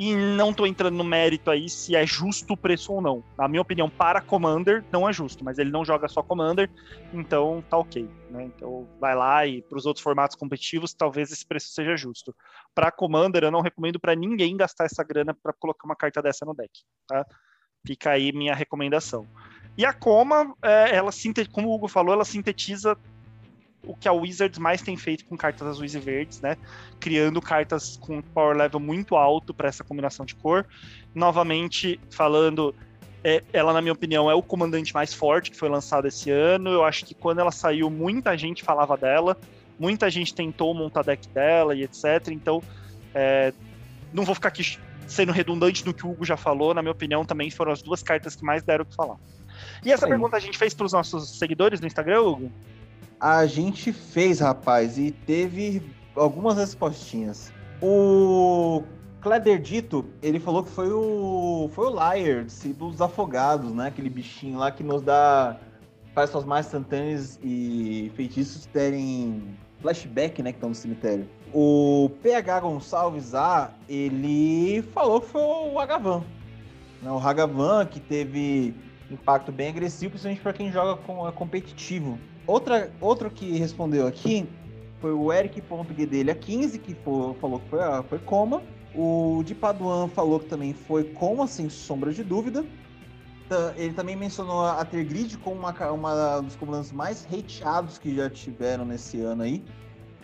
[0.00, 3.22] E não tô entrando no mérito aí se é justo o preço ou não.
[3.36, 6.70] Na minha opinião, para Commander, não é justo, mas ele não joga só Commander,
[7.12, 8.08] então tá ok.
[8.30, 8.44] Né?
[8.44, 12.34] Então vai lá e para os outros formatos competitivos, talvez esse preço seja justo.
[12.74, 16.46] Para Commander, eu não recomendo para ninguém gastar essa grana para colocar uma carta dessa
[16.46, 16.70] no deck.
[17.06, 17.26] Tá?
[17.86, 19.26] Fica aí minha recomendação.
[19.76, 21.10] E a Coma, é, ela
[21.52, 22.96] como o Hugo falou, ela sintetiza
[23.82, 26.56] o que a Wizards mais tem feito com cartas azuis e verdes, né?
[26.98, 30.66] Criando cartas com power level muito alto para essa combinação de cor.
[31.14, 32.74] Novamente, falando,
[33.24, 36.70] é, ela, na minha opinião, é o comandante mais forte que foi lançado esse ano.
[36.70, 39.36] Eu acho que quando ela saiu, muita gente falava dela,
[39.78, 42.28] muita gente tentou montar deck dela e etc.
[42.28, 42.62] Então,
[43.14, 43.52] é,
[44.12, 47.24] não vou ficar aqui sendo redundante no que o Hugo já falou, na minha opinião,
[47.24, 49.16] também foram as duas cartas que mais deram o que falar.
[49.84, 50.12] E essa Sim.
[50.12, 52.52] pergunta a gente fez para os nossos seguidores no Instagram, Hugo?
[53.20, 55.82] A gente fez, rapaz, e teve
[56.16, 57.52] algumas respostinhas.
[57.82, 58.82] O
[59.20, 62.46] Kleder Dito, ele falou que foi o foi o Liar,
[62.76, 63.88] dos afogados, né?
[63.88, 65.58] Aquele bichinho lá que nos dá
[66.14, 69.42] faz suas mais instantâneas e feitiços terem
[69.80, 71.28] flashback, né, que estão no cemitério.
[71.52, 76.22] O PH Gonçalves A, ele falou que foi o Hagavan.
[77.02, 77.10] Né?
[77.10, 78.74] O Hagavan que teve
[79.10, 82.18] impacto bem agressivo, principalmente para quem joga com, é competitivo.
[82.50, 84.44] Outra, outro que respondeu aqui
[85.00, 88.60] foi o Eric.guedelha 15, que foi, falou que foi, ah, foi coma.
[88.92, 92.64] O de Paduan falou que também foi coma, sem sombra de dúvida.
[93.76, 98.84] Ele também mencionou a Tergrid como uma, uma dos comandantes mais hateados que já tiveram
[98.84, 99.62] nesse ano aí.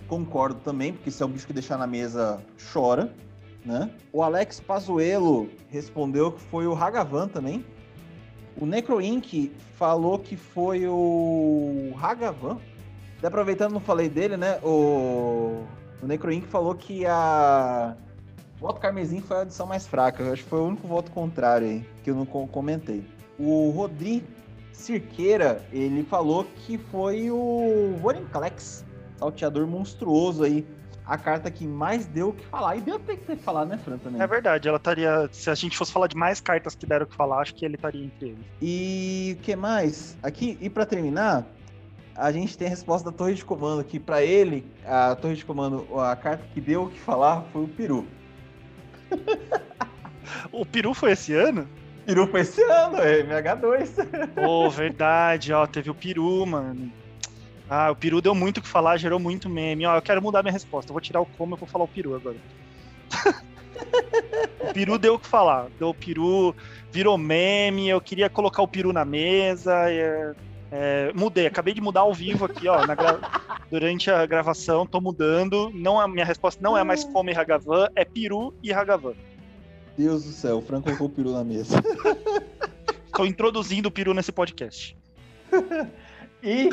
[0.09, 3.15] Concordo também, porque se é um bicho que deixar na mesa, chora.
[3.65, 3.89] Né?
[4.13, 7.65] O Alex Pazuello respondeu que foi o Hagavan também.
[8.59, 9.53] O Necro Inc.
[9.75, 12.59] falou que foi o Hagavan.
[13.23, 14.59] Aproveitando, não falei dele, né?
[14.63, 15.65] O,
[16.03, 16.47] o Necro Inc.
[16.47, 17.97] falou que a
[18.59, 20.23] voto carmesim foi a edição mais fraca.
[20.23, 23.05] Eu acho que foi o único voto contrário aí, que eu não comentei.
[23.39, 24.25] O Rodri
[24.73, 28.85] Cirqueira, ele falou que foi o Vorinclex,
[29.19, 30.67] salteador monstruoso aí
[31.07, 32.77] a carta que mais deu o que falar.
[32.77, 34.21] E deu até que ter falado, né, Fran, também.
[34.21, 35.29] É verdade, ela estaria.
[35.31, 37.65] Se a gente fosse falar de mais cartas que deram o que falar, acho que
[37.65, 38.45] ele estaria entre eles.
[38.61, 40.17] E o que mais?
[40.23, 41.47] Aqui, e para terminar,
[42.17, 45.45] a gente tem a resposta da torre de comando, que para ele, a torre de
[45.45, 48.07] comando, a carta que deu o que falar foi o peru.
[50.51, 51.69] o peru foi esse ano?
[52.05, 54.35] Peru foi esse ano, é MH2.
[54.35, 56.91] Pô, oh, verdade, ó, teve o peru, mano.
[57.69, 59.87] Ah, o peru deu muito o que falar, gerou muito meme.
[59.87, 60.91] Ó, eu quero mudar minha resposta.
[60.91, 62.37] Eu vou tirar o como, eu vou falar o peru agora.
[64.61, 65.69] o peru deu o que falar.
[65.79, 66.55] Deu o peru,
[66.93, 67.89] virou meme.
[67.89, 69.91] Eu queria colocar o peru na mesa.
[69.91, 70.35] É,
[70.71, 72.87] é, mudei, acabei de mudar ao vivo aqui, ó.
[72.87, 73.19] Gra...
[73.71, 75.71] Durante a gravação, tô mudando.
[75.75, 79.15] Não, a minha resposta não é mais como e Hagavan, é peru e Hagavan.
[79.99, 81.83] Deus do céu, o Franco colocou o peru na mesa.
[83.07, 84.97] Estou introduzindo o peru nesse podcast.
[86.43, 86.69] e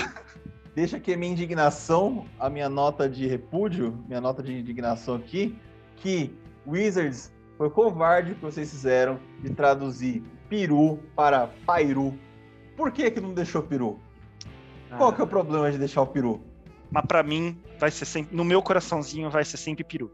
[0.75, 5.57] deixa aqui a minha indignação, a minha nota de repúdio, minha nota de indignação aqui,
[5.97, 6.35] que
[6.67, 12.17] Wizards foi covarde que vocês fizeram de traduzir peru para pairu.
[12.75, 13.99] Por que que não deixou peru?
[14.89, 14.97] Ah.
[14.97, 16.41] Qual que é o problema de deixar o peru?
[16.91, 20.11] Mas para mim, vai ser sempre, no meu coraçãozinho, vai ser sempre peru.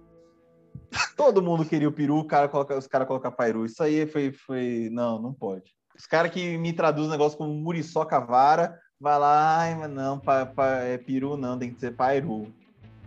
[1.16, 3.66] Todo mundo queria o peru, cara coloca, os caras colocam pairu.
[3.66, 4.90] Isso aí foi, foi.
[4.92, 5.74] Não, não pode.
[5.98, 10.46] Os caras que me traduzem o negócio como muriçoca vara, vai lá, mas não, pa,
[10.46, 12.52] pa, é peru não, tem que ser pairu.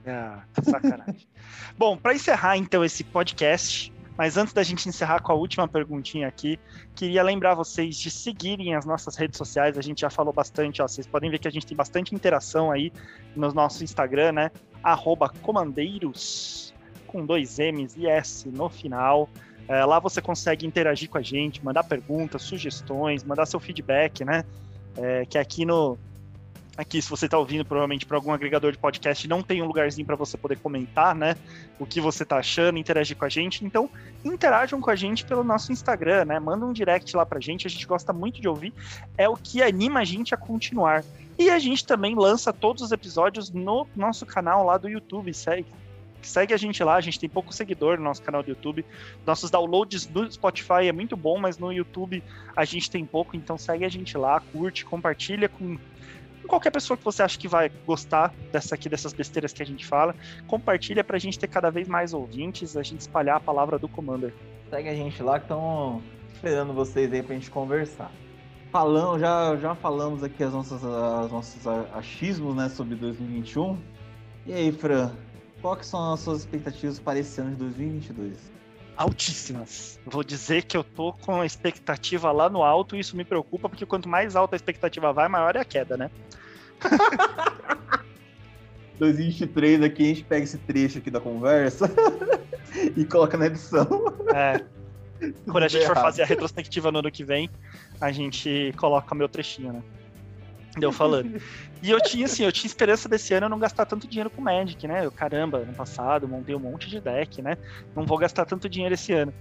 [0.06, 1.28] Ah, sacanagem.
[1.76, 6.26] Bom, para encerrar então esse podcast, mas antes da gente encerrar com a última perguntinha
[6.26, 6.58] aqui,
[6.94, 9.78] queria lembrar vocês de seguirem as nossas redes sociais.
[9.78, 12.70] A gente já falou bastante, ó, vocês podem ver que a gente tem bastante interação
[12.70, 12.92] aí
[13.36, 14.50] no nosso Instagram, né?
[15.42, 16.74] Comandeiros,
[17.06, 19.28] com dois M's e S no final.
[19.68, 24.44] É, lá você consegue interagir com a gente, mandar perguntas, sugestões, mandar seu feedback, né?
[24.96, 25.98] É, que aqui no,
[26.76, 30.06] aqui, se você está ouvindo provavelmente para algum agregador de podcast, não tem um lugarzinho
[30.06, 31.36] para você poder comentar, né?
[31.78, 33.64] O que você está achando, interagir com a gente.
[33.64, 33.88] Então,
[34.24, 36.38] interajam com a gente pelo nosso Instagram, né?
[36.38, 38.72] Manda um direct lá para a gente, a gente gosta muito de ouvir.
[39.16, 41.04] É o que anima a gente a continuar.
[41.38, 45.66] E a gente também lança todos os episódios no nosso canal lá do YouTube, segue.
[46.22, 48.84] Segue a gente lá, a gente tem pouco seguidor no nosso canal do YouTube.
[49.26, 52.22] Nossos downloads no Spotify é muito bom, mas no YouTube
[52.56, 55.76] a gente tem pouco, então segue a gente lá, curte, compartilha com
[56.46, 59.86] qualquer pessoa que você acha que vai gostar dessa aqui, dessas besteiras que a gente
[59.86, 60.14] fala,
[60.46, 64.34] compartilha pra gente ter cada vez mais ouvintes, a gente espalhar a palavra do Commander.
[64.70, 66.02] Segue a gente lá que estão
[66.34, 68.10] esperando vocês aí pra gente conversar.
[68.70, 73.78] Falando, já, já falamos aqui as nossas, as nossos achismos né, sobre 2021.
[74.46, 75.12] E aí, Fran,
[75.62, 78.52] quais são as suas expectativas para esse ano de 2022?
[78.96, 79.98] altíssimas.
[80.04, 83.68] Vou dizer que eu tô com a expectativa lá no alto e isso me preocupa,
[83.68, 86.10] porque quanto mais alta a expectativa vai, maior é a queda, né?
[88.98, 91.90] 2023 aqui, a gente pega esse trecho aqui da conversa
[92.96, 93.86] e coloca na edição.
[94.32, 94.62] É.
[95.50, 97.48] Quando a gente for fazer a retrospectiva no ano que vem,
[98.00, 99.82] a gente coloca meu trechinho, né?
[100.76, 101.40] Deu falando.
[101.82, 104.40] E eu tinha, assim, eu tinha esperança desse ano eu não gastar tanto dinheiro com
[104.40, 105.04] Magic, né?
[105.04, 107.58] Eu, caramba, ano passado montei um monte de deck, né?
[107.94, 109.34] Não vou gastar tanto dinheiro esse ano.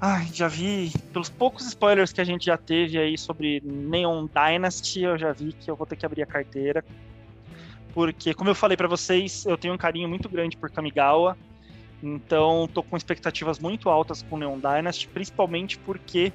[0.00, 5.02] Ai, já vi, pelos poucos spoilers que a gente já teve aí sobre Neon Dynasty,
[5.02, 6.84] eu já vi que eu vou ter que abrir a carteira.
[7.94, 11.36] Porque, como eu falei para vocês, eu tenho um carinho muito grande por Kamigawa.
[12.02, 16.30] Então, tô com expectativas muito altas com Neon Dynasty, principalmente porque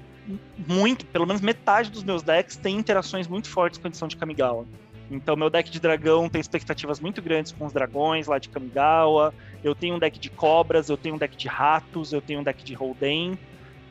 [0.68, 4.16] muito, pelo menos metade dos meus decks tem interações muito fortes com a edição de
[4.16, 4.66] Kamigawa.
[5.10, 9.34] Então, meu deck de dragão tem expectativas muito grandes com os dragões lá de Kamigawa.
[9.62, 12.44] Eu tenho um deck de cobras, eu tenho um deck de ratos, eu tenho um
[12.44, 13.38] deck de Holden.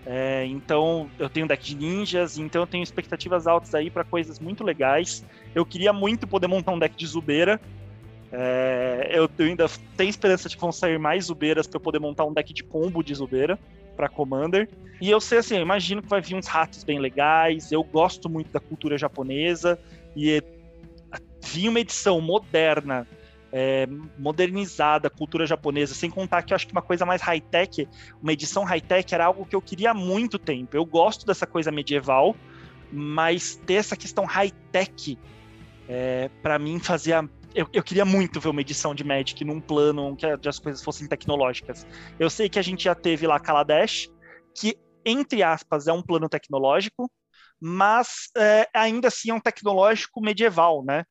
[0.06, 4.02] É, então, eu tenho um deck de ninjas, então eu tenho expectativas altas aí para
[4.02, 5.22] coisas muito legais.
[5.54, 7.60] Eu queria muito poder montar um deck de Zubeira.
[8.32, 12.24] É, eu, ainda tenho esperança de que vão sair mais Zubeiras para eu poder montar
[12.24, 13.58] um deck de combo de Zubeira
[14.00, 14.66] para Commander.
[14.98, 17.70] E eu sei assim, eu imagino que vai vir uns ratos bem legais.
[17.70, 19.78] Eu gosto muito da cultura japonesa
[20.16, 20.42] e
[21.44, 23.06] vir uma edição moderna,
[23.52, 23.86] é,
[24.18, 27.86] modernizada, cultura japonesa, sem contar que eu acho que uma coisa mais high-tech,
[28.22, 30.74] uma edição high-tech era algo que eu queria há muito tempo.
[30.74, 32.34] Eu gosto dessa coisa medieval,
[32.90, 35.18] mas ter essa questão high-tech,
[35.86, 40.16] é, para mim, fazia eu, eu, queria muito ver uma edição de Magic num plano
[40.16, 41.86] que as coisas fossem tecnológicas.
[42.18, 44.08] Eu sei que a gente já teve lá Kaladesh,
[44.54, 47.10] que, entre aspas, é um plano tecnológico,
[47.60, 51.04] mas é, ainda assim é um tecnológico medieval, né?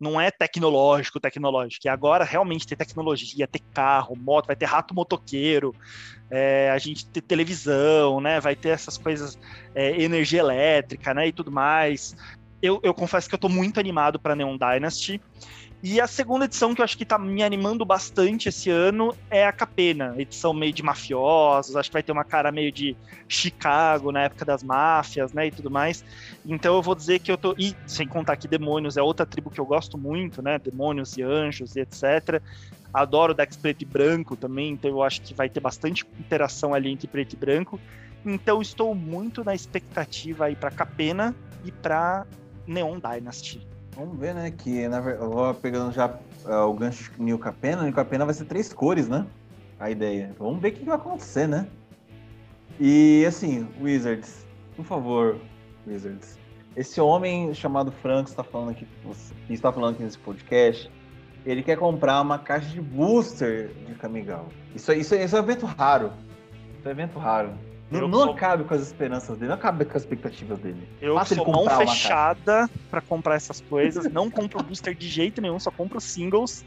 [0.00, 1.86] Não é tecnológico, tecnológico.
[1.86, 5.74] E agora realmente tem tecnologia, ter carro, moto, vai ter rato motoqueiro,
[6.30, 8.40] é, a gente ter televisão, né?
[8.40, 9.38] Vai ter essas coisas,
[9.74, 11.26] é, energia elétrica, né?
[11.26, 12.16] E tudo mais
[12.62, 15.20] eu, eu confesso que eu tô muito animado para Neon Dynasty.
[15.80, 19.46] E a segunda edição que eu acho que tá me animando bastante esse ano é
[19.46, 22.96] a Capena, edição meio de mafiosos, acho que vai ter uma cara meio de
[23.28, 26.04] Chicago na época das máfias, né, e tudo mais.
[26.44, 29.50] Então eu vou dizer que eu tô e sem contar que demônios é outra tribo
[29.50, 32.42] que eu gosto muito, né, demônios e anjos e etc.
[32.92, 36.90] Adoro decks preto e branco também, então eu acho que vai ter bastante interação ali
[36.90, 37.78] entre preto e branco.
[38.26, 42.26] Então estou muito na expectativa aí para Capena e para
[42.68, 43.66] Neon Dynasty.
[43.96, 44.50] Vamos ver, né?
[44.50, 46.06] Que na verdade, pegando já
[46.44, 47.82] uh, o gancho de New Capena.
[47.82, 49.26] New Capena vai ser três cores, né?
[49.80, 50.32] A ideia.
[50.38, 51.66] Vamos ver o que, que vai acontecer, né?
[52.78, 54.46] E assim, Wizards,
[54.76, 55.40] por favor,
[55.86, 56.38] Wizards.
[56.76, 58.86] Esse homem chamado Frank está falando aqui,
[59.46, 60.88] que está falando aqui nesse podcast,
[61.44, 64.46] ele quer comprar uma caixa de booster de Kamigawa.
[64.76, 66.12] Isso, isso, isso é um evento raro.
[66.78, 67.50] Isso é um evento raro.
[67.90, 68.32] Não, não sou...
[68.32, 70.86] acabe com as esperanças dele, não acabe com as expectativas dele.
[71.00, 74.10] Eu Faça sou mão fechada para comprar essas coisas.
[74.12, 76.64] não compro booster de jeito nenhum, só compro singles.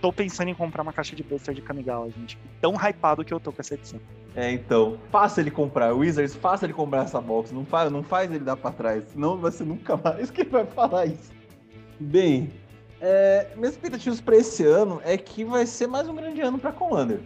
[0.00, 2.38] Tô pensando em comprar uma caixa de booster de Kamigawa, gente.
[2.60, 3.98] Tão hypado que eu tô com essa edição.
[4.34, 5.94] É, então, faça ele comprar.
[5.94, 7.52] Wizards, faça ele comprar essa box.
[7.52, 9.04] Não faz, não faz ele dar pra trás.
[9.08, 11.32] Senão vai ser nunca mais que vai falar isso.
[11.98, 12.52] Bem,
[13.00, 16.72] é, minhas expectativas para esse ano é que vai ser mais um grande ano para
[16.72, 17.20] Commander.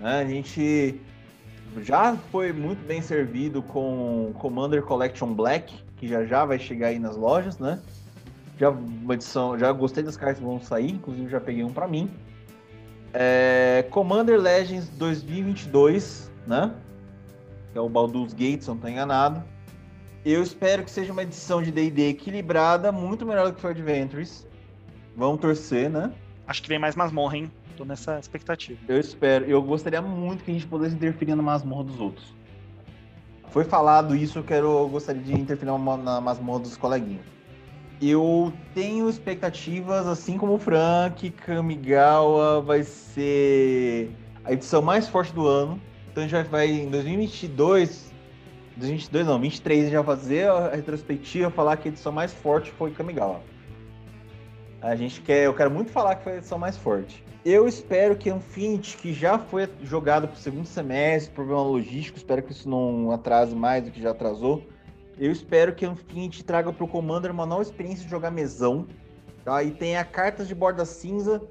[0.00, 1.00] É, a gente
[1.82, 6.98] já foi muito bem servido com Commander Collection Black, que já já vai chegar aí
[6.98, 7.80] nas lojas, né?
[8.58, 11.88] Já uma edição, já gostei das cartas que vão sair, inclusive já peguei um para
[11.88, 12.10] mim.
[13.12, 16.72] É, Commander Legends 2022, né?
[17.72, 19.42] Que é o Baldur's Gate, se não estou enganado.
[20.24, 24.46] Eu espero que seja uma edição de D&D equilibrada, muito melhor do que foi Adventures.
[25.16, 26.12] Vamos torcer, né?
[26.46, 27.52] Acho que vem mais masmorra, hein?
[27.76, 28.78] Tô nessa expectativa.
[28.88, 29.44] Eu espero.
[29.46, 32.34] Eu gostaria muito que a gente pudesse interferir na masmorra dos outros.
[33.48, 35.70] Foi falado isso, eu quero, eu gostaria de interferir
[36.02, 37.24] na masmorra dos coleguinhas.
[38.02, 44.10] Eu tenho expectativas, assim como o Frank, Kamigawa vai ser
[44.44, 45.80] a edição mais forte do ano.
[46.10, 48.12] Então já vai em 2022,
[48.76, 53.40] 2022 não, 23 já fazer a retrospectiva, falar que a edição mais forte foi Kamigawa.
[54.82, 57.23] A gente quer, eu quero muito falar que foi a edição mais forte.
[57.44, 62.42] Eu espero que Infinity, que já foi jogado para o segundo semestre, problema logístico, espero
[62.42, 64.62] que isso não atrase mais do que já atrasou.
[65.18, 68.86] Eu espero que Infinity traga para o Commander uma nova experiência de jogar mesão.
[69.44, 69.62] Tá?
[69.62, 71.42] E tenha cartas de borda cinza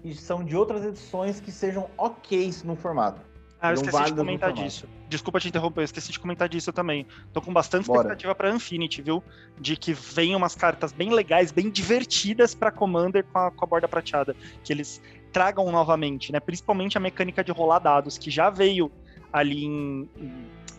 [0.00, 3.20] que são de outras edições que sejam ok no formato.
[3.60, 4.88] Ah, eu esqueci de comentar disso.
[5.08, 7.06] Desculpa te interromper, eu esqueci de comentar disso também.
[7.32, 9.22] Tô com bastante expectativa para Infinity, viu?
[9.60, 13.68] De que venham umas cartas bem legais, bem divertidas para Commander com a, com a
[13.68, 14.34] borda prateada.
[14.64, 15.00] Que eles
[15.32, 16.40] tragam novamente, né?
[16.40, 18.90] Principalmente a mecânica de rolar dados, que já veio
[19.32, 20.08] ali em,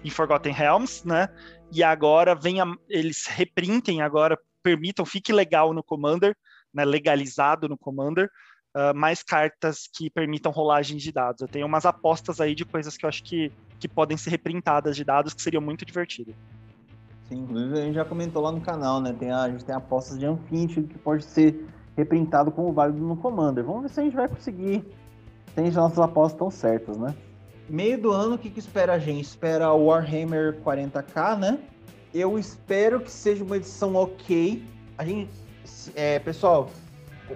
[0.04, 1.28] em Forgotten Realms, né?
[1.72, 6.36] E agora venha, eles reprintem agora, permitam, fique legal no Commander,
[6.74, 6.86] né?
[6.86, 8.30] Legalizado no Commander
[8.76, 11.42] uh, mais cartas que permitam rolagens de dados.
[11.42, 14.96] Eu tenho umas apostas aí de coisas que eu acho que, que podem ser reprintadas
[14.96, 16.36] de dados que seriam muito divertidas.
[17.30, 19.14] Sim, inclusive a gente já comentou lá no canal, né?
[19.18, 23.16] Tem a, a gente tem apostas de Unfinity que pode ser reprintado como válido no
[23.16, 23.64] Commander.
[23.64, 24.84] Vamos ver se a gente vai conseguir.
[25.56, 27.14] Tem as nossas apostas tão certas, né?
[27.70, 29.24] Meio do ano, o que, que espera a gente?
[29.24, 31.60] Espera o Warhammer 40k, né?
[32.14, 34.64] Eu espero que seja uma edição ok.
[34.98, 35.30] A gente.
[35.96, 36.70] É, pessoal,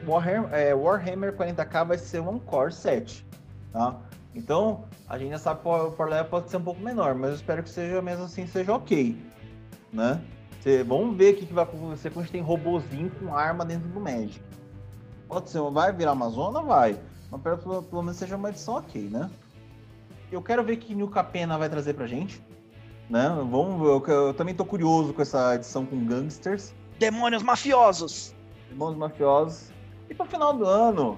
[0.06, 3.26] Warhammer, é, Warhammer 40k vai ser um Core 7,
[3.72, 3.96] tá?
[4.36, 7.36] Então, a gente já sabe que o Power pode ser um pouco menor, mas eu
[7.38, 9.18] espero que seja mesmo assim seja ok,
[9.92, 10.22] né?
[10.62, 13.64] Cê, vamos ver o que, que vai acontecer quando a gente tem robozinho com arma
[13.64, 14.40] dentro do Magic.
[15.28, 16.62] Pode ser, vai virar uma zona?
[16.62, 17.00] Vai.
[17.30, 19.30] Mas pelo, pelo menos seja uma edição ok, né?
[20.32, 22.42] Eu quero ver o que New Capena vai trazer pra gente.
[23.10, 23.28] Né?
[23.30, 26.74] Vamos, eu, eu também tô curioso com essa edição com gangsters.
[27.00, 28.36] Demônios mafiosos!
[28.70, 29.72] Demônios mafiosos.
[30.10, 31.18] E para o final do ano,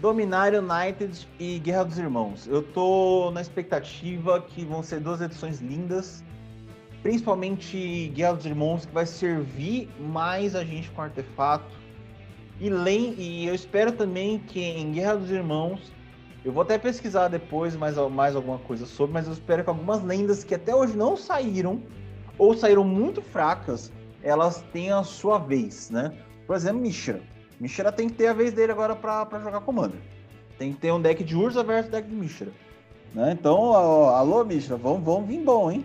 [0.00, 2.46] Dominar United e Guerra dos Irmãos.
[2.46, 6.22] Eu tô na expectativa que vão ser duas edições lindas,
[7.02, 11.75] principalmente Guerra dos Irmãos, que vai servir mais a gente com artefato.
[12.60, 15.92] E, e eu espero também que em Guerra dos Irmãos,
[16.44, 20.02] eu vou até pesquisar depois mais, mais alguma coisa sobre, mas eu espero que algumas
[20.02, 21.82] lendas que até hoje não saíram,
[22.38, 23.92] ou saíram muito fracas,
[24.22, 26.12] elas tenham a sua vez, né?
[26.46, 27.20] Por exemplo, Mishra.
[27.60, 29.98] Mishra tem que ter a vez dele agora para jogar Commander.
[30.58, 32.48] Tem que ter um deck de Urza versus deck de Mishra.
[33.14, 33.32] Né?
[33.32, 35.84] Então, ó, alô Mishra, vamos, vamos vir bom, hein?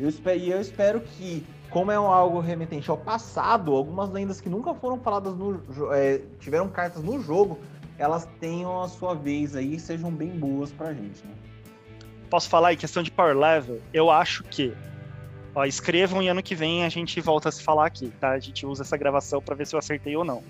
[0.00, 4.48] Eu espero, e eu espero que, como é algo remetente ao passado, algumas lendas que
[4.48, 5.62] nunca foram faladas no
[5.92, 7.58] é, tiveram cartas no jogo,
[7.98, 11.34] elas tenham a sua vez aí e sejam bem boas pra gente, né?
[12.30, 13.80] Posso falar em questão de power level?
[13.92, 14.72] Eu acho que
[15.54, 18.30] Ó, escrevam e ano que vem a gente volta a se falar aqui, tá?
[18.30, 20.42] A gente usa essa gravação para ver se eu acertei ou não.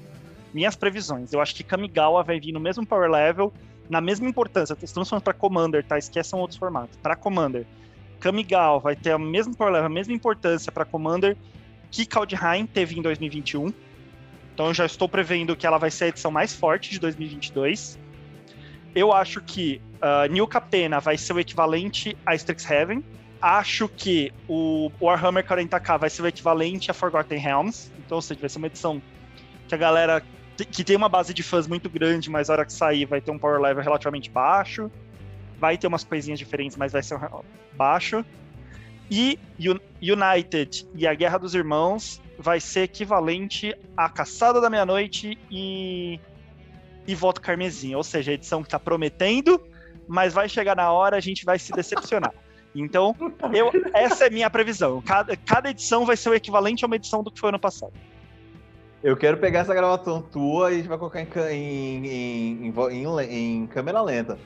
[0.52, 1.32] minhas previsões.
[1.32, 3.52] Eu acho que Kamigawa vai vir no mesmo power level,
[3.89, 4.77] na mesma importância.
[4.82, 5.97] Estamos falando para Commander, tá?
[5.97, 6.97] Esqueçam outros formatos.
[6.97, 7.64] Para Commander,
[8.21, 11.37] Kamigawa vai ter a mesma power level, a mesma importância para Commander
[11.91, 13.73] que Kaldheim teve em 2021.
[14.55, 17.99] Então eu já estou prevendo que ela vai ser a edição mais forte de 2022.
[18.95, 23.03] Eu acho que uh, New Capena vai ser o equivalente a Strixhaven.
[23.41, 27.91] Acho que o Warhammer 40k vai ser o equivalente a Forgotten Realms.
[28.05, 29.01] Então, ou seja, vai ser uma edição
[29.67, 30.23] que a galera
[30.57, 33.31] que tem uma base de fãs muito grande, mas a hora que sair vai ter
[33.31, 34.91] um power level relativamente baixo.
[35.61, 37.20] Vai ter umas coisinhas diferentes, mas vai ser
[37.77, 38.24] baixo.
[39.11, 39.39] E
[40.01, 46.19] United e a Guerra dos Irmãos vai ser equivalente à Caçada da Meia-Noite e,
[47.07, 47.95] e Voto Carmesim.
[47.95, 49.61] Ou seja, a edição que está prometendo,
[50.09, 52.32] mas vai chegar na hora, a gente vai se decepcionar.
[52.74, 53.15] Então,
[53.53, 55.03] eu, essa é minha previsão.
[55.03, 57.93] Cada, cada edição vai ser o equivalente a uma edição do que foi ano passado.
[59.03, 61.20] Eu quero pegar essa gravação tua e a gente vai colocar
[61.53, 64.39] em, em, em, em câmera lenta.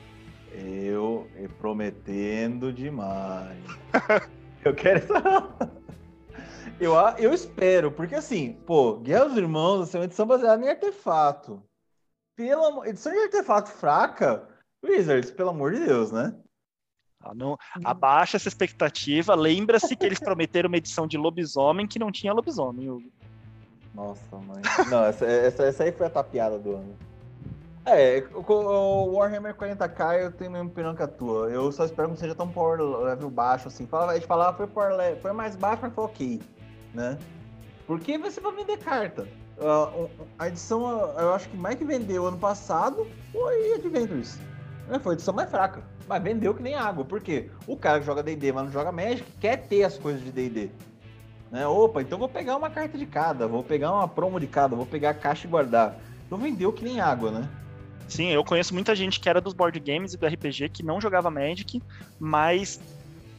[0.57, 1.29] Eu
[1.59, 3.63] prometendo demais.
[4.63, 5.75] eu quero essa.
[6.77, 11.63] Eu, eu espero, porque assim, pô, Guerra dos Irmãos é uma edição baseada em artefato.
[12.35, 14.45] Pela edição de artefato fraca,
[14.83, 16.35] Wizards, pelo amor de Deus, né?
[17.23, 19.33] Ah, não, abaixa essa expectativa.
[19.35, 23.09] Lembra-se que eles prometeram uma edição de lobisomem que não tinha lobisomem, Hugo.
[23.93, 24.61] Nossa, mãe.
[24.89, 26.97] Não, essa, essa, essa aí foi a tapeada do ano.
[27.85, 31.49] É, o, Warhammer 40k eu tenho mesmo opinião que a tua.
[31.49, 33.87] Eu só espero que não seja tão power level baixo assim.
[33.91, 36.41] A gente falava foi, power level, foi mais baixo, mas foi ok,
[36.95, 37.17] né?
[37.85, 39.27] Porque você vai vender carta.
[39.57, 44.39] Uh, a edição, eu acho que mais que vendeu ano passado foi Adventures.
[44.87, 44.97] Né?
[44.97, 45.83] Foi a edição mais fraca.
[46.07, 47.05] Mas vendeu que nem água.
[47.05, 47.51] Por quê?
[47.67, 50.71] O cara que joga DD, mas não joga Magic, quer ter as coisas de DD.
[51.51, 51.67] Né?
[51.67, 54.85] Opa, então vou pegar uma carta de cada, vou pegar uma promo de cada, vou
[54.87, 55.95] pegar a caixa e guardar.
[56.25, 57.47] Então vendeu que nem água, né?
[58.07, 61.01] Sim, eu conheço muita gente que era dos board games e do RPG que não
[61.01, 61.81] jogava Magic,
[62.19, 62.79] mas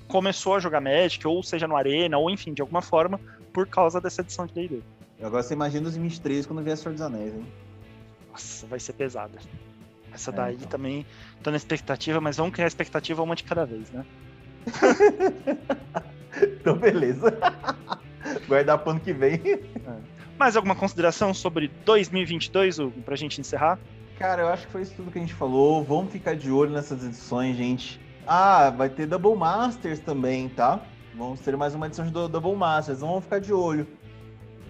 [0.09, 3.20] começou a jogar Magic, ou seja no Arena, ou enfim, de alguma forma,
[3.52, 4.80] por causa dessa edição de D&D.
[5.22, 7.47] Agora você imagina os 23 quando vier Senhor dos Anéis, hein?
[8.30, 9.38] Nossa, vai ser pesada.
[10.12, 10.68] Essa é, daí então.
[10.68, 11.06] também
[11.43, 14.05] tô na expectativa, mas vamos criar expectativa uma de cada vez, né?
[16.43, 17.32] então, beleza.
[18.47, 19.40] Guardar pro ano que vem.
[19.44, 20.16] É.
[20.38, 23.78] Mais alguma consideração sobre 2022, Hugo, pra gente encerrar?
[24.18, 25.84] Cara, eu acho que foi isso tudo que a gente falou.
[25.84, 28.01] Vamos ficar de olho nessas edições, gente.
[28.26, 30.80] Ah, vai ter Double Masters também, tá?
[31.14, 33.01] Vamos ter mais uma edição de Double Masters.
[33.01, 33.86] Vamos ficar de olho.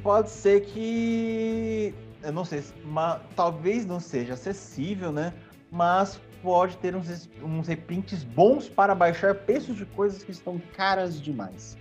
[0.03, 1.95] Pode ser que.
[2.23, 5.33] Eu não sei, mas, talvez não seja acessível, né?
[5.71, 11.21] Mas pode ter uns, uns reprints bons para baixar preços de coisas que estão caras
[11.21, 11.77] demais.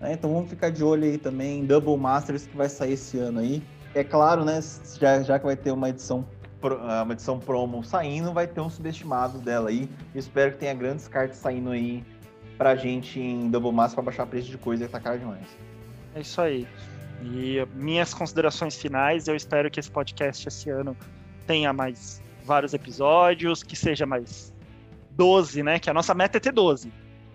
[0.00, 0.14] Né?
[0.14, 3.62] Então vamos ficar de olho aí também Double Masters que vai sair esse ano aí.
[3.94, 4.60] É claro, né?
[5.00, 6.26] Já, já que vai ter uma edição
[6.72, 9.88] uma edição promo saindo, vai ter um subestimado dela aí.
[10.14, 12.04] Espero que tenha grandes cartas saindo aí
[12.56, 15.46] pra gente em Double Masters para baixar preço de coisa que tá caro demais.
[16.14, 16.66] É isso aí.
[17.22, 20.96] E minhas considerações finais, eu espero que esse podcast esse ano
[21.46, 24.52] tenha mais vários episódios, que seja mais
[25.10, 25.78] 12, né?
[25.78, 26.92] Que a nossa meta é ter 12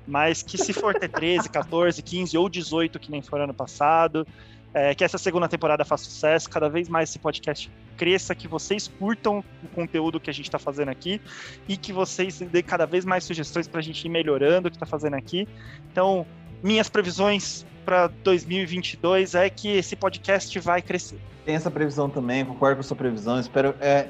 [0.08, 4.28] mas que se for ter 13, 14, 15 ou 18, que nem foi ano passado,
[4.74, 8.88] é, que essa segunda temporada faça sucesso, cada vez mais esse podcast cresça, que vocês
[8.88, 11.22] curtam o conteúdo que a gente está fazendo aqui
[11.68, 14.78] e que vocês dêem cada vez mais sugestões para a gente ir melhorando o que
[14.78, 15.48] está fazendo aqui.
[15.92, 16.26] Então,
[16.64, 21.20] minhas previsões para 2022 é que esse podcast vai crescer.
[21.46, 23.40] Tem essa previsão também, concordo com a sua previsão.
[23.40, 23.76] Espero.
[23.82, 24.08] É,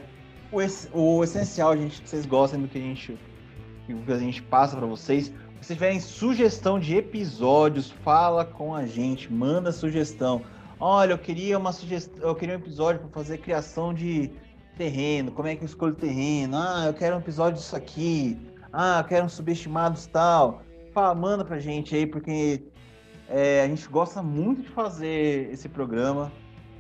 [0.52, 0.60] o,
[1.00, 3.18] o essencial, gente, que vocês gostem do que a gente,
[3.88, 5.32] que a gente passa para vocês.
[5.62, 10.42] Se tiverem sugestão de episódios, fala com a gente, manda sugestão.
[10.80, 14.32] Olha, eu queria uma sugestão, eu queria um episódio para fazer criação de
[14.76, 16.58] terreno, como é que eu escolho terreno?
[16.58, 18.36] Ah, eu quero um episódio disso aqui.
[18.74, 20.64] Ah, eu quero um subestimados tal.
[20.94, 22.64] Fala, manda pra gente aí, porque
[23.30, 26.32] é, a gente gosta muito de fazer esse programa.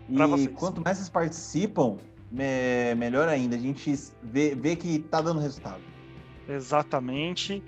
[0.10, 1.98] E quanto mais vocês participam,
[2.32, 3.56] me, melhor ainda.
[3.56, 3.94] A gente
[4.24, 5.82] vê, vê que tá dando resultado.
[6.50, 7.64] Exatamente.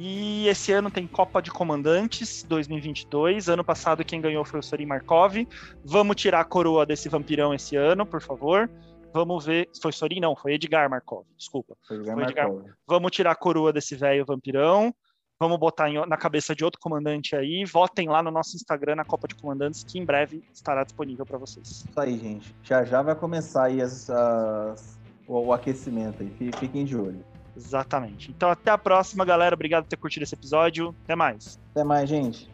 [0.00, 3.48] E esse ano tem Copa de Comandantes 2022.
[3.48, 5.44] Ano passado quem ganhou foi o Sorin Markov.
[5.84, 8.70] Vamos tirar a coroa desse vampirão esse ano, por favor.
[9.12, 9.68] Vamos ver.
[9.82, 10.20] Foi Sorin?
[10.20, 11.26] Não, foi Edgar Markov.
[11.36, 11.76] Desculpa.
[11.84, 12.48] Foi Edgar, foi Edgar...
[12.48, 12.70] Markov.
[12.86, 14.94] Vamos tirar a coroa desse velho vampirão.
[15.40, 17.64] Vamos botar em, na cabeça de outro comandante aí.
[17.64, 21.38] Votem lá no nosso Instagram, na Copa de Comandantes, que em breve estará disponível para
[21.38, 21.68] vocês.
[21.68, 22.54] Isso aí, gente.
[22.62, 24.96] Já já vai começar aí as, as,
[25.26, 26.52] o, o aquecimento aí.
[26.52, 27.24] Fiquem de olho.
[27.58, 28.30] Exatamente.
[28.30, 29.54] Então até a próxima, galera.
[29.54, 30.94] Obrigado por ter curtido esse episódio.
[31.04, 31.58] Até mais.
[31.72, 32.48] Até mais, gente.